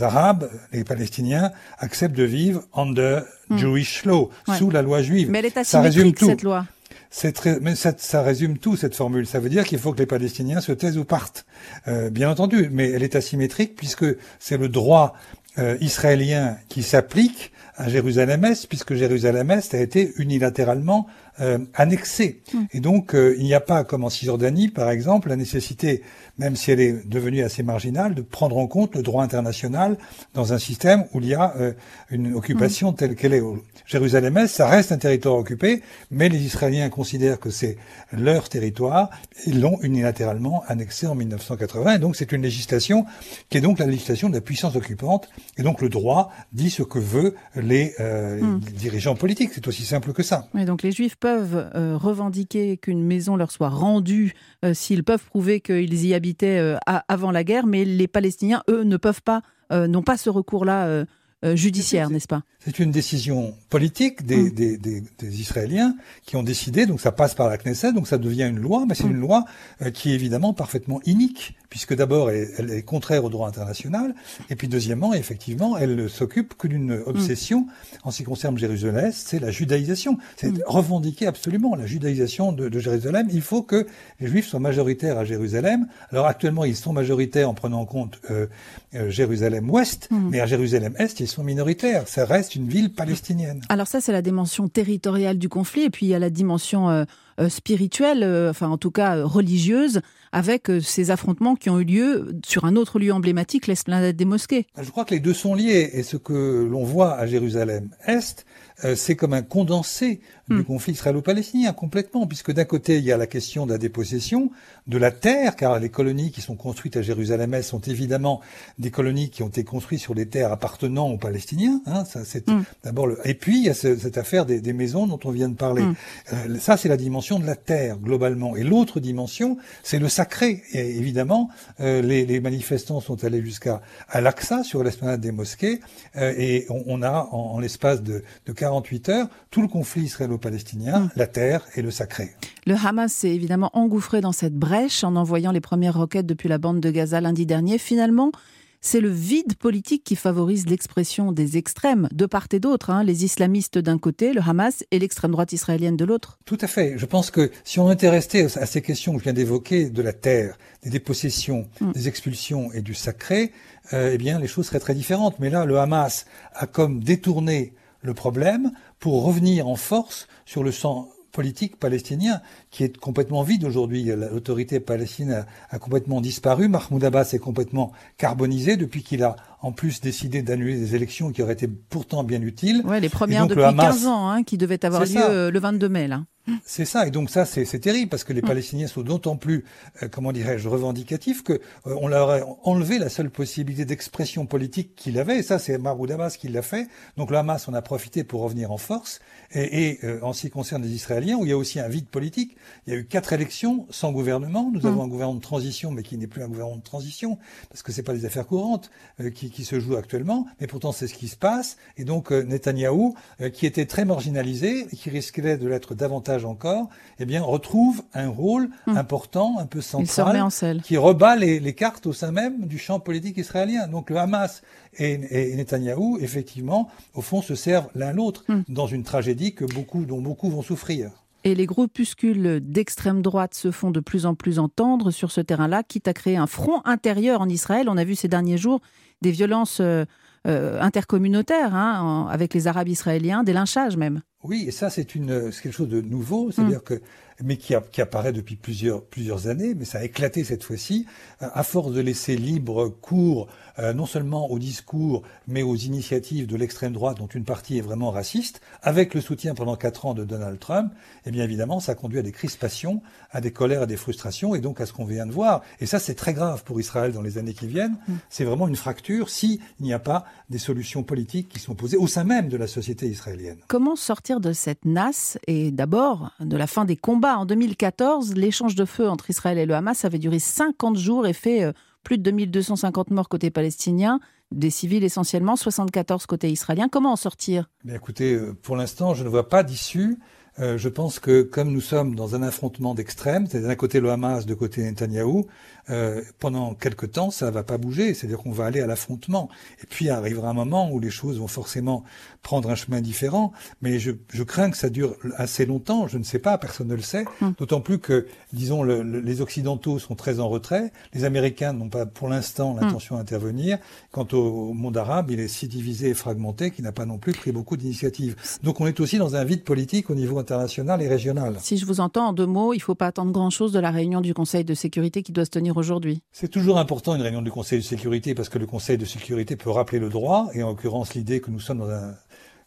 Arabes, 0.00 0.50
les 0.72 0.84
Palestiniens, 0.84 1.52
acceptent 1.78 2.16
de 2.16 2.24
vivre 2.24 2.62
under 2.72 3.24
mmh. 3.50 3.58
Jewish 3.58 4.04
law, 4.06 4.30
sous 4.56 4.70
la 4.70 4.80
loi 4.80 5.02
juive. 5.02 5.30
Mais 5.30 5.40
elle 5.40 5.46
est 5.46 5.58
asymétrique, 5.58 6.20
cette 6.20 6.42
loi. 6.42 6.64
Très, 7.10 7.58
mais 7.60 7.74
ça, 7.74 7.92
ça, 7.96 8.22
résume 8.22 8.58
tout 8.58 8.76
cette 8.76 8.94
formule. 8.94 9.26
Ça 9.26 9.40
veut 9.40 9.48
dire 9.48 9.64
qu'il 9.64 9.78
faut 9.78 9.92
que 9.92 9.98
les 9.98 10.06
Palestiniens 10.06 10.60
se 10.60 10.70
taisent 10.70 10.96
ou 10.96 11.04
partent, 11.04 11.44
euh, 11.88 12.08
bien 12.08 12.30
entendu. 12.30 12.68
Mais 12.70 12.88
elle 12.90 13.02
est 13.02 13.16
asymétrique 13.16 13.74
puisque 13.74 14.06
c'est 14.38 14.56
le 14.56 14.68
droit 14.68 15.14
euh, 15.58 15.76
israélien 15.80 16.56
qui 16.68 16.84
s'applique 16.84 17.52
à 17.74 17.88
Jérusalem-Est, 17.88 18.68
puisque 18.68 18.94
Jérusalem-Est 18.94 19.74
a 19.74 19.80
été 19.80 20.12
unilatéralement 20.18 21.08
euh, 21.40 21.58
annexé. 21.74 22.42
Hmm. 22.52 22.64
Et 22.72 22.80
donc, 22.80 23.14
euh, 23.14 23.34
il 23.38 23.44
n'y 23.44 23.54
a 23.54 23.60
pas, 23.60 23.84
comme 23.84 24.04
en 24.04 24.10
Cisjordanie, 24.10 24.68
par 24.68 24.90
exemple, 24.90 25.28
la 25.28 25.36
nécessité, 25.36 26.02
même 26.38 26.56
si 26.56 26.70
elle 26.70 26.80
est 26.80 27.08
devenue 27.08 27.42
assez 27.42 27.62
marginale, 27.62 28.14
de 28.14 28.22
prendre 28.22 28.58
en 28.58 28.66
compte 28.66 28.94
le 28.94 29.02
droit 29.02 29.24
international 29.24 29.96
dans 30.34 30.52
un 30.52 30.58
système 30.58 31.04
où 31.12 31.20
il 31.20 31.28
y 31.28 31.34
a 31.34 31.54
euh, 31.56 31.72
une 32.10 32.34
occupation 32.34 32.92
hmm. 32.92 32.96
telle 32.96 33.14
qu'elle 33.16 33.34
est. 33.34 33.42
Jérusalem-Est, 33.86 34.48
ça 34.48 34.68
reste 34.68 34.92
un 34.92 34.98
territoire 34.98 35.36
occupé, 35.36 35.82
mais 36.10 36.28
les 36.28 36.42
Israéliens 36.44 36.88
considèrent 36.90 37.40
que 37.40 37.50
c'est 37.50 37.76
leur 38.12 38.48
territoire. 38.48 39.10
Ils 39.46 39.60
l'ont 39.60 39.78
unilatéralement 39.82 40.62
annexé 40.68 41.06
en 41.06 41.14
1980. 41.14 41.94
Et 41.94 41.98
donc, 41.98 42.16
c'est 42.16 42.32
une 42.32 42.42
législation 42.42 43.06
qui 43.48 43.58
est 43.58 43.62
donc 43.62 43.78
la 43.78 43.86
législation 43.86 44.28
de 44.28 44.34
la 44.34 44.40
puissance 44.40 44.76
occupante. 44.76 45.28
Et 45.56 45.62
donc, 45.62 45.80
le 45.80 45.88
droit 45.88 46.32
dit 46.52 46.70
ce 46.70 46.82
que 46.82 46.98
veut 46.98 47.34
les, 47.54 47.94
hmm. 47.98 48.58
dirigeants 48.58 49.14
politiques. 49.14 49.50
C'est 49.54 49.66
aussi 49.66 49.84
simple 49.84 50.12
que 50.12 50.22
ça. 50.22 50.48
Donc 50.54 50.82
les 50.82 50.92
Juifs 50.92 51.16
peuvent 51.16 51.29
euh, 51.38 51.96
revendiquer 51.96 52.76
qu'une 52.76 53.02
maison 53.02 53.36
leur 53.36 53.50
soit 53.50 53.68
rendue 53.68 54.34
euh, 54.64 54.74
s'ils 54.74 55.04
peuvent 55.04 55.24
prouver 55.24 55.60
qu'ils 55.60 56.06
y 56.06 56.14
habitaient 56.14 56.58
euh, 56.58 56.76
avant 57.08 57.30
la 57.30 57.44
guerre, 57.44 57.66
mais 57.66 57.84
les 57.84 58.08
Palestiniens, 58.08 58.62
eux, 58.68 58.82
ne 58.82 58.96
peuvent 58.96 59.22
pas, 59.22 59.42
n'ont 59.70 60.02
pas 60.02 60.16
ce 60.16 60.30
recours-là 60.30 61.04
judiciaire, 61.42 62.10
n'est-ce 62.10 62.28
pas? 62.28 62.42
C'est 62.62 62.78
une 62.78 62.90
décision 62.90 63.54
politique 63.70 64.26
des, 64.26 64.36
mm. 64.36 64.50
des, 64.50 64.76
des, 64.76 65.02
des, 65.18 65.40
Israéliens 65.40 65.96
qui 66.26 66.36
ont 66.36 66.42
décidé, 66.42 66.84
donc 66.84 67.00
ça 67.00 67.10
passe 67.10 67.34
par 67.34 67.48
la 67.48 67.56
Knesset, 67.56 67.94
donc 67.94 68.06
ça 68.06 68.18
devient 68.18 68.48
une 68.50 68.58
loi, 68.58 68.84
mais 68.86 68.94
c'est 68.94 69.04
mm. 69.04 69.12
une 69.12 69.20
loi 69.20 69.46
euh, 69.80 69.90
qui 69.90 70.10
est 70.10 70.14
évidemment 70.14 70.52
parfaitement 70.52 71.00
inique, 71.06 71.54
puisque 71.70 71.94
d'abord 71.94 72.30
elle, 72.30 72.70
est 72.70 72.82
contraire 72.82 73.24
au 73.24 73.30
droit 73.30 73.48
international, 73.48 74.14
et 74.50 74.56
puis 74.56 74.68
deuxièmement, 74.68 75.14
effectivement, 75.14 75.78
elle 75.78 75.96
ne 75.96 76.06
s'occupe 76.06 76.54
que 76.58 76.68
d'une 76.68 76.98
mm. 76.98 77.02
obsession 77.06 77.66
en 78.04 78.10
ce 78.10 78.18
qui 78.18 78.24
concerne 78.24 78.58
Jérusalem, 78.58 79.10
c'est 79.14 79.38
la 79.38 79.50
judaïsation. 79.50 80.18
C'est 80.36 80.52
revendiquer 80.66 81.26
absolument 81.26 81.74
la 81.76 81.86
judaïsation 81.86 82.52
de, 82.52 82.68
de, 82.68 82.78
Jérusalem. 82.78 83.28
Il 83.32 83.40
faut 83.40 83.62
que 83.62 83.86
les 84.20 84.26
Juifs 84.26 84.46
soient 84.46 84.60
majoritaires 84.60 85.16
à 85.16 85.24
Jérusalem. 85.24 85.86
Alors 86.10 86.26
actuellement, 86.26 86.66
ils 86.66 86.76
sont 86.76 86.92
majoritaires 86.92 87.48
en 87.48 87.54
prenant 87.54 87.80
en 87.80 87.86
compte 87.86 88.20
euh, 88.30 88.46
Jérusalem-Ouest, 88.92 90.08
mais 90.10 90.40
à 90.40 90.46
Jérusalem-Est, 90.46 91.20
ils 91.20 91.28
sont 91.30 91.44
minoritaires. 91.44 92.06
Ça 92.06 92.24
reste 92.24 92.54
une 92.54 92.68
ville 92.68 92.92
palestinienne. 92.92 93.60
Alors 93.68 93.86
ça, 93.86 94.00
c'est 94.00 94.12
la 94.12 94.22
dimension 94.22 94.68
territoriale 94.68 95.38
du 95.38 95.48
conflit. 95.48 95.82
Et 95.82 95.90
puis 95.90 96.06
il 96.06 96.08
y 96.10 96.14
a 96.14 96.18
la 96.18 96.30
dimension 96.30 96.90
euh, 96.90 97.04
spirituelle, 97.48 98.22
euh, 98.22 98.50
enfin 98.50 98.68
en 98.68 98.78
tout 98.78 98.90
cas 98.90 99.22
religieuse, 99.24 100.00
avec 100.32 100.70
ces 100.80 101.10
affrontements 101.10 101.56
qui 101.56 101.70
ont 101.70 101.80
eu 101.80 101.84
lieu 101.84 102.40
sur 102.46 102.64
un 102.64 102.76
autre 102.76 102.98
lieu 102.98 103.12
emblématique, 103.12 103.66
l'esplanade 103.66 104.14
des 104.14 104.24
mosquées. 104.24 104.66
Je 104.80 104.90
crois 104.90 105.04
que 105.04 105.14
les 105.14 105.20
deux 105.20 105.34
sont 105.34 105.54
liés. 105.54 105.90
Et 105.92 106.02
ce 106.04 106.16
que 106.16 106.68
l'on 106.70 106.84
voit 106.84 107.14
à 107.14 107.26
Jérusalem-Est, 107.26 108.46
euh, 108.84 108.94
c'est 108.94 109.16
comme 109.16 109.34
un 109.34 109.42
condensé 109.42 110.20
du 110.48 110.56
hmm. 110.56 110.64
conflit 110.64 110.92
israélo-palestinien 110.92 111.72
complètement, 111.72 112.26
puisque 112.26 112.52
d'un 112.52 112.64
côté 112.64 112.98
il 112.98 113.04
y 113.04 113.12
a 113.12 113.16
la 113.16 113.26
question 113.26 113.66
de 113.66 113.72
la 113.72 113.78
dépossession 113.78 114.50
de 114.86 114.98
la 114.98 115.10
terre, 115.10 115.54
car 115.54 115.78
les 115.78 115.90
colonies 115.90 116.30
qui 116.30 116.40
sont 116.40 116.56
construites 116.56 116.96
à 116.96 117.02
Jérusalem-Est 117.02 117.62
sont 117.62 117.80
évidemment 117.80 118.40
des 118.78 118.90
colonies 118.90 119.30
qui 119.30 119.42
ont 119.42 119.48
été 119.48 119.64
construites 119.64 120.00
sur 120.00 120.14
des 120.14 120.26
terres 120.26 120.50
appartenant 120.50 121.08
aux 121.08 121.18
Palestiniens. 121.18 121.80
Hein, 121.86 122.04
ça, 122.04 122.24
c'est 122.24 122.48
hmm. 122.48 122.62
d'abord 122.84 123.06
le... 123.06 123.18
Et 123.24 123.34
puis 123.34 123.58
il 123.58 123.64
y 123.64 123.68
a 123.68 123.74
cette 123.74 124.18
affaire 124.18 124.46
des, 124.46 124.60
des, 124.60 124.72
maisons 124.72 125.06
dont 125.06 125.20
on 125.24 125.30
vient 125.30 125.48
de 125.48 125.56
parler. 125.56 125.82
Hmm. 125.82 125.94
Euh, 126.32 126.58
ça, 126.58 126.76
c'est 126.76 126.88
la 126.88 126.96
dimension 126.96 127.29
de 127.38 127.46
la 127.46 127.56
terre 127.56 127.98
globalement. 127.98 128.56
Et 128.56 128.64
l'autre 128.64 129.00
dimension, 129.00 129.56
c'est 129.82 129.98
le 129.98 130.08
sacré. 130.08 130.62
Et 130.72 130.96
évidemment, 130.98 131.50
euh, 131.80 132.02
les, 132.02 132.26
les, 132.26 132.40
manifestants 132.40 133.00
sont 133.00 133.24
allés 133.24 133.42
jusqu'à 133.42 133.80
Al-Aqsa 134.08 134.64
sur 134.64 134.82
l'esplanade 134.82 135.20
des 135.20 135.32
mosquées, 135.32 135.80
et 136.16 136.66
on, 136.68 136.82
on, 136.86 137.02
a 137.02 137.28
en, 137.30 137.54
en 137.54 137.58
l'espace 137.60 138.02
de, 138.02 138.22
de 138.46 138.52
48 138.52 139.08
heures, 139.10 139.28
tout 139.50 139.62
le 139.62 139.68
conflit 139.68 140.02
israélo-palestinien, 140.02 141.00
mm. 141.00 141.10
la 141.16 141.26
terre 141.26 141.66
et 141.76 141.82
le 141.82 141.90
sacré. 141.90 142.30
Le 142.66 142.74
Hamas 142.74 143.12
s'est 143.12 143.34
évidemment 143.34 143.70
engouffré 143.72 144.20
dans 144.20 144.32
cette 144.32 144.54
brèche 144.54 145.04
en 145.04 145.16
envoyant 145.16 145.52
les 145.52 145.60
premières 145.60 145.94
roquettes 145.94 146.26
depuis 146.26 146.48
la 146.48 146.58
bande 146.58 146.80
de 146.80 146.90
Gaza 146.90 147.20
lundi 147.20 147.46
dernier. 147.46 147.78
Finalement, 147.78 148.32
c'est 148.80 149.00
le 149.00 149.10
vide 149.10 149.56
politique 149.56 150.04
qui 150.04 150.16
favorise 150.16 150.66
l'expression 150.66 151.32
des 151.32 151.56
extrêmes, 151.56 152.08
de 152.12 152.26
part 152.26 152.46
et 152.52 152.60
d'autre, 152.60 152.90
hein. 152.90 153.04
les 153.04 153.24
islamistes 153.24 153.78
d'un 153.78 153.98
côté, 153.98 154.32
le 154.32 154.40
Hamas, 154.40 154.84
et 154.90 154.98
l'extrême 154.98 155.32
droite 155.32 155.52
israélienne 155.52 155.96
de 155.96 156.04
l'autre. 156.04 156.38
Tout 156.44 156.58
à 156.60 156.66
fait. 156.66 156.94
Je 156.96 157.06
pense 157.06 157.30
que 157.30 157.50
si 157.64 157.78
on 157.78 157.90
était 157.90 158.08
resté 158.08 158.44
à 158.44 158.66
ces 158.66 158.82
questions 158.82 159.12
que 159.12 159.18
je 159.18 159.24
viens 159.24 159.32
d'évoquer, 159.32 159.90
de 159.90 160.02
la 160.02 160.12
terre, 160.12 160.56
des 160.82 160.90
dépossessions, 160.90 161.68
mm. 161.80 161.92
des 161.92 162.08
expulsions 162.08 162.72
et 162.72 162.80
du 162.80 162.94
sacré, 162.94 163.52
euh, 163.92 164.12
eh 164.14 164.18
bien, 164.18 164.38
les 164.38 164.46
choses 164.46 164.66
seraient 164.66 164.80
très 164.80 164.94
différentes. 164.94 165.38
Mais 165.38 165.50
là, 165.50 165.64
le 165.64 165.78
Hamas 165.78 166.26
a 166.54 166.66
comme 166.66 167.02
détourné 167.02 167.74
le 168.02 168.14
problème 168.14 168.72
pour 168.98 169.24
revenir 169.24 169.68
en 169.68 169.76
force 169.76 170.26
sur 170.46 170.64
le 170.64 170.72
sang 170.72 171.10
politique 171.32 171.76
palestinien 171.76 172.40
qui 172.70 172.84
est 172.84 172.96
complètement 172.98 173.42
vide 173.42 173.64
aujourd'hui. 173.64 174.04
L'autorité 174.04 174.80
palestinienne 174.80 175.44
a, 175.70 175.78
complètement 175.78 176.20
disparu. 176.20 176.68
Mahmoud 176.68 177.04
Abbas 177.04 177.30
est 177.32 177.38
complètement 177.38 177.92
carbonisé 178.16 178.76
depuis 178.76 179.02
qu'il 179.02 179.22
a 179.22 179.36
en 179.60 179.72
plus 179.72 180.00
décidé 180.00 180.42
d'annuler 180.42 180.76
des 180.76 180.94
élections 180.94 181.32
qui 181.32 181.42
auraient 181.42 181.54
été 181.54 181.68
pourtant 181.68 182.24
bien 182.24 182.40
utiles. 182.42 182.82
Ouais, 182.84 183.00
les 183.00 183.08
premières 183.08 183.46
depuis 183.46 183.62
15 183.62 184.06
ans, 184.06 184.28
hein, 184.30 184.42
qui 184.42 184.56
devaient 184.56 184.84
avoir 184.84 185.04
lieu 185.04 185.16
euh, 185.18 185.50
le 185.50 185.58
22 185.58 185.88
mai. 185.88 186.08
Là. 186.08 186.24
C'est 186.64 186.84
ça, 186.84 187.06
et 187.06 187.10
donc 187.10 187.30
ça 187.30 187.44
c'est 187.44 187.78
terrible 187.78 188.08
parce 188.08 188.24
que 188.24 188.32
les 188.32 188.42
mm. 188.42 188.46
Palestiniens 188.46 188.86
sont 188.86 189.02
d'autant 189.02 189.36
plus, 189.36 189.64
euh, 190.02 190.08
comment 190.10 190.32
dirais-je, 190.32 190.68
revendicatifs 190.68 191.42
que 191.42 191.52
euh, 191.52 191.58
on 192.00 192.08
leur 192.08 192.30
a 192.30 192.40
enlevé 192.64 192.98
la 192.98 193.08
seule 193.08 193.30
possibilité 193.30 193.84
d'expression 193.84 194.46
politique 194.46 194.94
qu'il 194.96 195.18
avait, 195.18 195.38
et 195.38 195.42
ça 195.42 195.58
c'est 195.58 195.76
Mahmoud 195.78 196.10
Abbas 196.10 196.36
qui 196.38 196.48
l'a 196.48 196.62
fait. 196.62 196.88
Donc 197.16 197.30
le 197.30 197.36
Hamas 197.36 197.68
en 197.68 197.74
a 197.74 197.82
profité 197.82 198.24
pour 198.24 198.42
revenir 198.42 198.72
en 198.72 198.78
force, 198.78 199.20
et, 199.52 199.88
et 199.88 200.04
euh, 200.04 200.20
en 200.22 200.32
ce 200.32 200.42
qui 200.42 200.50
concerne 200.50 200.82
les 200.82 200.92
Israéliens, 200.94 201.36
où 201.36 201.44
il 201.44 201.50
y 201.50 201.52
a 201.52 201.58
aussi 201.58 201.78
un 201.78 201.88
vide 201.88 202.08
politique, 202.08 202.56
il 202.86 202.92
y 202.92 202.96
a 202.96 202.98
eu 202.98 203.04
quatre 203.04 203.32
élections 203.32 203.86
sans 203.90 204.12
gouvernement. 204.12 204.70
Nous 204.72 204.82
mm. 204.82 204.86
avons 204.86 205.02
un 205.02 205.08
gouvernement 205.08 205.38
de 205.38 205.42
transition, 205.42 205.90
mais 205.90 206.02
qui 206.02 206.16
n'est 206.16 206.26
plus 206.26 206.42
un 206.42 206.48
gouvernement 206.48 206.76
de 206.78 206.82
transition 206.82 207.38
parce 207.70 207.82
que 207.82 207.92
c'est 207.92 208.02
pas 208.02 208.14
des 208.14 208.24
affaires 208.24 208.46
courantes 208.46 208.90
qui, 209.34 209.50
qui, 209.50 209.64
se 209.64 209.78
jouent 209.80 209.96
actuellement, 209.96 210.46
mais 210.60 210.66
pourtant 210.66 210.92
c'est 210.92 211.06
ce 211.06 211.14
qui 211.14 211.28
se 211.28 211.36
passe. 211.36 211.76
Et 211.96 212.04
donc 212.04 212.30
Netanyahou, 212.30 213.14
qui 213.52 213.66
était 213.66 213.86
très 213.86 214.04
marginalisé, 214.04 214.86
et 214.90 214.96
qui 214.96 215.10
risquait 215.10 215.40
de 215.40 215.68
l'être 215.68 215.94
davantage 215.94 216.44
encore, 216.44 216.88
eh 217.18 217.24
bien, 217.24 217.42
retrouve 217.42 218.02
un 218.14 218.28
rôle 218.28 218.70
hmm. 218.86 218.96
important, 218.96 219.58
un 219.58 219.66
peu 219.66 219.80
central, 219.80 220.48
qui 220.82 220.96
rebat 220.96 221.36
les, 221.36 221.74
cartes 221.74 222.06
au 222.06 222.12
sein 222.12 222.32
même 222.32 222.66
du 222.66 222.78
champ 222.78 223.00
politique 223.00 223.38
israélien. 223.38 223.86
Donc 223.86 224.10
le 224.10 224.16
Hamas 224.16 224.62
et, 224.94 225.52
et 225.52 225.56
Netanyahou, 225.56 226.18
effectivement, 226.20 226.90
au 227.14 227.22
fond, 227.22 227.42
se 227.42 227.54
servent 227.54 227.88
l'un 227.94 228.12
l'autre 228.12 228.44
hmm. 228.48 228.62
dans 228.68 228.86
une 228.86 229.02
tragédie 229.02 229.54
que 229.54 229.64
beaucoup, 229.64 230.04
dont 230.04 230.20
beaucoup 230.20 230.50
vont 230.50 230.62
souffrir. 230.62 231.10
Et 231.44 231.54
les 231.54 231.66
groupuscules 231.66 232.60
d'extrême 232.60 233.22
droite 233.22 233.54
se 233.54 233.70
font 233.70 233.90
de 233.90 234.00
plus 234.00 234.26
en 234.26 234.34
plus 234.34 234.58
entendre 234.58 235.10
sur 235.10 235.30
ce 235.30 235.40
terrain-là, 235.40 235.82
quitte 235.82 236.06
à 236.06 236.12
créer 236.12 236.36
un 236.36 236.46
front 236.46 236.82
intérieur 236.84 237.40
en 237.40 237.48
Israël. 237.48 237.88
On 237.88 237.96
a 237.96 238.04
vu 238.04 238.14
ces 238.14 238.28
derniers 238.28 238.58
jours 238.58 238.80
des 239.22 239.30
violences 239.30 239.80
euh, 239.80 240.04
euh, 240.46 240.80
intercommunautaires 240.80 241.74
hein, 241.74 242.26
avec 242.30 242.52
les 242.54 242.66
Arabes 242.66 242.88
israéliens, 242.88 243.42
des 243.42 243.52
lynchages 243.52 243.96
même. 243.96 244.20
Oui, 244.42 244.64
et 244.68 244.70
ça 244.70 244.88
c'est 244.88 245.04
quelque 245.04 245.70
chose 245.70 245.88
de 245.88 246.00
nouveau, 246.00 246.50
c'est-à-dire 246.50 246.78
mm. 246.78 246.82
que 246.82 247.00
mais 247.42 247.56
qui, 247.56 247.74
apparaît 247.74 248.32
depuis 248.32 248.56
plusieurs 248.56 249.02
plusieurs 249.02 249.48
années, 249.48 249.74
mais 249.74 249.84
ça 249.84 249.98
a 249.98 250.04
éclaté 250.04 250.44
cette 250.44 250.64
fois-ci 250.64 251.06
à 251.40 251.62
force 251.62 251.92
de 251.92 252.00
laisser 252.00 252.36
libre 252.36 252.88
cours 252.88 253.48
euh, 253.80 253.92
non 253.94 254.06
seulement 254.06 254.50
au 254.50 254.58
discours, 254.58 255.22
mais 255.48 255.62
aux 255.62 255.76
initiatives 255.76 256.46
de 256.46 256.56
l'extrême 256.56 256.92
droite, 256.92 257.18
dont 257.18 257.26
une 257.26 257.44
partie 257.44 257.78
est 257.78 257.82
vraiment 257.82 258.10
raciste, 258.10 258.60
avec 258.82 259.14
le 259.14 259.20
soutien 259.20 259.54
pendant 259.54 259.76
quatre 259.76 260.06
ans 260.06 260.14
de 260.14 260.24
Donald 260.24 260.58
Trump. 260.58 260.92
Eh 261.24 261.30
bien 261.30 261.44
évidemment, 261.44 261.80
ça 261.80 261.94
conduit 261.94 262.18
à 262.18 262.22
des 262.22 262.32
crispations, 262.32 263.00
à 263.30 263.40
des 263.40 263.52
colères, 263.52 263.82
à 263.82 263.86
des 263.86 263.96
frustrations, 263.96 264.54
et 264.54 264.60
donc 264.60 264.80
à 264.80 264.86
ce 264.86 264.92
qu'on 264.92 265.04
vient 265.04 265.26
de 265.26 265.32
voir. 265.32 265.62
Et 265.80 265.86
ça, 265.86 265.98
c'est 265.98 266.14
très 266.14 266.34
grave 266.34 266.62
pour 266.64 266.80
Israël 266.80 267.12
dans 267.12 267.22
les 267.22 267.38
années 267.38 267.54
qui 267.54 267.66
viennent. 267.66 267.96
Mm. 268.08 268.14
C'est 268.28 268.44
vraiment 268.44 268.68
une 268.68 268.76
fracture 268.76 269.30
s'il 269.30 269.60
n'y 269.80 269.94
a 269.94 269.98
pas 269.98 270.24
des 270.50 270.58
solutions 270.58 271.02
politiques 271.02 271.48
qui 271.48 271.58
sont 271.58 271.74
posées 271.74 271.96
au 271.96 272.06
sein 272.06 272.24
même 272.24 272.48
de 272.48 272.56
la 272.56 272.66
société 272.66 273.06
israélienne. 273.06 273.58
Comment 273.68 273.96
sortir 273.96 274.40
de 274.40 274.52
cette 274.52 274.84
nasse 274.84 275.38
et 275.46 275.70
d'abord 275.70 276.32
de 276.40 276.56
la 276.56 276.66
fin 276.66 276.84
des 276.84 276.96
combats. 276.96 277.29
En 277.38 277.44
2014, 277.44 278.34
l'échange 278.34 278.74
de 278.74 278.84
feu 278.84 279.08
entre 279.08 279.30
Israël 279.30 279.58
et 279.58 279.66
le 279.66 279.74
Hamas 279.74 280.04
avait 280.04 280.18
duré 280.18 280.38
50 280.38 280.96
jours 280.96 281.26
et 281.26 281.32
fait 281.32 281.64
euh, 281.64 281.72
plus 282.02 282.18
de 282.18 282.22
2250 282.22 283.10
morts 283.10 283.28
côté 283.28 283.50
palestinien, 283.50 284.20
des 284.50 284.70
civils 284.70 285.04
essentiellement, 285.04 285.56
74 285.56 286.26
côté 286.26 286.50
israélien. 286.50 286.88
Comment 286.88 287.12
en 287.12 287.16
sortir? 287.16 287.70
Mais 287.84 287.94
Écoutez, 287.94 288.34
euh, 288.34 288.56
pour 288.60 288.76
l'instant, 288.76 289.14
je 289.14 289.24
ne 289.24 289.28
vois 289.28 289.48
pas 289.48 289.62
d'issue. 289.62 290.18
Euh, 290.58 290.76
je 290.76 290.88
pense 290.88 291.20
que 291.20 291.42
comme 291.42 291.70
nous 291.70 291.80
sommes 291.80 292.14
dans 292.14 292.34
un 292.34 292.42
affrontement 292.42 292.94
d'extrêmes, 292.94 293.46
c'est 293.46 293.62
d'un 293.62 293.76
côté 293.76 294.00
le 294.00 294.10
Hamas, 294.10 294.46
de 294.46 294.54
côté 294.54 294.82
Netanyahou, 294.82 295.46
euh, 295.90 296.22
pendant 296.38 296.74
quelque 296.74 297.06
temps, 297.06 297.30
ça 297.30 297.50
va 297.50 297.62
pas 297.62 297.78
bouger. 297.78 298.14
C'est-à-dire 298.14 298.38
qu'on 298.38 298.52
va 298.52 298.66
aller 298.66 298.80
à 298.80 298.86
l'affrontement. 298.86 299.48
Et 299.82 299.86
puis 299.86 300.08
arrivera 300.08 300.50
un 300.50 300.54
moment 300.54 300.90
où 300.90 301.00
les 301.00 301.10
choses 301.10 301.38
vont 301.38 301.48
forcément 301.48 302.04
prendre 302.42 302.70
un 302.70 302.74
chemin 302.74 303.00
différent. 303.00 303.52
Mais 303.82 303.98
je, 303.98 304.12
je 304.32 304.42
crains 304.42 304.70
que 304.70 304.76
ça 304.76 304.88
dure 304.88 305.16
assez 305.36 305.66
longtemps. 305.66 306.06
Je 306.06 306.18
ne 306.18 306.24
sais 306.24 306.38
pas, 306.38 306.56
personne 306.58 306.88
ne 306.88 306.94
le 306.94 307.02
sait. 307.02 307.24
Hum. 307.42 307.54
D'autant 307.58 307.80
plus 307.80 307.98
que, 307.98 308.26
disons, 308.52 308.82
le, 308.82 309.02
les 309.02 309.40
Occidentaux 309.40 309.98
sont 309.98 310.14
très 310.14 310.40
en 310.40 310.48
retrait. 310.48 310.92
Les 311.12 311.24
Américains 311.24 311.72
n'ont 311.72 311.88
pas 311.88 312.06
pour 312.06 312.28
l'instant 312.28 312.72
hum. 312.72 312.80
l'intention 312.80 313.16
d'intervenir. 313.16 313.78
Quant 314.12 314.26
au, 314.32 314.72
monde 314.72 314.96
arabe, 314.96 315.30
il 315.30 315.40
est 315.40 315.48
si 315.48 315.68
divisé 315.68 316.10
et 316.10 316.14
fragmenté 316.14 316.70
qu'il 316.70 316.84
n'a 316.84 316.92
pas 316.92 317.06
non 317.06 317.18
plus 317.18 317.32
pris 317.32 317.52
beaucoup 317.52 317.76
d'initiatives. 317.76 318.36
Donc 318.62 318.80
on 318.80 318.86
est 318.86 319.00
aussi 319.00 319.18
dans 319.18 319.36
un 319.36 319.44
vide 319.44 319.64
politique 319.64 320.10
au 320.10 320.14
niveau 320.14 320.38
international 320.38 321.02
et 321.02 321.08
régional. 321.08 321.56
Si 321.60 321.76
je 321.76 321.86
vous 321.86 322.00
entends 322.00 322.28
en 322.28 322.32
deux 322.32 322.46
mots, 322.46 322.72
il 322.72 322.78
ne 322.78 322.82
faut 322.82 322.94
pas 322.94 323.06
attendre 323.06 323.32
grand-chose 323.32 323.72
de 323.72 323.80
la 323.80 323.90
réunion 323.90 324.20
du 324.20 324.34
Conseil 324.34 324.64
de 324.64 324.74
sécurité 324.74 325.22
qui 325.22 325.32
doit 325.32 325.44
se 325.44 325.50
tenir 325.50 325.76
aujourd'hui 325.80 326.22
C'est 326.30 326.48
toujours 326.48 326.78
important 326.78 327.16
une 327.16 327.22
réunion 327.22 327.42
du 327.42 327.50
Conseil 327.50 327.80
de 327.80 327.84
sécurité 327.84 328.34
parce 328.34 328.48
que 328.48 328.58
le 328.58 328.66
Conseil 328.66 328.96
de 328.96 329.04
sécurité 329.04 329.56
peut 329.56 329.70
rappeler 329.70 329.98
le 329.98 330.08
droit 330.08 330.48
et 330.54 330.62
en 330.62 330.68
l'occurrence 330.68 331.14
l'idée 331.14 331.40
que 331.40 331.50
nous 331.50 331.58
sommes 331.58 331.78
dans 331.78 331.90
un 331.90 332.14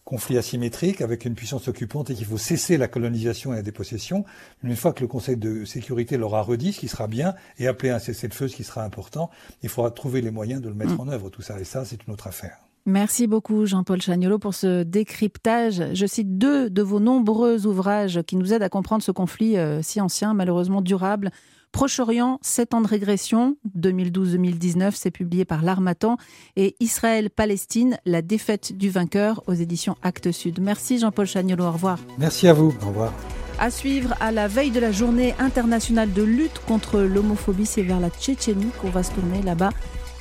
conflit 0.03 0.37
asymétrique 0.37 1.01
avec 1.01 1.25
une 1.25 1.33
puissance 1.33 1.67
occupante 1.67 2.09
et 2.09 2.15
qu'il 2.15 2.25
faut 2.25 2.37
cesser 2.37 2.77
la 2.77 2.87
colonisation 2.87 3.53
et 3.53 3.57
la 3.57 3.61
dépossession. 3.61 4.25
Une 4.63 4.75
fois 4.75 4.93
que 4.93 5.01
le 5.01 5.07
Conseil 5.07 5.37
de 5.37 5.63
sécurité 5.65 6.17
l'aura 6.17 6.41
redit, 6.41 6.73
ce 6.73 6.79
qui 6.79 6.87
sera 6.87 7.07
bien, 7.07 7.35
et 7.57 7.67
appeler 7.67 7.89
un 7.89 7.99
cessez-le-feu, 7.99 8.47
ce 8.47 8.55
qui 8.55 8.63
sera 8.63 8.83
important, 8.83 9.29
il 9.61 9.69
faudra 9.69 9.91
trouver 9.91 10.21
les 10.21 10.31
moyens 10.31 10.61
de 10.61 10.67
le 10.67 10.75
mettre 10.75 10.99
en 10.99 11.07
œuvre, 11.07 11.29
tout 11.29 11.41
ça. 11.41 11.59
Et 11.59 11.63
ça, 11.63 11.85
c'est 11.85 12.05
une 12.05 12.13
autre 12.13 12.27
affaire. 12.27 12.57
Merci 12.85 13.27
beaucoup 13.27 13.65
Jean-Paul 13.65 14.01
Chagnolo 14.01 14.39
pour 14.39 14.53
ce 14.53 14.83
décryptage. 14.83 15.81
Je 15.93 16.05
cite 16.05 16.37
deux 16.37 16.69
de 16.69 16.81
vos 16.81 16.99
nombreux 16.99 17.65
ouvrages 17.65 18.21
qui 18.23 18.35
nous 18.35 18.53
aident 18.53 18.63
à 18.63 18.67
comprendre 18.67 19.01
ce 19.01 19.11
conflit 19.11 19.57
euh, 19.57 19.81
si 19.81 20.01
ancien, 20.01 20.33
malheureusement 20.33 20.81
durable 20.81 21.31
Proche-Orient, 21.73 22.37
7 22.43 22.75
ans 22.75 22.81
de 22.81 22.87
régression, 22.87 23.57
2012-2019, 23.77 24.91
c'est 24.93 25.11
publié 25.11 25.43
par 25.43 25.63
l'Armatan. 25.63 26.17
Et 26.55 26.75
Israël-Palestine, 26.79 27.97
la 28.05 28.21
défaite 28.21 28.77
du 28.77 28.91
vainqueur 28.91 29.43
aux 29.47 29.53
éditions 29.53 29.97
Actes 30.03 30.31
Sud. 30.31 30.61
Merci 30.61 30.99
Jean-Paul 30.99 31.25
Chagnolo, 31.25 31.65
au 31.65 31.71
revoir. 31.71 31.97
Merci 32.19 32.47
à 32.47 32.53
vous, 32.53 32.73
au 32.83 32.87
revoir. 32.87 33.11
À 33.59 33.71
suivre 33.71 34.13
à 34.19 34.31
la 34.31 34.47
veille 34.47 34.69
de 34.69 34.79
la 34.79 34.91
journée 34.91 35.33
internationale 35.39 36.13
de 36.13 36.21
lutte 36.21 36.61
contre 36.67 36.99
l'homophobie, 36.99 37.65
c'est 37.65 37.81
vers 37.81 37.99
la 37.99 38.11
Tchétchénie 38.11 38.71
qu'on 38.79 38.89
va 38.89 39.01
se 39.01 39.11
tourner 39.11 39.41
là-bas. 39.41 39.71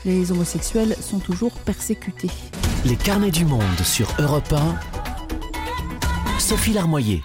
Les 0.07 0.33
homosexuels 0.33 0.97
sont 1.01 1.19
toujours 1.19 1.53
persécutés. 1.53 2.31
Les 2.87 2.97
carnets 2.97 3.31
du 3.31 3.45
monde 3.45 3.63
sur 3.85 4.09
Europe 4.19 4.53
1. 4.53 6.39
Sophie 6.39 6.73
Larmoyer. 6.73 7.23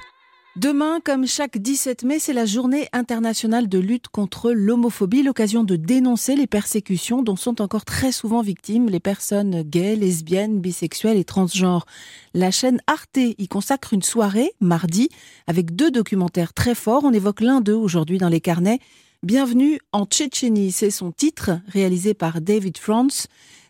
Demain, 0.58 1.02
comme 1.06 1.28
chaque 1.28 1.60
17 1.60 2.02
mai, 2.02 2.18
c'est 2.18 2.34
la 2.34 2.48
journée 2.48 2.88
internationale 2.92 3.70
de 3.70 3.78
lutte 3.78 4.08
contre 4.08 4.52
l'homophobie, 4.52 5.22
l'occasion 5.22 5.64
de 5.64 5.76
dénoncer 5.76 6.36
les 6.36 6.48
persécutions 6.48 7.22
dont 7.22 7.36
sont 7.36 7.62
encore 7.62 7.86
très 7.86 8.12
souvent 8.12 8.42
victimes 8.42 8.90
les 8.90 9.00
personnes 9.00 9.62
gays, 9.62 9.96
lesbiennes, 9.96 10.60
bisexuelles 10.60 11.20
et 11.20 11.26
transgenres. 11.26 11.86
La 12.34 12.50
chaîne 12.50 12.82
Arte 12.88 13.20
y 13.38 13.48
consacre 13.48 13.94
une 13.94 14.02
soirée, 14.02 14.50
mardi, 14.60 15.10
avec 15.46 15.76
deux 15.76 15.92
documentaires 15.92 16.56
très 16.56 16.74
forts. 16.74 17.04
On 17.04 17.14
évoque 17.14 17.42
l'un 17.42 17.62
d'eux 17.62 17.76
aujourd'hui 17.76 18.18
dans 18.18 18.28
les 18.28 18.42
carnets. 18.42 18.80
Bienvenue 19.22 19.80
en 19.92 20.08
Tchétchénie, 20.08 20.72
c'est 20.72 20.90
son 20.90 21.12
titre, 21.12 21.52
réalisé 21.68 22.16
par 22.16 22.42
David 22.42 22.80
France. 22.80 23.28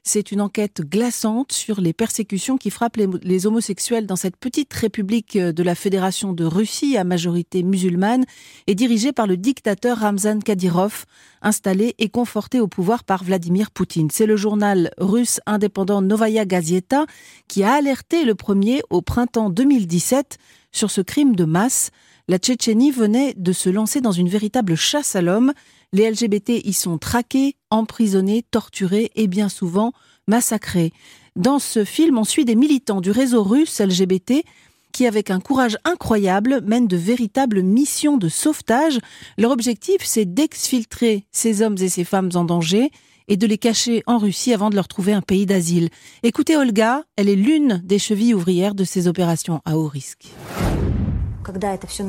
C'est 0.07 0.31
une 0.31 0.39
enquête 0.39 0.83
glaçante 0.89 1.51
sur 1.51 1.81
les 1.81 1.91
persécutions 1.91 2.57
qui 2.57 2.69
frappent 2.69 2.95
les, 2.95 3.45
homosexuels 3.45 4.05
dans 4.05 4.15
cette 4.15 4.37
petite 4.37 4.73
république 4.73 5.37
de 5.37 5.63
la 5.63 5.75
Fédération 5.75 6.31
de 6.31 6.45
Russie 6.45 6.95
à 6.95 7.03
majorité 7.03 7.61
musulmane 7.61 8.23
et 8.67 8.73
dirigée 8.73 9.11
par 9.11 9.27
le 9.27 9.35
dictateur 9.35 9.97
Ramzan 9.97 10.39
Kadyrov, 10.39 11.03
installé 11.41 11.93
et 11.99 12.07
conforté 12.07 12.61
au 12.61 12.69
pouvoir 12.69 13.03
par 13.03 13.25
Vladimir 13.25 13.69
Poutine. 13.69 14.09
C'est 14.09 14.25
le 14.25 14.37
journal 14.37 14.91
russe 14.97 15.41
indépendant 15.45 16.01
Novaya 16.01 16.45
Gazeta 16.45 17.05
qui 17.49 17.63
a 17.63 17.73
alerté 17.73 18.23
le 18.23 18.33
premier 18.33 18.83
au 18.89 19.01
printemps 19.01 19.49
2017 19.49 20.37
sur 20.71 20.89
ce 20.89 21.01
crime 21.01 21.35
de 21.35 21.43
masse. 21.43 21.91
La 22.29 22.37
Tchétchénie 22.37 22.91
venait 22.91 23.33
de 23.35 23.51
se 23.51 23.69
lancer 23.69 23.99
dans 23.99 24.13
une 24.13 24.29
véritable 24.29 24.75
chasse 24.75 25.17
à 25.17 25.21
l'homme 25.21 25.51
les 25.93 26.09
LGBT 26.09 26.61
y 26.63 26.73
sont 26.73 26.97
traqués, 26.97 27.55
emprisonnés, 27.69 28.43
torturés 28.49 29.11
et 29.15 29.27
bien 29.27 29.49
souvent 29.49 29.93
massacrés. 30.27 30.91
Dans 31.35 31.59
ce 31.59 31.83
film, 31.83 32.17
on 32.17 32.23
suit 32.23 32.45
des 32.45 32.55
militants 32.55 33.01
du 33.01 33.11
réseau 33.11 33.43
russe 33.43 33.79
LGBT 33.79 34.43
qui, 34.91 35.05
avec 35.05 35.29
un 35.29 35.39
courage 35.39 35.77
incroyable, 35.83 36.61
mènent 36.65 36.87
de 36.87 36.97
véritables 36.97 37.61
missions 37.61 38.17
de 38.17 38.29
sauvetage. 38.29 38.99
Leur 39.37 39.51
objectif, 39.51 39.97
c'est 40.03 40.25
d'exfiltrer 40.25 41.25
ces 41.31 41.61
hommes 41.61 41.77
et 41.79 41.89
ces 41.89 42.03
femmes 42.03 42.31
en 42.33 42.43
danger 42.43 42.89
et 43.27 43.37
de 43.37 43.45
les 43.45 43.57
cacher 43.57 44.03
en 44.07 44.17
Russie 44.17 44.53
avant 44.53 44.69
de 44.69 44.75
leur 44.75 44.87
trouver 44.87 45.13
un 45.13 45.21
pays 45.21 45.45
d'asile. 45.45 45.89
Écoutez 46.23 46.57
Olga, 46.57 47.03
elle 47.15 47.29
est 47.29 47.35
l'une 47.35 47.81
des 47.83 47.99
chevilles 47.99 48.33
ouvrières 48.33 48.75
de 48.75 48.83
ces 48.83 49.07
opérations 49.07 49.61
à 49.65 49.77
haut 49.77 49.87
risque. 49.87 50.27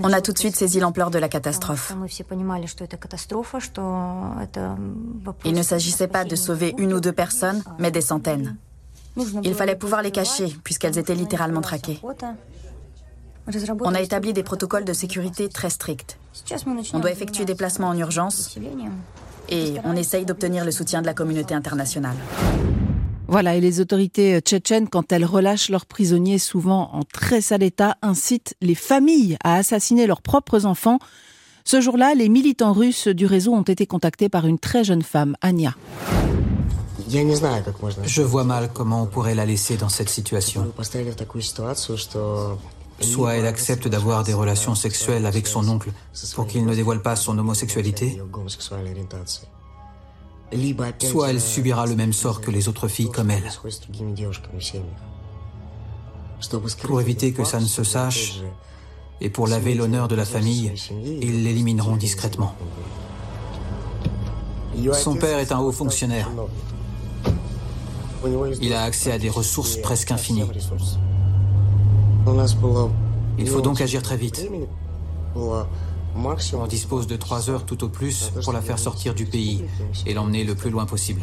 On 0.02 0.12
a 0.12 0.20
tout 0.20 0.32
de 0.32 0.38
suite 0.38 0.56
saisi 0.56 0.80
l'ampleur 0.80 1.10
de 1.10 1.18
la 1.18 1.28
catastrophe. 1.28 1.94
Il 5.44 5.54
ne 5.54 5.62
s'agissait 5.62 6.08
pas 6.08 6.24
de 6.24 6.36
sauver 6.36 6.74
une 6.78 6.92
ou 6.92 7.00
deux 7.00 7.12
personnes, 7.12 7.62
mais 7.78 7.90
des 7.90 8.00
centaines. 8.00 8.56
Il 9.42 9.54
fallait 9.54 9.76
pouvoir 9.76 10.02
les 10.02 10.10
cacher, 10.10 10.56
puisqu'elles 10.64 10.98
étaient 10.98 11.14
littéralement 11.14 11.60
traquées. 11.60 12.00
On 13.80 13.94
a 13.94 14.00
établi 14.00 14.32
des 14.32 14.42
protocoles 14.42 14.84
de 14.84 14.92
sécurité 14.92 15.48
très 15.48 15.70
stricts. 15.70 16.18
On 16.92 16.98
doit 16.98 17.10
effectuer 17.10 17.44
des 17.44 17.54
placements 17.54 17.88
en 17.88 17.96
urgence 17.96 18.58
et 19.48 19.74
on 19.84 19.96
essaye 19.96 20.26
d'obtenir 20.26 20.64
le 20.64 20.70
soutien 20.70 21.00
de 21.00 21.06
la 21.06 21.14
communauté 21.14 21.54
internationale. 21.54 22.16
Voilà, 23.30 23.56
et 23.56 23.60
les 23.60 23.80
autorités 23.80 24.36
euh, 24.36 24.40
tchétchènes, 24.40 24.88
quand 24.88 25.12
elles 25.12 25.26
relâchent 25.26 25.68
leurs 25.68 25.84
prisonniers, 25.84 26.38
souvent 26.38 26.90
en 26.94 27.02
très 27.02 27.42
sale 27.42 27.62
état, 27.62 27.96
incitent 28.00 28.54
les 28.62 28.74
familles 28.74 29.36
à 29.44 29.56
assassiner 29.56 30.06
leurs 30.06 30.22
propres 30.22 30.64
enfants. 30.64 30.98
Ce 31.64 31.82
jour-là, 31.82 32.14
les 32.14 32.30
militants 32.30 32.72
russes 32.72 33.06
du 33.06 33.26
réseau 33.26 33.52
ont 33.52 33.62
été 33.62 33.86
contactés 33.86 34.30
par 34.30 34.46
une 34.46 34.58
très 34.58 34.82
jeune 34.82 35.02
femme, 35.02 35.36
Anya. 35.42 35.74
Je 38.04 38.22
vois 38.22 38.44
mal 38.44 38.70
comment 38.72 39.02
on 39.02 39.06
pourrait 39.06 39.34
la 39.34 39.44
laisser 39.44 39.76
dans 39.76 39.90
cette 39.90 40.08
situation. 40.08 40.72
Soit 43.00 43.34
elle 43.34 43.46
accepte 43.46 43.88
d'avoir 43.88 44.24
des 44.24 44.32
relations 44.32 44.74
sexuelles 44.74 45.26
avec 45.26 45.46
son 45.46 45.68
oncle 45.68 45.90
pour 46.34 46.46
qu'il 46.46 46.64
ne 46.64 46.74
dévoile 46.74 47.02
pas 47.02 47.14
son 47.14 47.38
homosexualité, 47.38 48.18
soit 50.98 51.30
elle 51.30 51.40
subira 51.40 51.86
le 51.86 51.96
même 51.96 52.12
sort 52.12 52.40
que 52.40 52.50
les 52.50 52.68
autres 52.68 52.88
filles 52.88 53.10
comme 53.10 53.30
elle. 53.30 53.50
Pour 56.82 57.00
éviter 57.00 57.32
que 57.32 57.44
ça 57.44 57.60
ne 57.60 57.66
se 57.66 57.84
sache, 57.84 58.40
et 59.20 59.30
pour 59.30 59.48
laver 59.48 59.74
l'honneur 59.74 60.08
de 60.08 60.14
la 60.14 60.24
famille, 60.24 60.72
ils 61.04 61.44
l'élimineront 61.44 61.96
discrètement. 61.96 62.54
Son 64.92 65.16
père 65.16 65.38
est 65.38 65.52
un 65.52 65.58
haut 65.58 65.72
fonctionnaire. 65.72 66.30
Il 68.60 68.72
a 68.72 68.82
accès 68.82 69.12
à 69.12 69.18
des 69.18 69.30
ressources 69.30 69.76
presque 69.76 70.12
infinies. 70.12 70.44
Il 73.38 73.48
faut 73.48 73.60
donc 73.60 73.80
agir 73.80 74.02
très 74.02 74.16
vite. 74.16 74.48
On 76.52 76.66
dispose 76.66 77.06
de 77.06 77.16
trois 77.16 77.48
heures 77.48 77.64
tout 77.64 77.84
au 77.84 77.88
plus 77.88 78.32
pour 78.42 78.52
la 78.52 78.60
faire 78.60 78.78
sortir 78.78 79.14
du 79.14 79.24
pays 79.24 79.64
et 80.04 80.14
l'emmener 80.14 80.42
le 80.42 80.56
plus 80.56 80.70
loin 80.70 80.84
possible. 80.84 81.22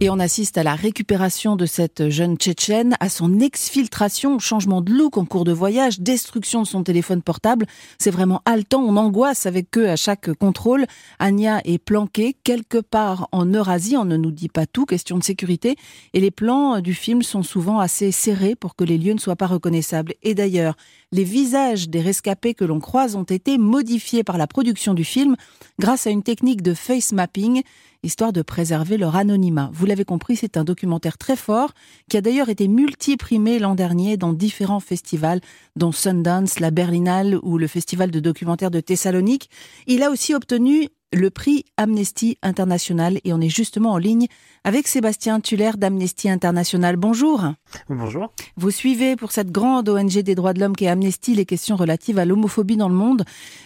Et 0.00 0.10
on 0.10 0.18
assiste 0.18 0.58
à 0.58 0.64
la 0.64 0.74
récupération 0.74 1.56
de 1.56 1.64
cette 1.64 2.10
jeune 2.10 2.36
Tchétchène, 2.36 2.96
à 3.00 3.08
son 3.08 3.38
exfiltration, 3.38 4.38
changement 4.38 4.82
de 4.82 4.92
look 4.92 5.16
en 5.16 5.24
cours 5.24 5.44
de 5.44 5.52
voyage, 5.52 6.00
destruction 6.00 6.62
de 6.62 6.66
son 6.66 6.82
téléphone 6.82 7.22
portable. 7.22 7.64
C'est 7.98 8.10
vraiment 8.10 8.42
haletant, 8.44 8.82
on 8.82 8.96
angoisse 8.96 9.46
avec 9.46 9.78
eux 9.78 9.88
à 9.88 9.96
chaque 9.96 10.34
contrôle. 10.34 10.84
Anya 11.20 11.60
est 11.64 11.78
planquée 11.78 12.36
quelque 12.44 12.78
part 12.78 13.28
en 13.30 13.46
Eurasie, 13.46 13.96
on 13.96 14.04
ne 14.04 14.16
nous 14.16 14.32
dit 14.32 14.48
pas 14.48 14.66
tout, 14.66 14.84
question 14.84 15.16
de 15.16 15.24
sécurité. 15.24 15.76
Et 16.12 16.20
les 16.20 16.32
plans 16.32 16.80
du 16.80 16.92
film 16.92 17.22
sont 17.22 17.44
souvent 17.44 17.78
assez 17.78 18.10
serrés 18.10 18.56
pour 18.56 18.74
que 18.74 18.84
les 18.84 18.98
lieux 18.98 19.14
ne 19.14 19.20
soient 19.20 19.36
pas 19.36 19.46
reconnaissables. 19.46 20.14
Et 20.22 20.34
d'ailleurs, 20.34 20.76
les 21.14 21.22
visages 21.22 21.88
des 21.88 22.00
rescapés 22.00 22.54
que 22.54 22.64
l'on 22.64 22.80
croise 22.80 23.14
ont 23.14 23.22
été 23.22 23.56
modifiés 23.56 24.24
par 24.24 24.36
la 24.36 24.48
production 24.48 24.94
du 24.94 25.04
film 25.04 25.36
grâce 25.78 26.08
à 26.08 26.10
une 26.10 26.24
technique 26.24 26.60
de 26.60 26.74
face 26.74 27.12
mapping 27.12 27.62
histoire 28.02 28.32
de 28.32 28.42
préserver 28.42 28.98
leur 28.98 29.14
anonymat. 29.14 29.70
Vous 29.72 29.86
l'avez 29.86 30.04
compris, 30.04 30.34
c'est 30.34 30.56
un 30.56 30.64
documentaire 30.64 31.16
très 31.16 31.36
fort 31.36 31.72
qui 32.10 32.16
a 32.16 32.20
d'ailleurs 32.20 32.48
été 32.48 32.66
multiprimé 32.66 33.60
l'an 33.60 33.76
dernier 33.76 34.16
dans 34.16 34.32
différents 34.32 34.80
festivals, 34.80 35.40
dont 35.76 35.92
Sundance, 35.92 36.58
la 36.58 36.72
Berlinale 36.72 37.38
ou 37.44 37.58
le 37.58 37.68
Festival 37.68 38.10
de 38.10 38.18
documentaire 38.18 38.72
de 38.72 38.80
Thessalonique. 38.80 39.48
Il 39.86 40.02
a 40.02 40.10
aussi 40.10 40.34
obtenu 40.34 40.88
le 41.14 41.30
prix 41.30 41.64
Amnesty 41.76 42.38
International 42.42 43.20
et 43.24 43.32
on 43.32 43.40
est 43.40 43.48
justement 43.48 43.92
en 43.92 43.98
ligne 43.98 44.26
avec 44.64 44.88
Sébastien 44.88 45.40
Tuller 45.40 45.72
d'Amnesty 45.76 46.28
International. 46.28 46.96
Bonjour. 46.96 47.42
Bonjour. 47.88 48.32
Vous 48.56 48.70
suivez 48.70 49.16
pour 49.16 49.32
cette 49.32 49.50
grande 49.50 49.88
ONG 49.88 50.18
des 50.20 50.34
droits 50.34 50.52
de 50.52 50.60
l'homme 50.60 50.76
qui 50.76 50.84
est 50.84 50.88
Amnesty 50.88 51.34
les 51.34 51.46
questions 51.46 51.76
relatives 51.76 52.18
à 52.18 52.24
l'homophobie 52.24 52.76
dans 52.76 52.88
le 52.88 52.94
monde. 52.94 53.24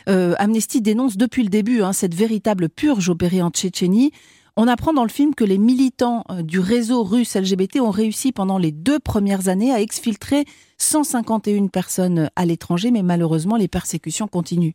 Euh, 0.09 0.35
Amnesty 0.39 0.81
dénonce 0.81 1.17
depuis 1.17 1.43
le 1.43 1.49
début 1.49 1.83
hein, 1.83 1.93
cette 1.93 2.15
véritable 2.15 2.69
purge 2.69 3.09
opérée 3.09 3.43
en 3.43 3.51
Tchétchénie. 3.51 4.13
On 4.61 4.67
apprend 4.67 4.93
dans 4.93 5.05
le 5.05 5.09
film 5.09 5.37
que 5.37 5.45
les 5.45 5.57
militants 5.57 6.25
euh, 6.31 6.43
du 6.43 6.59
réseau 6.59 7.05
russe 7.05 7.37
LGBT 7.37 7.81
ont 7.81 7.93
réussi 7.93 8.33
pendant 8.33 8.59
les 8.59 8.73
deux 8.73 8.99
premières 8.99 9.49
années 9.49 9.73
à 9.73 9.81
exfiltrer 9.81 10.45
151 10.79 11.69
personnes 11.69 12.29
à 12.35 12.45
l'étranger, 12.45 12.91
mais 12.91 13.03
malheureusement 13.03 13.57
les 13.57 13.69
persécutions 13.69 14.27
continuent. 14.27 14.73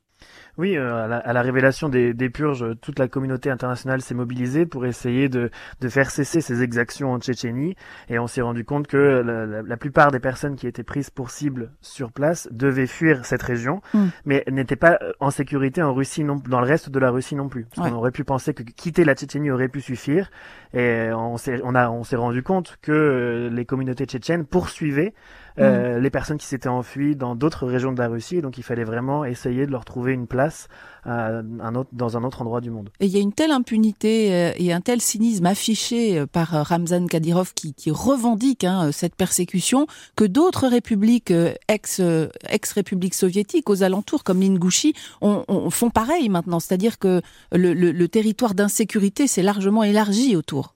Oui, 0.58 0.78
euh, 0.78 1.20
à, 1.24 1.34
la, 1.34 1.42
révélation 1.42 1.90
des, 1.90 2.14
purges, 2.30 2.66
toute 2.80 3.00
la 3.00 3.08
communauté 3.08 3.50
internationale 3.50 4.02
s'est 4.02 4.14
mobilisée 4.14 4.68
pour 4.68 4.86
essayer 4.86 5.28
de, 5.28 5.50
faire 5.88 6.12
cesser 6.12 6.42
ces 6.42 6.62
exactions 6.62 7.12
en 7.12 7.20
Tchétchénie. 7.20 7.76
Et 8.08 8.20
on 8.20 8.28
s'est 8.28 8.42
rendu 8.42 8.64
compte 8.64 8.86
que 8.86 9.64
la, 9.66 9.78
plupart 9.78 10.12
des 10.12 10.20
personnes 10.20 10.56
qui 10.56 10.68
étaient 10.68 10.84
prises 10.84 11.10
pour 11.10 11.32
cible 11.32 11.72
sur 11.82 12.12
place 12.12 12.48
devaient 12.52 12.88
fuir 12.88 13.26
cette 13.26 13.42
région, 13.42 13.82
mm. 13.94 14.06
mais 14.26 14.44
n'étaient 14.52 14.76
pas 14.76 15.00
euh, 15.02 15.12
en 15.20 15.32
sécurité 15.32 15.82
en 15.82 15.94
Russie, 15.94 16.24
non, 16.24 16.36
dans 16.48 16.62
le 16.62 16.68
reste 16.68 16.90
de 16.90 17.00
la 17.00 17.10
Russie 17.10 17.36
non 17.36 17.50
plus. 17.50 17.66
Parce 17.66 17.90
qu'on 17.90 17.96
aurait 17.96 18.12
pu 18.12 18.24
penser 18.24 18.54
que 18.54 18.62
quitter 18.62 19.06
la 19.06 19.16
Tchétchénie 19.16 19.50
aurait 19.50 19.70
pu 19.70 19.82
suffire. 19.82 20.30
Et 20.74 21.10
on 21.14 21.38
s'est 21.38 21.62
on 21.64 21.76
a, 21.76 21.90
on 21.90 22.04
s'est 22.04 22.16
rendu 22.16 22.44
compte 22.44 22.78
que 22.82 22.92
euh, 22.92 23.50
les 23.50 23.66
communautés 23.66 24.06
tchétchènes 24.06 24.46
poursuivaient 24.46 25.14
euh, 25.60 26.00
les 26.00 26.10
personnes 26.10 26.38
qui 26.38 26.46
s'étaient 26.46 26.70
enfuies 26.70 27.16
dans 27.16 27.36
d'autres 27.36 27.68
régions 27.68 27.92
de 27.92 28.00
la 28.00 28.08
Russie. 28.08 28.42
Donc 28.42 28.58
il 28.58 28.64
fallait 28.64 28.84
vraiment 28.84 29.26
essayer 29.26 29.66
de 29.66 29.72
leur 29.72 29.86
trouver 29.86 30.14
une 30.14 30.28
place 30.28 30.68
un 31.06 31.76
autre, 31.76 31.90
dans 31.92 32.16
un 32.16 32.24
autre 32.24 32.42
endroit 32.42 32.62
du 32.62 32.72
monde. 32.72 32.90
Et 33.02 33.08
il 33.08 33.12
y 33.12 33.18
a 33.18 33.20
une 33.20 33.34
telle 33.34 33.52
impunité 33.52 34.34
euh, 34.34 34.52
et 34.56 34.72
un 34.72 34.80
tel 34.80 35.02
cynisme 35.02 35.46
affiché 35.46 36.18
euh, 36.18 36.26
par 36.26 36.66
Ramzan 36.66 37.08
Kadyrov 37.08 37.54
qui, 37.54 37.74
qui 37.74 37.92
revendique 37.92 38.64
hein, 38.64 38.90
cette 38.94 39.16
persécution 39.16 39.86
que 40.16 40.24
d'autres 40.24 40.68
républiques 40.68 41.34
ex, 41.68 42.02
ex-républiques 42.48 43.16
soviétiques 43.16 43.70
aux 43.70 43.84
alentours 43.84 44.24
comme 44.24 44.40
l'Ingouchi 44.40 44.94
on, 45.22 45.70
font 45.70 45.90
pareil 45.90 46.30
maintenant. 46.30 46.62
C'est-à-dire 46.62 46.98
que 47.00 47.22
le, 47.52 47.74
le 47.74 48.08
territoire 48.08 48.54
d'insécurité 48.54 49.28
s'est 49.28 49.44
largement 49.44 49.84
élargi 49.84 50.38
autour. 50.38 50.74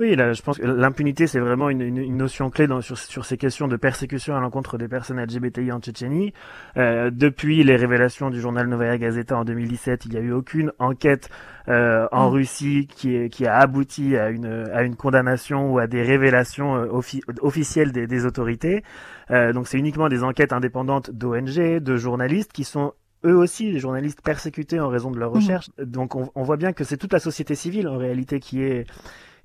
Oui, 0.00 0.14
là, 0.16 0.32
je 0.32 0.42
pense 0.42 0.58
que 0.58 0.66
l'impunité, 0.66 1.26
c'est 1.26 1.40
vraiment 1.40 1.70
une, 1.70 1.80
une, 1.80 2.16
notion 2.16 2.50
clé 2.50 2.66
dans, 2.66 2.80
sur, 2.80 2.98
sur, 2.98 3.24
ces 3.24 3.36
questions 3.36 3.68
de 3.68 3.76
persécution 3.76 4.36
à 4.36 4.40
l'encontre 4.40 4.78
des 4.78 4.88
personnes 4.88 5.22
LGBTI 5.22 5.72
en 5.72 5.80
Tchétchénie. 5.80 6.32
Euh, 6.76 7.10
depuis 7.12 7.64
les 7.64 7.76
révélations 7.76 8.30
du 8.30 8.40
journal 8.40 8.68
Novaya 8.68 8.98
Gazeta 8.98 9.36
en 9.36 9.44
2017, 9.44 10.06
il 10.06 10.12
n'y 10.12 10.16
a 10.18 10.20
eu 10.20 10.32
aucune 10.32 10.72
enquête 10.78 11.30
euh, 11.68 12.06
en 12.12 12.30
mm. 12.30 12.32
Russie 12.32 12.86
qui, 12.86 13.28
qui 13.28 13.44
a 13.46 13.56
abouti 13.56 14.16
à 14.16 14.30
une, 14.30 14.68
à 14.72 14.82
une 14.82 14.94
condamnation 14.94 15.72
ou 15.72 15.78
à 15.78 15.88
des 15.88 16.02
révélations 16.02 16.76
euh, 16.76 17.00
officielles 17.40 17.90
des, 17.90 18.06
des 18.06 18.24
autorités. 18.24 18.84
Euh, 19.32 19.52
donc 19.52 19.66
c'est 19.66 19.78
uniquement 19.78 20.08
des 20.08 20.22
enquêtes 20.22 20.52
indépendantes 20.52 21.10
d'ONG, 21.10 21.80
de 21.80 21.96
journalistes 21.96 22.52
qui 22.52 22.62
sont 22.62 22.92
eux 23.24 23.34
aussi, 23.34 23.72
les 23.72 23.80
journalistes 23.80 24.20
persécutés 24.22 24.78
en 24.78 24.88
raison 24.88 25.10
de 25.10 25.18
leur 25.18 25.32
mm. 25.32 25.34
recherche. 25.34 25.70
Donc 25.82 26.14
on, 26.14 26.30
on 26.36 26.42
voit 26.44 26.56
bien 26.56 26.72
que 26.72 26.84
c'est 26.84 26.96
toute 26.96 27.12
la 27.12 27.18
société 27.18 27.56
civile 27.56 27.88
en 27.88 27.96
réalité 27.96 28.38
qui 28.38 28.62
est 28.62 28.86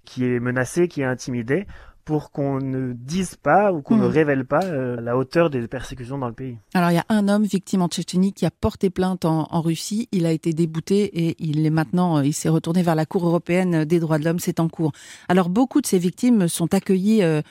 qui 0.05 0.25
est 0.25 0.39
menacé, 0.39 0.87
qui 0.87 1.01
est 1.01 1.05
intimidé, 1.05 1.67
pour 2.05 2.31
qu'on 2.31 2.59
ne 2.59 2.93
dise 2.93 3.35
pas 3.35 3.71
ou 3.71 3.81
qu'on 3.81 3.95
ne 3.95 4.07
hmm. 4.07 4.11
révèle 4.11 4.45
pas 4.45 4.63
euh, 4.63 4.99
la 4.99 5.17
hauteur 5.17 5.49
des 5.49 5.67
persécutions 5.67 6.17
dans 6.17 6.27
le 6.27 6.33
pays. 6.33 6.57
Alors 6.73 6.91
il 6.91 6.95
y 6.95 6.99
a 6.99 7.05
un 7.09 7.27
homme 7.27 7.43
victime 7.43 7.81
en 7.81 7.87
Tchétchénie 7.87 8.33
qui 8.33 8.45
a 8.45 8.51
porté 8.51 8.89
plainte 8.89 9.25
en, 9.25 9.61
Russie. 9.61 10.09
Il 10.11 10.25
a 10.25 10.31
été 10.31 10.53
débouté 10.53 11.03
et 11.27 11.35
il 11.39 11.65
est 11.65 11.69
maintenant, 11.69 12.17
euh, 12.17 12.25
il 12.25 12.33
s'est 12.33 12.49
retourné 12.49 12.81
vers 12.81 12.95
la 12.95 13.05
Cour 13.05 13.25
européenne 13.27 13.85
des 13.85 13.99
droits 13.99 14.17
de 14.17 14.25
l'homme. 14.25 14.39
C'est 14.39 14.59
en 14.59 14.67
cours. 14.67 14.91
Alors 15.29 15.49
beaucoup 15.49 15.81
de 15.81 15.87
ces 15.87 15.99
victimes 15.99 16.47
sont 16.47 16.73
accueillies. 16.73 17.23
Euh, 17.23 17.41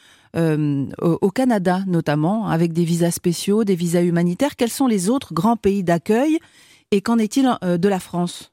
au 1.01 1.31
Canada 1.33 1.83
notamment, 1.89 2.47
avec 2.47 2.73
des 2.73 2.85
visas 2.85 3.11
spéciaux, 3.11 3.65
des 3.65 3.75
visas 3.75 4.03
humanitaires. 4.03 4.55
Quels 4.55 4.71
sont 4.71 4.87
les 4.87 5.11
autres 5.11 5.35
grands 5.35 5.57
pays 5.57 5.83
d'accueil? 5.83 6.39
Et 6.93 7.01
qu'en 7.01 7.19
est-il 7.19 7.51
de 7.63 7.89
la 7.89 7.99
France? 7.99 8.53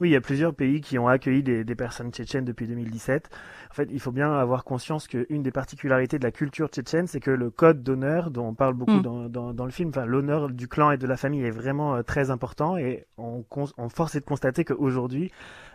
Oui, 0.00 0.10
il 0.10 0.12
y 0.12 0.16
a 0.16 0.20
plusieurs 0.20 0.54
pays 0.54 0.80
qui 0.80 0.98
ont 0.98 1.08
accueilli 1.08 1.42
des, 1.42 1.64
des 1.64 1.74
personnes 1.74 2.10
tchétchènes 2.12 2.44
depuis 2.44 2.66
2017. 2.66 3.30
En 3.70 3.74
fait, 3.74 3.88
il 3.90 4.00
faut 4.00 4.12
bien 4.12 4.32
avoir 4.32 4.64
conscience 4.64 5.06
qu'une 5.06 5.42
des 5.42 5.50
particularités 5.50 6.18
de 6.18 6.24
la 6.24 6.30
culture 6.30 6.68
tchétchène, 6.68 7.06
c'est 7.06 7.20
que 7.20 7.30
le 7.30 7.50
code 7.50 7.82
d'honneur, 7.82 8.30
dont 8.30 8.46
on 8.46 8.54
parle 8.54 8.74
beaucoup 8.74 8.98
mm. 8.98 9.02
dans, 9.02 9.28
dans, 9.28 9.52
dans, 9.52 9.64
le 9.64 9.70
film, 9.70 9.90
enfin, 9.90 10.06
l'honneur 10.06 10.48
du 10.48 10.68
clan 10.68 10.90
et 10.90 10.98
de 10.98 11.06
la 11.06 11.16
famille 11.16 11.44
est 11.44 11.50
vraiment 11.50 11.96
euh, 11.96 12.02
très 12.02 12.30
important 12.30 12.76
et 12.76 13.06
on, 13.18 13.44
on 13.76 13.88
force 13.88 14.14
est 14.14 14.20
de 14.20 14.24
constater 14.24 14.64
qu'aujourd'hui, 14.64 15.30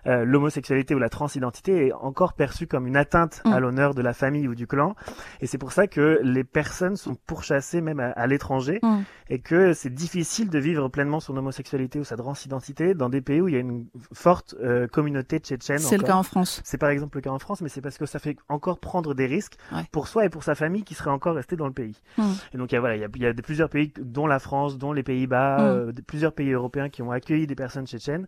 euh, 0.06 0.26
l'homosexualité 0.26 0.94
ou 0.96 1.00
la 1.00 1.10
transidentité 1.10 1.88
est 1.88 1.94
encore 1.94 2.34
perçue 2.34 2.68
comme 2.68 2.88
une 2.88 2.98
atteinte 2.98 3.42
à 3.46 3.60
mm. 3.60 3.62
l'honneur 3.62 3.94
de 3.94 4.02
la 4.02 4.14
famille 4.14 4.48
ou 4.48 4.56
du 4.56 4.68
clan. 4.68 4.96
Et 5.40 5.48
c'est 5.48 5.58
pour 5.58 5.72
ça 5.72 5.88
que 5.88 6.20
les 6.24 6.44
personnes 6.44 6.98
sont 6.98 7.16
pourchassées 7.16 7.82
même 7.82 8.00
à, 8.00 8.28
l'étranger 8.28 8.80
mm. 8.82 9.02
et 9.30 9.40
que 9.40 9.74
c'est 9.74 9.94
difficile 9.94 10.50
de 10.50 10.60
vivre 10.60 10.90
pleinement 10.90 11.20
son 11.20 11.38
homosexualité 11.38 12.00
ou 12.00 12.04
sa 12.04 12.18
transidentité 12.18 12.96
dans 12.96 13.10
des 13.10 13.22
pays 13.22 13.40
où 13.40 13.48
il 13.48 13.54
y 13.54 13.58
a 13.58 13.62
une 13.62 13.88
forte 14.14 14.56
euh, 14.62 14.88
communauté 14.88 15.40
tchétchène. 15.40 15.80
C'est 15.80 15.98
le 15.98 16.04
cas 16.04 16.16
en 16.16 16.24
France. 16.24 16.62
C'est 16.64 16.78
par 16.78 16.90
exemple 16.90 17.18
le 17.18 17.22
cas 17.22 17.32
en 17.32 17.40
France, 17.40 17.62
mais 17.62 17.70
c'est 17.70 17.82
parce 17.82 17.98
que 17.98 18.06
ça 18.06 18.20
fait 18.20 18.38
encore 18.50 18.80
prendre 18.80 19.14
des 19.14 19.26
risques 19.26 19.56
pour 19.92 20.08
soi 20.08 20.26
et 20.26 20.30
pour 20.30 20.44
sa 20.44 20.56
famille 20.56 20.84
qui 20.84 20.94
serait 20.94 21.12
encore 21.12 21.36
restée 21.36 21.56
dans 21.56 21.68
le 21.68 21.74
pays. 21.74 21.96
Mm. 22.18 22.24
Et 22.54 22.58
donc 22.58 22.72
il 22.72 22.76
y 22.76 22.78
a, 22.78 22.80
voilà, 22.80 22.96
il 22.96 23.02
y 23.02 23.06
a, 23.06 23.10
y 23.14 23.26
a 23.26 23.34
plusieurs 23.34 23.70
pays, 23.70 23.94
dont 24.00 24.28
la 24.28 24.40
France, 24.40 24.78
dont 24.78 24.94
les 24.94 25.04
Pays-Bas, 25.04 25.62
euh, 25.62 25.92
plusieurs 26.06 26.34
pays 26.34 26.52
européens 26.52 26.90
qui 26.90 27.02
ont 27.02 27.12
accueilli 27.12 27.48
des 27.48 27.56
personnes 27.56 27.88
tchétchènes. 27.88 28.28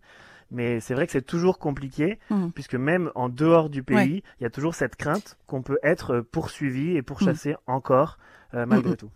Mais 0.51 0.79
c'est 0.79 0.93
vrai 0.93 1.07
que 1.07 1.11
c'est 1.11 1.25
toujours 1.25 1.57
compliqué, 1.57 2.19
mmh. 2.29 2.49
puisque 2.49 2.75
même 2.75 3.11
en 3.15 3.29
dehors 3.29 3.69
du 3.69 3.81
pays, 3.81 4.21
il 4.39 4.43
y 4.43 4.45
a 4.45 4.51
toujours 4.51 4.75
cette 4.75 4.95
crainte 4.95 5.37
qu'on 5.47 5.63
peut 5.63 5.79
être 5.81 6.19
poursuivi 6.19 6.95
et 6.95 7.01
pourchassé 7.01 7.53
mmh. 7.53 7.57
encore, 7.67 8.19
euh, 8.53 8.65
malgré 8.67 8.91
mmh, 8.91 8.97
tout. 8.97 9.09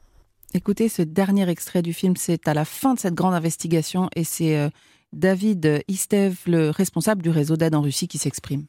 Écoutez, 0.55 0.89
ce 0.89 1.03
dernier 1.03 1.47
extrait 1.47 1.83
du 1.83 1.93
film, 1.93 2.15
c'est 2.15 2.47
à 2.47 2.55
la 2.55 2.65
fin 2.65 2.95
de 2.95 2.99
cette 2.99 3.13
grande 3.13 3.35
investigation 3.35 4.09
et 4.15 4.23
c'est 4.23 4.57
euh, 4.57 4.69
David 5.13 5.83
Istev, 5.87 6.37
le 6.45 6.69
responsable 6.69 7.21
du 7.21 7.29
réseau 7.29 7.57
d'aide 7.57 7.75
en 7.75 7.81
Russie, 7.81 8.07
qui 8.07 8.17
s'exprime. 8.17 8.65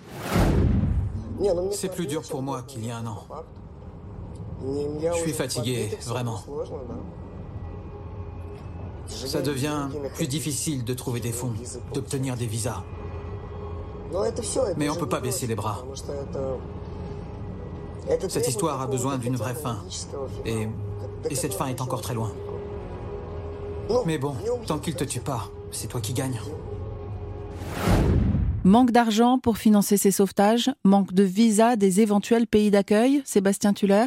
C'est 1.71 1.93
plus 1.95 2.07
dur 2.07 2.23
pour 2.29 2.43
moi 2.43 2.63
qu'il 2.63 2.85
y 2.85 2.91
a 2.91 2.99
un 2.99 3.07
an. 3.07 3.27
Je 4.63 5.19
suis 5.23 5.33
fatigué, 5.33 5.91
vraiment. 6.07 6.41
Ça 9.07 9.43
devient 9.43 9.89
plus 10.15 10.29
difficile 10.29 10.85
de 10.85 10.95
trouver 10.95 11.21
des 11.21 11.33
fonds, 11.33 11.53
d'obtenir 11.95 12.37
des 12.37 12.47
visas. 12.47 12.83
Mais 14.77 14.89
on 14.89 14.95
ne 14.95 14.99
peut 14.99 15.09
pas 15.09 15.21
baisser 15.21 15.47
les 15.47 15.55
bras. 15.55 15.85
Cette 18.29 18.49
histoire 18.49 18.81
a 18.81 18.87
besoin 18.87 19.19
d'une 19.19 19.37
vraie 19.37 19.55
fin. 19.55 19.79
Et, 20.45 20.69
et 21.29 21.35
cette 21.35 21.55
fin 21.55 21.67
est 21.67 21.81
encore 21.81 22.01
très 22.01 22.15
loin. 22.15 22.33
Mais 24.07 24.19
bon, 24.19 24.35
tant 24.67 24.79
qu'il 24.79 24.95
te 24.95 25.05
tue 25.05 25.21
pas, 25.21 25.49
c'est 25.71 25.89
toi 25.89 26.01
qui 26.01 26.13
gagnes. 26.13 26.41
Manque 28.65 28.91
d'argent 28.91 29.39
pour 29.39 29.57
financer 29.57 29.97
ces 29.97 30.11
sauvetages? 30.11 30.71
Manque 30.85 31.15
de 31.15 31.23
visas 31.23 31.77
des 31.77 32.01
éventuels 32.01 32.47
pays 32.47 32.71
d'accueil? 32.71 33.23
Sébastien 33.25 33.73
Tuller? 33.73 34.07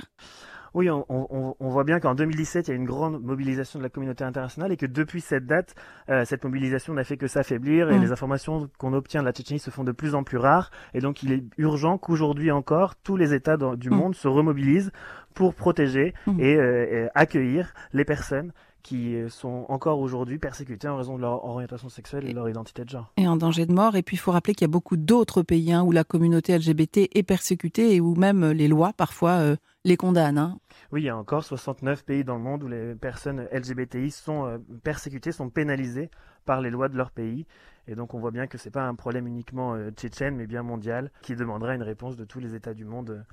Oui, 0.75 0.89
on, 0.89 1.05
on, 1.09 1.55
on 1.59 1.69
voit 1.69 1.83
bien 1.83 1.99
qu'en 1.99 2.15
2017, 2.15 2.67
il 2.67 2.71
y 2.71 2.73
a 2.73 2.75
une 2.75 2.85
grande 2.85 3.21
mobilisation 3.21 3.77
de 3.77 3.83
la 3.83 3.89
communauté 3.89 4.23
internationale 4.23 4.71
et 4.71 4.77
que 4.77 4.87
depuis 4.87 5.21
cette 5.21 5.45
date, 5.45 5.75
euh, 6.09 6.25
cette 6.25 6.43
mobilisation 6.43 6.93
n'a 6.93 7.03
fait 7.03 7.17
que 7.17 7.27
s'affaiblir 7.27 7.91
et 7.91 7.97
mm. 7.97 8.01
les 8.01 8.11
informations 8.11 8.69
qu'on 8.79 8.93
obtient 8.93 9.21
de 9.21 9.25
la 9.25 9.33
Tchétchénie 9.33 9.59
se 9.59 9.69
font 9.69 9.83
de 9.83 9.91
plus 9.91 10.15
en 10.15 10.23
plus 10.23 10.37
rares. 10.37 10.71
Et 10.95 10.99
donc, 10.99 11.21
il 11.21 11.31
est 11.31 11.43
urgent 11.57 11.97
qu'aujourd'hui 11.99 12.49
encore, 12.49 12.95
tous 12.95 13.17
les 13.17 13.33
États 13.33 13.57
du 13.57 13.89
mm. 13.89 13.95
monde 13.95 14.15
se 14.15 14.27
remobilisent 14.27 14.91
pour 15.35 15.53
protéger 15.53 16.13
mm. 16.25 16.39
et, 16.39 16.55
euh, 16.55 17.05
et 17.05 17.09
accueillir 17.13 17.73
les 17.93 18.05
personnes 18.05 18.51
qui 18.83 19.15
sont 19.29 19.65
encore 19.69 19.99
aujourd'hui 19.99 20.37
persécutés 20.37 20.87
en 20.87 20.97
raison 20.97 21.15
de 21.15 21.21
leur 21.21 21.45
orientation 21.45 21.89
sexuelle 21.89 22.27
et 22.27 22.33
leur 22.33 22.49
identité 22.49 22.83
de 22.83 22.89
genre. 22.89 23.11
Et 23.17 23.27
en 23.27 23.37
danger 23.37 23.65
de 23.65 23.73
mort. 23.73 23.95
Et 23.95 24.03
puis 24.03 24.17
il 24.17 24.19
faut 24.19 24.31
rappeler 24.31 24.53
qu'il 24.53 24.65
y 24.65 24.69
a 24.69 24.71
beaucoup 24.71 24.97
d'autres 24.97 25.41
pays 25.41 25.71
hein, 25.71 25.83
où 25.83 25.91
la 25.91 26.03
communauté 26.03 26.57
LGBT 26.57 27.09
est 27.13 27.23
persécutée 27.23 27.95
et 27.95 28.01
où 28.01 28.15
même 28.15 28.51
les 28.51 28.67
lois 28.67 28.93
parfois 28.93 29.31
euh, 29.31 29.55
les 29.85 29.97
condamnent. 29.97 30.37
Hein. 30.37 30.59
Oui, 30.91 31.01
il 31.01 31.05
y 31.05 31.09
a 31.09 31.17
encore 31.17 31.43
69 31.43 32.03
pays 32.03 32.23
dans 32.23 32.35
le 32.35 32.41
monde 32.41 32.63
où 32.63 32.67
les 32.67 32.95
personnes 32.95 33.47
LGBTI 33.51 34.11
sont 34.11 34.45
euh, 34.45 34.57
persécutées, 34.83 35.31
sont 35.31 35.49
pénalisées 35.49 36.09
par 36.45 36.61
les 36.61 36.69
lois 36.69 36.89
de 36.89 36.97
leur 36.97 37.11
pays. 37.11 37.45
Et 37.87 37.95
donc 37.95 38.13
on 38.13 38.19
voit 38.19 38.31
bien 38.31 38.47
que 38.47 38.57
ce 38.57 38.67
n'est 38.67 38.71
pas 38.71 38.83
un 38.83 38.95
problème 38.95 39.27
uniquement 39.27 39.75
euh, 39.75 39.91
tchétchène, 39.91 40.35
mais 40.35 40.47
bien 40.47 40.63
mondial, 40.63 41.11
qui 41.21 41.35
demandera 41.35 41.75
une 41.75 41.83
réponse 41.83 42.15
de 42.15 42.25
tous 42.25 42.39
les 42.39 42.55
États 42.55 42.73
du 42.73 42.85
monde 42.85 43.25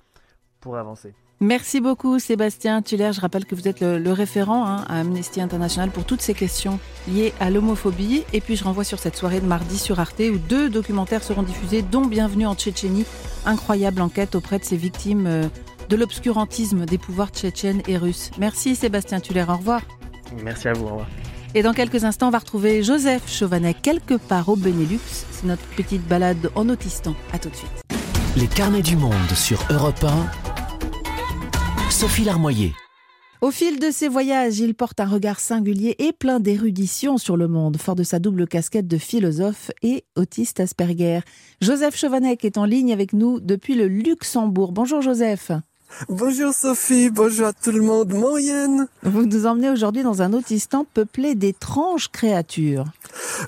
pour 0.61 0.77
avancer. 0.77 1.13
Merci 1.43 1.81
beaucoup 1.81 2.19
Sébastien 2.19 2.83
Tuller. 2.83 3.13
Je 3.15 3.21
rappelle 3.23 3.47
que 3.47 3.55
vous 3.55 3.67
êtes 3.67 3.81
le, 3.81 4.13
référent 4.13 4.67
hein, 4.67 4.85
à 4.89 5.01
Amnesty 5.01 5.41
International 5.41 5.91
pour 5.91 6.05
toutes 6.05 6.21
ces 6.21 6.35
questions 6.35 6.79
liées 7.09 7.33
à 7.41 7.49
l'homophobie. 7.49 8.25
Et 8.35 8.43
puis 8.43 8.57
je 8.57 8.65
renvoie 8.65 8.85
sur 8.85 8.99
cette 8.99 9.17
soirée 9.17 9.41
de 9.41 9.47
mardi 9.47 9.79
sur 9.79 10.01
Arte 10.01 10.21
où 10.21 10.37
deux 10.37 10.69
documentaires 10.69 11.23
seront 11.23 11.43
diffusés, 11.43 11.81
dont 11.81 12.05
Bienvenue 12.05 12.47
en 12.47 12.55
Tchétchénie, 12.55 13.07
incroyable 13.47 14.03
enquête 14.03 14.35
auprès 14.35 14.59
de 14.59 14.65
ces 14.65 14.77
victimes 14.77 15.27
euh, 15.27 15.47
de 15.89 15.97
l'obscurantisme 15.97 16.85
des 16.85 16.99
pouvoirs 16.99 17.31
tchétchènes 17.31 17.81
et 17.89 17.97
russes. 17.97 18.31
Merci 18.39 18.77
Sébastien 18.77 19.21
Tuller, 19.21 19.47
au 19.49 19.57
revoir. 19.57 19.81
Merci 20.45 20.69
à 20.69 20.75
vous, 20.75 20.85
au 20.85 20.89
revoir. 20.89 21.07
Et 21.55 21.63
dans 21.63 21.73
quelques 21.73 22.05
instants, 22.05 22.29
on 22.29 22.31
va 22.31 22.39
retrouver 22.39 22.83
Joseph 22.83 23.29
Chauvanet 23.29 23.75
quelque 23.75 24.15
part 24.15 24.51
au 24.51 24.57
Benelux. 24.57 25.01
C'est 25.31 25.47
notre 25.47 25.67
petite 25.75 26.07
balade 26.07 26.51
en 26.55 26.69
autistan. 26.69 27.15
À 27.33 27.39
tout 27.39 27.49
de 27.49 27.57
suite. 27.57 28.00
Les 28.37 28.47
carnets 28.47 28.83
du 28.83 28.97
monde 28.97 29.13
sur 29.35 29.61
Europe 29.71 30.05
1 30.05 31.91
Sophie 31.91 32.23
Larmoyer. 32.23 32.75
Au 33.41 33.51
fil 33.51 33.81
de 33.81 33.91
ses 33.91 34.09
voyages, 34.09 34.61
il 34.61 34.75
porte 34.75 35.01
un 35.01 35.07
regard 35.07 35.41
singulier 35.41 35.97
et 35.99 36.13
plein 36.13 36.39
d'érudition 36.39 37.19
sur 37.19 37.37
le 37.37 37.49
monde, 37.49 37.77
fort 37.77 37.97
de 37.97 38.05
sa 38.05 38.21
double 38.21 38.47
casquette 38.47 38.87
de 38.87 38.99
philosophe 38.99 39.73
et 39.83 40.05
autiste 40.17 40.61
Asperger. 40.61 41.21
Joseph 41.61 41.97
Chovanec 41.97 42.45
est 42.45 42.57
en 42.59 42.65
ligne 42.65 42.93
avec 42.93 43.13
nous 43.15 43.41
depuis 43.41 43.75
le 43.75 43.89
Luxembourg. 43.89 44.71
Bonjour 44.73 45.03
Joseph. 45.03 45.51
Bonjour 46.09 46.53
Sophie, 46.55 47.11
bonjour 47.11 47.49
à 47.49 47.53
tout 47.53 47.73
le 47.73 47.83
monde, 47.83 48.13
Moyenne. 48.13 48.87
Vous 49.03 49.27
nous 49.27 49.47
emmenez 49.47 49.71
aujourd'hui 49.71 50.03
dans 50.03 50.23
un 50.23 50.33
autistan 50.33 50.87
peuplé 50.95 51.35
d'étranges 51.35 52.09
créatures. 52.09 52.85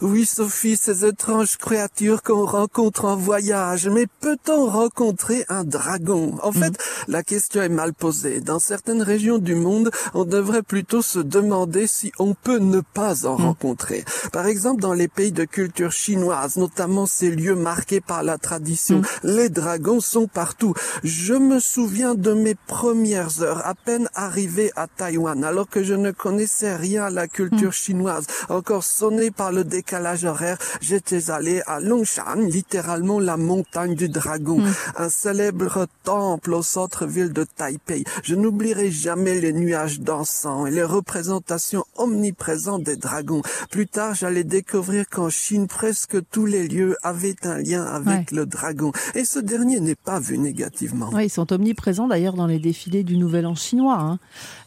Oui 0.01 0.26
Sophie, 0.26 0.76
ces 0.76 1.05
étranges 1.05 1.57
créatures 1.57 2.22
qu'on 2.22 2.45
rencontre 2.45 3.05
en 3.05 3.16
voyage, 3.16 3.88
mais 3.88 4.07
peut-on 4.20 4.66
rencontrer 4.66 5.45
un 5.49 5.64
dragon? 5.64 6.36
En 6.43 6.53
fait, 6.53 6.70
mm. 6.70 6.76
la 7.09 7.22
question 7.22 7.62
est 7.62 7.68
mal 7.68 7.93
posée. 7.93 8.40
Dans 8.40 8.59
certaines 8.59 9.03
régions 9.03 9.38
du 9.38 9.55
monde, 9.55 9.90
on 10.14 10.24
devrait 10.24 10.62
plutôt 10.62 11.03
se 11.03 11.18
demander 11.18 11.86
si 11.86 12.12
on 12.18 12.34
peut 12.34 12.59
ne 12.59 12.80
pas 12.80 13.26
en 13.26 13.38
mm. 13.38 13.43
rencontrer. 13.43 14.05
Par 14.32 14.47
exemple, 14.47 14.80
dans 14.80 14.95
les 14.95 15.09
pays 15.09 15.32
de 15.32 15.45
culture 15.45 15.93
chinoise, 15.93 16.57
notamment 16.57 17.07
ces 17.07 17.30
lieux 17.30 17.55
marqués 17.55 18.01
par 18.01 18.22
la 18.22 18.38
tradition, 18.38 19.01
mm. 19.01 19.05
les 19.24 19.49
dragons 19.49 20.01
sont 20.01 20.26
partout. 20.26 20.74
Je 21.05 21.34
me 21.34 21.61
souviens 21.61 22.14
de 22.14 22.31
de 22.34 22.40
mes 22.40 22.54
premières 22.54 23.42
heures, 23.42 23.66
à 23.66 23.74
peine 23.74 24.08
arrivé 24.14 24.72
à 24.74 24.86
Taïwan, 24.86 25.44
alors 25.44 25.68
que 25.68 25.82
je 25.82 25.92
ne 25.92 26.12
connaissais 26.12 26.74
rien 26.74 27.04
à 27.04 27.10
la 27.10 27.28
culture 27.28 27.68
mm. 27.68 27.72
chinoise, 27.72 28.26
encore 28.48 28.84
sonné 28.84 29.30
par 29.30 29.52
le 29.52 29.64
décalage 29.64 30.24
horaire, 30.24 30.56
j'étais 30.80 31.30
allé 31.30 31.60
à 31.66 31.80
Longshan, 31.80 32.36
littéralement 32.36 33.20
la 33.20 33.36
montagne 33.36 33.94
du 33.94 34.08
dragon, 34.08 34.60
mm. 34.60 34.74
un 34.96 35.08
célèbre 35.10 35.86
temple 36.04 36.54
au 36.54 36.62
centre-ville 36.62 37.32
de 37.32 37.44
Taipei. 37.44 38.04
Je 38.22 38.34
n'oublierai 38.34 38.90
jamais 38.90 39.38
les 39.38 39.52
nuages 39.52 40.00
dansants 40.00 40.64
et 40.66 40.70
les 40.70 40.84
représentations 40.84 41.84
omniprésentes 41.96 42.82
des 42.82 42.96
dragons. 42.96 43.42
Plus 43.70 43.88
tard, 43.88 44.14
j'allais 44.14 44.44
découvrir 44.44 45.04
qu'en 45.10 45.28
Chine, 45.28 45.66
presque 45.66 46.16
tous 46.30 46.46
les 46.46 46.66
lieux 46.66 46.96
avaient 47.02 47.36
un 47.44 47.58
lien 47.58 47.84
avec 47.84 48.30
le 48.30 48.46
dragon. 48.46 48.92
Et 49.14 49.24
ce 49.24 49.38
dernier 49.38 49.80
n'est 49.80 49.94
pas 49.94 50.18
vu 50.18 50.38
négativement. 50.38 51.10
Oui, 51.12 51.26
ils 51.26 51.30
sont 51.30 51.52
omniprésents 51.52 52.08
d'ailleurs 52.08 52.21
dans 52.30 52.46
les 52.46 52.60
défilés 52.60 53.02
du 53.02 53.16
Nouvel 53.16 53.46
An 53.46 53.56
chinois. 53.56 53.98
Hein. 53.98 54.18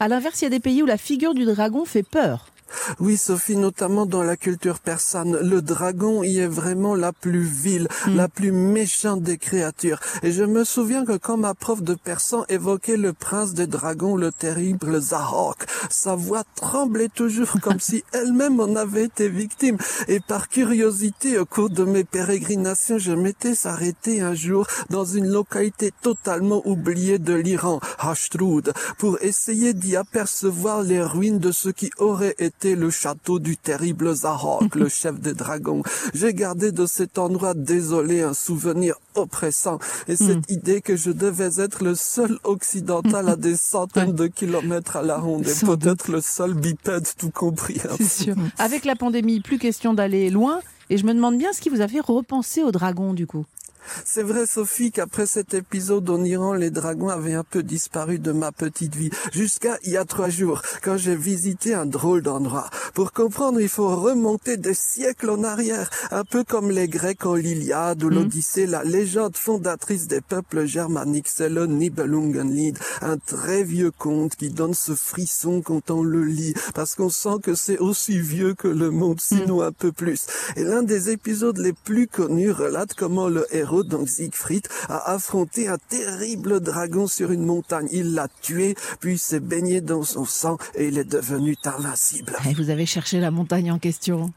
À 0.01 0.09
l'inverse, 0.09 0.41
il 0.41 0.45
y 0.45 0.47
a 0.47 0.49
des 0.49 0.59
pays 0.59 0.83
où 0.83 0.85
la 0.85 0.97
figure 0.97 1.33
du 1.33 1.45
dragon 1.45 1.85
fait 1.85 2.03
peur. 2.03 2.47
Oui, 2.99 3.17
Sophie, 3.17 3.57
notamment 3.57 4.05
dans 4.05 4.23
la 4.23 4.37
culture 4.37 4.79
persane, 4.79 5.37
le 5.37 5.61
dragon 5.61 6.23
y 6.23 6.39
est 6.39 6.47
vraiment 6.47 6.95
la 6.95 7.11
plus 7.11 7.43
vile, 7.43 7.87
hmm. 8.07 8.15
la 8.15 8.27
plus 8.27 8.51
méchante 8.51 9.21
des 9.21 9.37
créatures. 9.37 9.99
Et 10.23 10.31
je 10.31 10.43
me 10.43 10.63
souviens 10.63 11.05
que 11.05 11.17
quand 11.17 11.37
ma 11.37 11.53
prof 11.53 11.81
de 11.81 11.93
persan 11.93 12.45
évoquait 12.49 12.97
le 12.97 13.13
prince 13.13 13.53
des 13.53 13.67
dragons, 13.67 14.15
le 14.15 14.31
terrible 14.31 14.99
Zahok, 14.99 15.65
sa 15.89 16.15
voix 16.15 16.43
tremblait 16.55 17.09
toujours 17.09 17.55
comme 17.61 17.79
si 17.79 18.03
elle-même 18.13 18.59
en 18.59 18.75
avait 18.75 19.05
été 19.05 19.29
victime. 19.29 19.77
Et 20.07 20.19
par 20.19 20.49
curiosité, 20.49 21.37
au 21.37 21.45
cours 21.45 21.69
de 21.69 21.83
mes 21.83 22.03
pérégrinations, 22.03 22.97
je 22.97 23.11
m'étais 23.11 23.67
arrêté 23.67 24.21
un 24.21 24.33
jour 24.33 24.65
dans 24.89 25.05
une 25.05 25.27
localité 25.27 25.91
totalement 26.01 26.61
oubliée 26.65 27.19
de 27.19 27.33
l'Iran, 27.33 27.79
Hashtroud, 27.99 28.73
pour 28.97 29.21
essayer 29.21 29.73
d'y 29.73 29.95
apercevoir 29.95 30.81
les 30.81 31.01
ruines 31.01 31.39
de 31.39 31.51
ce 31.51 31.69
qui 31.69 31.91
aurait 31.97 32.35
été 32.39 32.64
le 32.73 32.89
château 32.89 33.37
du 33.37 33.57
terrible 33.57 34.15
Zahok, 34.15 34.73
le 34.73 34.89
chef 34.89 35.19
des 35.19 35.35
dragons. 35.35 35.83
J'ai 36.15 36.33
gardé 36.33 36.71
de 36.71 36.87
cet 36.87 37.19
endroit 37.19 37.53
désolé 37.53 38.23
un 38.23 38.33
souvenir 38.33 38.95
oppressant 39.13 39.77
et 40.07 40.15
cette 40.15 40.49
hmm. 40.49 40.53
idée 40.53 40.81
que 40.81 40.95
je 40.95 41.11
devais 41.11 41.61
être 41.61 41.83
le 41.83 41.93
seul 41.93 42.39
occidental 42.43 43.29
à 43.29 43.35
des 43.35 43.55
centaines 43.55 44.13
de 44.13 44.25
kilomètres 44.25 44.95
à 44.95 45.03
la 45.03 45.17
ronde 45.17 45.45
et 45.47 45.65
peut-être 45.65 46.09
le 46.09 46.21
seul 46.21 46.55
bipède 46.55 47.07
tout 47.17 47.29
compris. 47.29 47.79
Hein. 47.85 47.95
C'est 47.97 48.23
sûr. 48.23 48.35
Avec 48.57 48.85
la 48.85 48.95
pandémie, 48.95 49.41
plus 49.41 49.59
question 49.59 49.93
d'aller 49.93 50.31
loin. 50.31 50.61
Et 50.89 50.97
je 50.97 51.05
me 51.05 51.13
demande 51.13 51.37
bien 51.37 51.51
ce 51.51 51.61
qui 51.61 51.69
vous 51.69 51.81
a 51.81 51.87
fait 51.87 51.99
repenser 51.99 52.61
au 52.63 52.71
dragon 52.71 53.13
du 53.13 53.27
coup. 53.27 53.45
C'est 54.03 54.23
vrai, 54.23 54.45
Sophie, 54.45 54.91
qu'après 54.91 55.25
cet 55.25 55.53
épisode 55.53 56.09
en 56.09 56.23
Iran, 56.23 56.53
les 56.53 56.69
dragons 56.69 57.09
avaient 57.09 57.33
un 57.33 57.43
peu 57.43 57.63
disparu 57.63 58.19
de 58.19 58.31
ma 58.31 58.51
petite 58.51 58.95
vie. 58.95 59.09
Jusqu'à 59.31 59.77
il 59.83 59.91
y 59.91 59.97
a 59.97 60.05
trois 60.05 60.29
jours, 60.29 60.61
quand 60.83 60.97
j'ai 60.97 61.15
visité 61.15 61.73
un 61.73 61.85
drôle 61.85 62.21
d'endroit. 62.21 62.69
Pour 62.93 63.11
comprendre, 63.11 63.59
il 63.59 63.69
faut 63.69 63.95
remonter 63.95 64.57
des 64.57 64.73
siècles 64.73 65.29
en 65.29 65.43
arrière. 65.43 65.89
Un 66.11 66.23
peu 66.23 66.43
comme 66.43 66.71
les 66.71 66.87
Grecs 66.87 67.25
en 67.25 67.35
l'Iliade 67.35 68.03
ou 68.03 68.09
hmm. 68.09 68.13
l'Odyssée, 68.13 68.67
la 68.67 68.83
légende 68.83 69.37
fondatrice 69.37 70.07
des 70.07 70.21
peuples 70.21 70.65
germaniques, 70.65 71.27
c'est 71.27 71.49
le 71.49 71.65
Nibelungenlied. 71.67 72.77
Un 73.01 73.17
très 73.17 73.63
vieux 73.63 73.91
conte 73.91 74.35
qui 74.35 74.49
donne 74.49 74.73
ce 74.73 74.93
frisson 74.95 75.61
quand 75.61 75.91
on 75.91 76.03
le 76.03 76.23
lit. 76.23 76.53
Parce 76.73 76.95
qu'on 76.95 77.09
sent 77.09 77.37
que 77.43 77.55
c'est 77.55 77.79
aussi 77.79 78.19
vieux 78.19 78.53
que 78.53 78.67
le 78.67 78.91
monde, 78.91 79.19
sinon 79.19 79.59
hmm. 79.59 79.67
un 79.67 79.71
peu 79.71 79.91
plus. 79.91 80.25
Et 80.55 80.63
l'un 80.63 80.83
des 80.83 81.09
épisodes 81.09 81.57
les 81.57 81.73
plus 81.73 82.07
connus 82.07 82.51
relate 82.51 82.93
comment 82.93 83.27
le 83.27 83.45
héros 83.55 83.74
donc 83.83 84.09
Siegfried, 84.09 84.67
a 84.89 85.13
affronté 85.13 85.67
un 85.67 85.77
terrible 85.89 86.59
dragon 86.59 87.07
sur 87.07 87.31
une 87.31 87.45
montagne. 87.45 87.87
Il 87.91 88.13
l'a 88.13 88.27
tué, 88.41 88.75
puis 88.99 89.17
s'est 89.17 89.39
baigné 89.39 89.81
dans 89.81 90.03
son 90.03 90.25
sang 90.25 90.57
et 90.75 90.87
il 90.87 90.97
est 90.97 91.09
devenu 91.09 91.55
invincible. 91.65 92.35
Et 92.49 92.53
vous 92.53 92.69
avez 92.69 92.85
cherché 92.85 93.19
la 93.19 93.31
montagne 93.31 93.71
en 93.71 93.79
question 93.79 94.31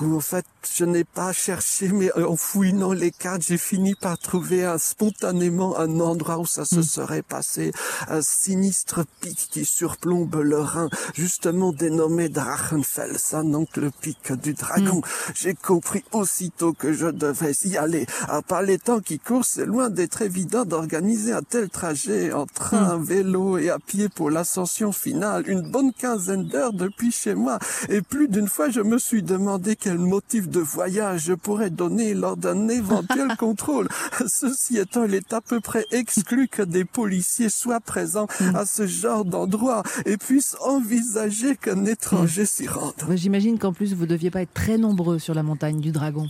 où 0.00 0.16
en 0.16 0.20
fait 0.20 0.44
je 0.76 0.84
n'ai 0.84 1.04
pas 1.04 1.32
cherché, 1.32 1.88
mais 1.88 2.12
en 2.12 2.36
fouillant 2.36 2.92
les 2.92 3.10
cartes, 3.10 3.42
j'ai 3.46 3.58
fini 3.58 3.94
par 3.94 4.18
trouver 4.18 4.64
un, 4.64 4.78
spontanément 4.78 5.78
un 5.78 6.00
endroit 6.00 6.38
où 6.38 6.46
ça 6.46 6.64
se 6.64 6.76
hmm. 6.76 6.82
serait 6.82 7.22
passé, 7.22 7.72
un 8.08 8.22
sinistre 8.22 9.04
pic 9.20 9.48
qui 9.50 9.64
surplombe 9.64 10.34
le 10.36 10.60
Rhin, 10.60 10.88
justement 11.14 11.72
dénommé 11.72 12.28
Drachenfels, 12.28 13.16
donc 13.44 13.76
le 13.76 13.90
pic 13.90 14.32
du 14.32 14.54
dragon. 14.54 14.98
Hmm. 14.98 15.32
J'ai 15.34 15.54
compris 15.54 16.04
aussitôt 16.12 16.72
que 16.72 16.92
je 16.92 17.06
devais 17.06 17.52
y 17.64 17.76
aller. 17.76 18.06
À 18.28 18.42
part 18.42 18.62
les 18.62 18.78
temps 18.78 19.00
qui 19.00 19.18
courent, 19.18 19.44
c'est 19.44 19.66
loin 19.66 19.90
d'être 19.90 20.22
évident 20.22 20.64
d'organiser 20.64 21.32
un 21.32 21.42
tel 21.42 21.68
trajet 21.68 22.32
en 22.32 22.46
train, 22.46 22.96
hmm. 22.96 23.04
vélo 23.04 23.58
et 23.58 23.70
à 23.70 23.78
pied 23.78 24.08
pour 24.08 24.30
l'ascension 24.30 24.92
finale. 24.92 25.48
Une 25.48 25.70
bonne 25.70 25.92
quinzaine 25.92 26.46
d'heures 26.46 26.72
depuis 26.72 27.12
chez 27.12 27.34
moi. 27.34 27.58
Et 27.88 28.02
plus 28.02 28.28
d'une 28.28 28.48
fois, 28.48 28.70
je 28.70 28.80
me 28.80 28.98
suis 28.98 29.22
demandé 29.22 29.49
quel 29.58 29.98
motif 29.98 30.48
de 30.48 30.60
voyage 30.60 31.24
je 31.24 31.32
pourrais 31.32 31.70
donner 31.70 32.14
lors 32.14 32.36
d'un 32.36 32.68
éventuel 32.68 33.36
contrôle. 33.38 33.88
Ceci 34.26 34.78
étant, 34.78 35.04
il 35.04 35.14
est 35.14 35.32
à 35.32 35.40
peu 35.40 35.60
près 35.60 35.84
exclu 35.90 36.48
que 36.48 36.62
des 36.62 36.84
policiers 36.84 37.48
soient 37.48 37.80
présents 37.80 38.26
mm. 38.40 38.56
à 38.56 38.66
ce 38.66 38.86
genre 38.86 39.24
d'endroit 39.24 39.82
et 40.06 40.16
puissent 40.16 40.56
envisager 40.60 41.56
qu'un 41.56 41.84
étranger 41.84 42.46
s'y 42.46 42.68
rende. 42.68 42.94
J'imagine 43.14 43.58
qu'en 43.58 43.72
plus, 43.72 43.94
vous 43.94 44.06
deviez 44.06 44.30
pas 44.30 44.42
être 44.42 44.54
très 44.54 44.78
nombreux 44.78 45.18
sur 45.18 45.34
la 45.34 45.42
montagne 45.42 45.80
du 45.80 45.90
Dragon. 45.90 46.28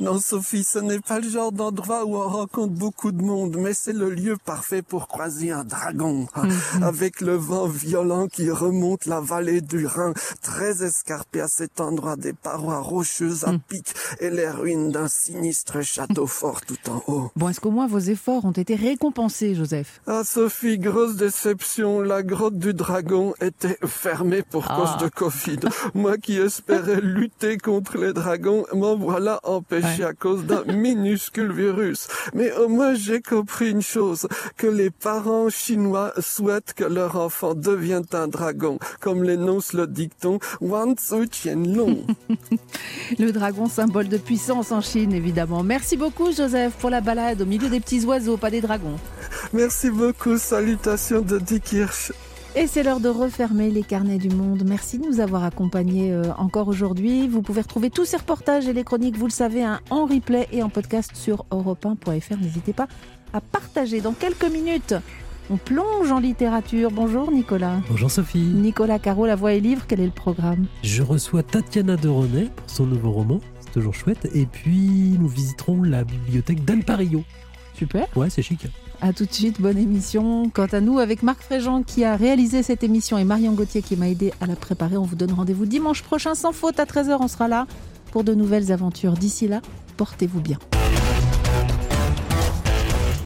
Non, 0.00 0.18
Sophie, 0.18 0.64
ce 0.64 0.78
n'est 0.78 1.00
pas 1.00 1.18
le 1.18 1.28
genre 1.28 1.52
d'endroit 1.52 2.04
où 2.04 2.16
on 2.16 2.28
rencontre 2.28 2.72
beaucoup 2.72 3.10
de 3.10 3.22
monde, 3.22 3.56
mais 3.58 3.74
c'est 3.74 3.92
le 3.92 4.10
lieu 4.10 4.36
parfait 4.44 4.82
pour 4.82 5.08
croiser 5.08 5.50
un 5.50 5.64
dragon, 5.64 6.28
mm-hmm. 6.36 6.84
avec 6.84 7.20
le 7.20 7.34
vent 7.34 7.66
violent 7.66 8.28
qui 8.28 8.50
remonte 8.50 9.06
la 9.06 9.20
vallée 9.20 9.60
du 9.60 9.86
Rhin, 9.86 10.12
très 10.42 10.84
escarpé 10.84 11.40
à 11.40 11.48
cet 11.48 11.80
endroit 11.80 12.16
des 12.16 12.32
parois 12.48 12.80
rocheuses 12.80 13.44
à 13.44 13.52
mm. 13.52 13.60
pic 13.68 13.94
et 14.20 14.30
les 14.30 14.48
ruines 14.48 14.90
d'un 14.90 15.06
sinistre 15.06 15.82
château 15.82 16.26
fort 16.26 16.62
tout 16.62 16.78
en 16.88 17.02
haut. 17.06 17.30
Bon, 17.36 17.50
est-ce 17.50 17.60
qu'au 17.60 17.70
moins 17.70 17.86
vos 17.86 17.98
efforts 17.98 18.46
ont 18.46 18.52
été 18.52 18.74
récompensés, 18.74 19.54
Joseph? 19.54 20.00
Ah, 20.06 20.22
Sophie, 20.24 20.78
grosse 20.78 21.16
déception. 21.16 22.00
La 22.00 22.22
grotte 22.22 22.58
du 22.58 22.72
dragon 22.72 23.34
était 23.42 23.76
fermée 23.84 24.40
pour 24.40 24.64
ah. 24.66 24.76
cause 24.76 25.04
de 25.04 25.10
Covid. 25.10 25.60
Moi 25.94 26.16
qui 26.16 26.38
espérais 26.38 27.02
lutter 27.02 27.58
contre 27.58 27.98
les 27.98 28.14
dragons, 28.14 28.64
m'en 28.72 28.96
voilà 28.96 29.40
empêché 29.42 30.04
à 30.04 30.14
cause 30.14 30.46
d'un 30.46 30.64
minuscule 30.72 31.52
virus. 31.52 32.08
Mais 32.32 32.50
au 32.54 32.68
moins 32.68 32.94
j'ai 32.94 33.20
compris 33.20 33.70
une 33.70 33.82
chose, 33.82 34.26
que 34.56 34.66
les 34.66 34.88
parents 34.88 35.50
chinois 35.50 36.14
souhaitent 36.18 36.72
que 36.72 36.84
leur 36.84 37.16
enfant 37.16 37.54
devienne 37.54 38.06
un 38.14 38.28
dragon, 38.28 38.78
comme 39.00 39.22
l'énonce 39.22 39.74
le 39.74 39.86
dicton 39.86 40.38
Wan 40.62 40.94
Tzu 40.96 41.26
Long. 41.44 42.06
le 43.18 43.30
dragon, 43.32 43.68
symbole 43.68 44.08
de 44.08 44.16
puissance 44.16 44.72
en 44.72 44.80
Chine, 44.80 45.12
évidemment. 45.12 45.62
Merci 45.62 45.96
beaucoup, 45.96 46.32
Joseph, 46.32 46.74
pour 46.74 46.90
la 46.90 47.00
balade 47.00 47.42
au 47.42 47.46
milieu 47.46 47.68
des 47.68 47.80
petits 47.80 48.04
oiseaux, 48.04 48.36
pas 48.36 48.50
des 48.50 48.60
dragons. 48.60 48.98
Merci 49.52 49.90
beaucoup. 49.90 50.38
Salutations 50.38 51.20
de 51.20 51.38
Dick 51.38 51.72
Hirsch. 51.72 52.12
Et 52.56 52.66
c'est 52.66 52.82
l'heure 52.82 53.00
de 53.00 53.08
refermer 53.08 53.70
les 53.70 53.82
carnets 53.82 54.18
du 54.18 54.30
monde. 54.30 54.64
Merci 54.66 54.98
de 54.98 55.06
nous 55.06 55.20
avoir 55.20 55.44
accompagnés 55.44 56.12
euh, 56.12 56.24
encore 56.38 56.68
aujourd'hui. 56.68 57.28
Vous 57.28 57.42
pouvez 57.42 57.60
retrouver 57.60 57.90
tous 57.90 58.04
ces 58.04 58.16
reportages 58.16 58.66
et 58.66 58.72
les 58.72 58.84
chroniques, 58.84 59.16
vous 59.16 59.26
le 59.26 59.32
savez, 59.32 59.62
hein, 59.62 59.80
en 59.90 60.06
replay 60.06 60.48
et 60.50 60.62
en 60.62 60.68
podcast 60.68 61.10
sur 61.14 61.44
europe1.fr. 61.52 62.36
N'hésitez 62.40 62.72
pas 62.72 62.88
à 63.32 63.40
partager. 63.40 64.00
Dans 64.00 64.12
quelques 64.12 64.50
minutes, 64.50 64.94
on 65.50 65.56
plonge 65.56 66.12
en 66.12 66.20
littérature. 66.20 66.90
Bonjour 66.90 67.30
Nicolas. 67.30 67.80
Bonjour 67.88 68.10
Sophie. 68.10 68.38
Nicolas 68.38 68.98
Caro, 68.98 69.26
La 69.26 69.36
Voix 69.36 69.52
et 69.52 69.60
Livre, 69.60 69.84
quel 69.86 70.00
est 70.00 70.06
le 70.06 70.10
programme? 70.10 70.66
Je 70.82 71.02
reçois 71.02 71.42
Tatiana 71.42 71.96
de 71.96 72.08
René 72.08 72.48
pour 72.54 72.70
son 72.70 72.86
nouveau 72.86 73.10
roman, 73.10 73.40
c'est 73.60 73.72
toujours 73.72 73.94
chouette. 73.94 74.28
Et 74.34 74.46
puis 74.46 75.16
nous 75.18 75.28
visiterons 75.28 75.82
la 75.82 76.04
bibliothèque 76.04 76.64
d'Anne 76.64 76.84
Parillo. 76.84 77.24
Super. 77.74 78.06
Ouais, 78.16 78.28
c'est 78.28 78.42
chic. 78.42 78.66
A 79.00 79.12
tout 79.12 79.24
de 79.24 79.32
suite, 79.32 79.60
bonne 79.60 79.78
émission. 79.78 80.50
Quant 80.50 80.66
à 80.66 80.80
nous, 80.80 80.98
avec 80.98 81.22
Marc 81.22 81.42
Fréjean 81.42 81.84
qui 81.84 82.04
a 82.04 82.16
réalisé 82.16 82.64
cette 82.64 82.82
émission 82.82 83.16
et 83.16 83.24
Marion 83.24 83.52
Gauthier 83.52 83.80
qui 83.80 83.94
m'a 83.96 84.08
aidé 84.08 84.32
à 84.40 84.46
la 84.46 84.56
préparer, 84.56 84.96
on 84.96 85.04
vous 85.04 85.14
donne 85.14 85.32
rendez-vous 85.32 85.66
dimanche 85.66 86.02
prochain 86.02 86.34
sans 86.34 86.52
faute 86.52 86.80
à 86.80 86.84
13h. 86.84 87.18
On 87.20 87.28
sera 87.28 87.46
là 87.46 87.66
pour 88.10 88.24
de 88.24 88.34
nouvelles 88.34 88.72
aventures. 88.72 89.12
D'ici 89.12 89.46
là, 89.46 89.60
portez-vous 89.96 90.40
bien. 90.40 90.58